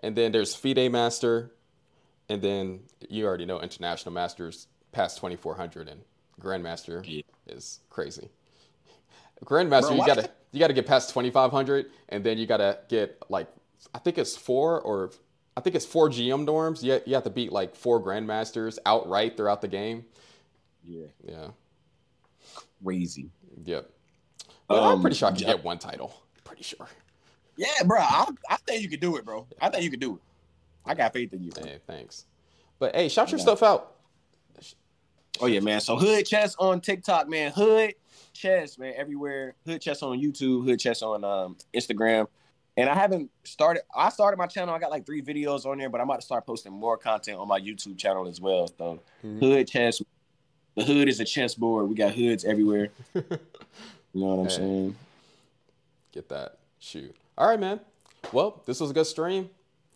and 0.01 0.17
then 0.17 0.33
there's 0.33 0.55
FIDE 0.55 0.91
master, 0.91 1.53
and 2.29 2.41
then 2.43 2.81
you 3.09 3.27
already 3.27 3.45
know 3.47 3.61
international 3.61 4.13
masters 4.13 4.67
past 4.93 5.19
2400 5.19 5.89
and 5.89 6.01
grandmaster 6.41 7.03
Yeah. 7.07 7.23
is 7.47 7.81
crazy. 7.91 8.29
Grandmaster, 9.45 9.89
Bro, 9.89 9.97
you 9.97 10.07
gotta 10.07 10.31
you 10.53 10.61
gotta 10.61 10.75
get 10.75 10.87
past 10.87 11.11
2500, 11.11 11.91
and 12.11 12.23
then 12.25 12.37
you 12.39 12.47
gotta 12.47 12.81
get 12.89 13.23
like 13.31 13.49
I 13.95 13.99
think 13.99 14.19
it's 14.19 14.37
four 14.37 14.81
or 14.83 15.11
I 15.57 15.61
think 15.63 15.75
it's 15.77 15.87
four 15.87 16.09
GM 16.11 16.45
norms. 16.45 16.83
You 16.85 17.01
you 17.07 17.15
have 17.15 17.25
to 17.25 17.31
beat 17.31 17.51
like 17.53 17.75
four 17.75 18.03
grandmasters 18.03 18.79
outright 18.85 19.37
throughout 19.37 19.61
the 19.63 19.69
game. 19.69 20.05
Yeah, 20.85 21.07
Yeah, 21.27 21.49
crazy. 22.85 23.31
yep. 23.65 23.91
But 24.67 24.83
I'm 24.83 24.93
Um, 24.95 25.01
pretty 25.01 25.17
sure 25.17 25.29
I 25.29 25.33
can 25.33 25.41
ja- 25.41 25.55
get 25.55 25.65
one 25.65 25.79
title. 25.79 26.13
Pretty 26.45 26.63
sure. 26.63 26.89
Yeah, 27.57 27.67
bro. 27.85 27.99
I, 28.01 28.27
I 28.49 28.57
think 28.67 28.83
you 28.83 28.89
can 28.89 29.01
do 29.01 29.17
it, 29.17 29.25
bro. 29.25 29.47
I 29.61 29.69
think 29.69 29.85
you 29.85 29.91
can 29.91 30.01
do 30.01 30.15
it. 30.17 30.21
I 30.87 30.95
got 30.95 31.13
faith 31.13 31.33
in 31.33 31.43
you. 31.43 31.51
Bro. 31.51 31.65
Hey, 31.65 31.79
thanks. 31.87 32.25
But 32.79 32.95
hey, 32.95 33.09
shout 33.09 33.31
your 33.31 33.39
stuff 33.39 33.63
out. 33.63 33.93
Oh 35.41 35.47
yeah, 35.47 35.61
man. 35.61 35.81
So 35.81 35.97
Hood 35.97 36.27
Chess 36.27 36.55
on 36.59 36.81
TikTok, 36.81 37.29
man. 37.29 37.53
Hood 37.53 37.95
Chess, 38.33 38.79
man, 38.79 38.95
everywhere. 38.97 39.55
Hood 39.67 39.81
Chess 39.81 40.03
on 40.03 40.19
YouTube. 40.21 40.65
Hood 40.65 40.81
Chess 40.81 41.03
on 41.03 41.25
um, 41.25 41.57
Instagram. 41.75 42.27
And 42.77 42.89
I 42.89 42.95
haven't 42.95 43.31
started. 43.45 43.83
I 43.95 44.09
started 44.11 44.37
my 44.39 44.47
channel. 44.47 44.75
I 44.75 44.79
got 44.79 44.91
like 44.91 45.05
three 45.07 45.23
videos 45.23 45.67
on 45.67 45.79
there, 45.79 45.89
but 45.91 46.01
I'm 46.01 46.09
about 46.09 46.21
to 46.21 46.27
start 46.27 46.47
posting 46.47 46.73
more 46.73 46.97
content 46.97 47.39
on 47.39 47.49
my 47.49 47.61
YouTube 47.61 47.99
channel 47.99 48.27
as 48.29 48.41
well. 48.41 48.69
So 48.79 49.01
Mhm. 49.25 49.41
Hood 49.41 49.69
Chess. 49.69 50.03
The 50.77 50.85
hood 50.85 51.09
is 51.09 51.21
a 51.21 51.25
chessboard. 51.25 51.89
We 51.89 51.95
got 51.95 52.13
hoods 52.15 52.45
everywhere. 52.45 52.89
You 54.13 54.23
know 54.23 54.35
what 54.35 54.43
I'm 54.43 54.49
Hey. 54.49 54.57
saying? 54.57 54.97
Get 56.11 56.29
that. 56.31 56.59
Shoot. 56.81 57.15
All 57.41 57.47
right, 57.47 57.59
man. 57.59 57.81
Well, 58.35 58.63
this 58.67 58.81
was 58.81 58.91
a 58.91 58.93
good 58.93 59.07
stream. 59.07 59.49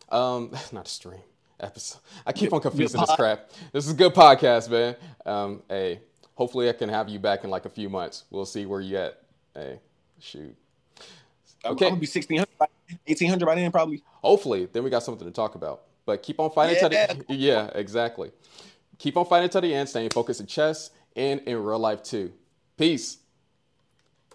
Um, 0.08 0.50
not 0.72 0.86
a 0.86 0.88
stream 0.88 1.20
episode. 1.60 2.00
I 2.26 2.32
keep 2.32 2.54
on 2.54 2.62
confusing 2.62 2.98
this 2.98 3.14
crap. 3.16 3.50
This 3.70 3.84
is 3.84 3.92
a 3.92 3.94
good 3.94 4.14
podcast, 4.14 4.70
man. 4.70 4.96
Um, 5.26 5.62
hey, 5.68 6.00
hopefully 6.36 6.70
I 6.70 6.72
can 6.72 6.88
have 6.88 7.10
you 7.10 7.18
back 7.18 7.44
in 7.44 7.50
like 7.50 7.66
a 7.66 7.68
few 7.68 7.90
months. 7.90 8.24
We'll 8.30 8.46
see 8.46 8.64
where 8.64 8.80
you 8.80 8.96
at. 8.96 9.20
Hey, 9.54 9.78
shoot. 10.20 10.56
Okay. 11.66 11.68
I'm 11.68 11.76
gonna 11.76 11.90
be 11.96 12.06
1600, 12.06 12.48
1800 12.58 13.44
by 13.44 13.54
then, 13.56 13.70
probably. 13.70 14.02
Hopefully, 14.22 14.66
then 14.72 14.82
we 14.82 14.88
got 14.88 15.02
something 15.02 15.26
to 15.26 15.32
talk 15.32 15.54
about. 15.54 15.82
But 16.06 16.22
keep 16.22 16.40
on 16.40 16.50
fighting 16.50 16.80
to 16.80 16.88
the 16.88 17.34
yeah, 17.34 17.68
exactly. 17.74 18.32
Keep 18.96 19.18
on 19.18 19.26
fighting 19.26 19.50
to 19.50 19.60
the 19.60 19.74
end, 19.74 19.90
staying 19.90 20.08
focused 20.08 20.40
in 20.40 20.46
chess 20.46 20.92
and 21.14 21.40
in 21.40 21.62
real 21.62 21.78
life 21.78 22.02
too. 22.02 22.32
Peace. 22.78 23.18